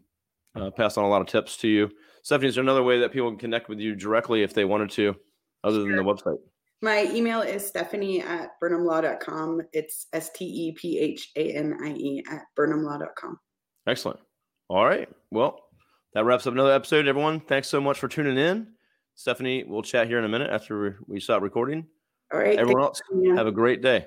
uh, 0.55 0.71
pass 0.71 0.97
on 0.97 1.05
a 1.05 1.09
lot 1.09 1.21
of 1.21 1.29
tips 1.29 1.57
to 1.59 1.69
you. 1.69 1.91
Stephanie, 2.23 2.49
is 2.49 2.57
there 2.57 2.65
another 2.65 2.83
way 2.83 3.01
that 3.01 3.13
people 3.13 3.31
can 3.31 3.39
connect 3.39 3.69
with 3.69 3.79
you 3.79 3.95
directly 3.95 4.43
if 4.43 4.53
they 4.53 4.65
wanted 4.65 4.91
to, 4.91 5.15
other 5.65 5.81
than 5.81 5.97
the 5.97 6.03
website? 6.03 6.39
My 6.83 7.05
email 7.13 7.43
is 7.43 7.67
stephanie 7.67 8.23
at 8.23 8.53
burnhamlaw.com. 8.63 9.63
It's 9.73 10.07
S 10.13 10.31
T 10.31 10.45
E 10.45 10.73
P 10.73 10.99
H 10.99 11.31
A 11.37 11.53
N 11.53 11.79
I 11.83 11.91
E 11.91 12.25
at 12.31 12.43
burnhamlaw.com. 12.59 13.39
Excellent. 13.87 14.19
All 14.69 14.85
right. 14.85 15.09
Well, 15.31 15.61
that 16.15 16.25
wraps 16.25 16.47
up 16.47 16.55
another 16.55 16.73
episode, 16.73 17.07
everyone. 17.07 17.41
Thanks 17.41 17.69
so 17.69 17.81
much 17.81 17.99
for 17.99 18.09
tuning 18.09 18.39
in. 18.39 18.69
Stephanie, 19.15 19.65
we'll 19.65 19.83
chat 19.83 20.07
here 20.07 20.19
in 20.19 20.25
a 20.25 20.29
minute 20.29 20.51
after 20.51 20.99
we 21.07 21.21
stop 21.21 21.43
recording. 21.43 21.87
All 22.33 22.39
right. 22.39 22.59
Everyone 22.59 22.85
else, 22.85 23.03
have 23.37 23.47
a 23.47 23.53
great 23.53 23.83
day. 23.83 24.07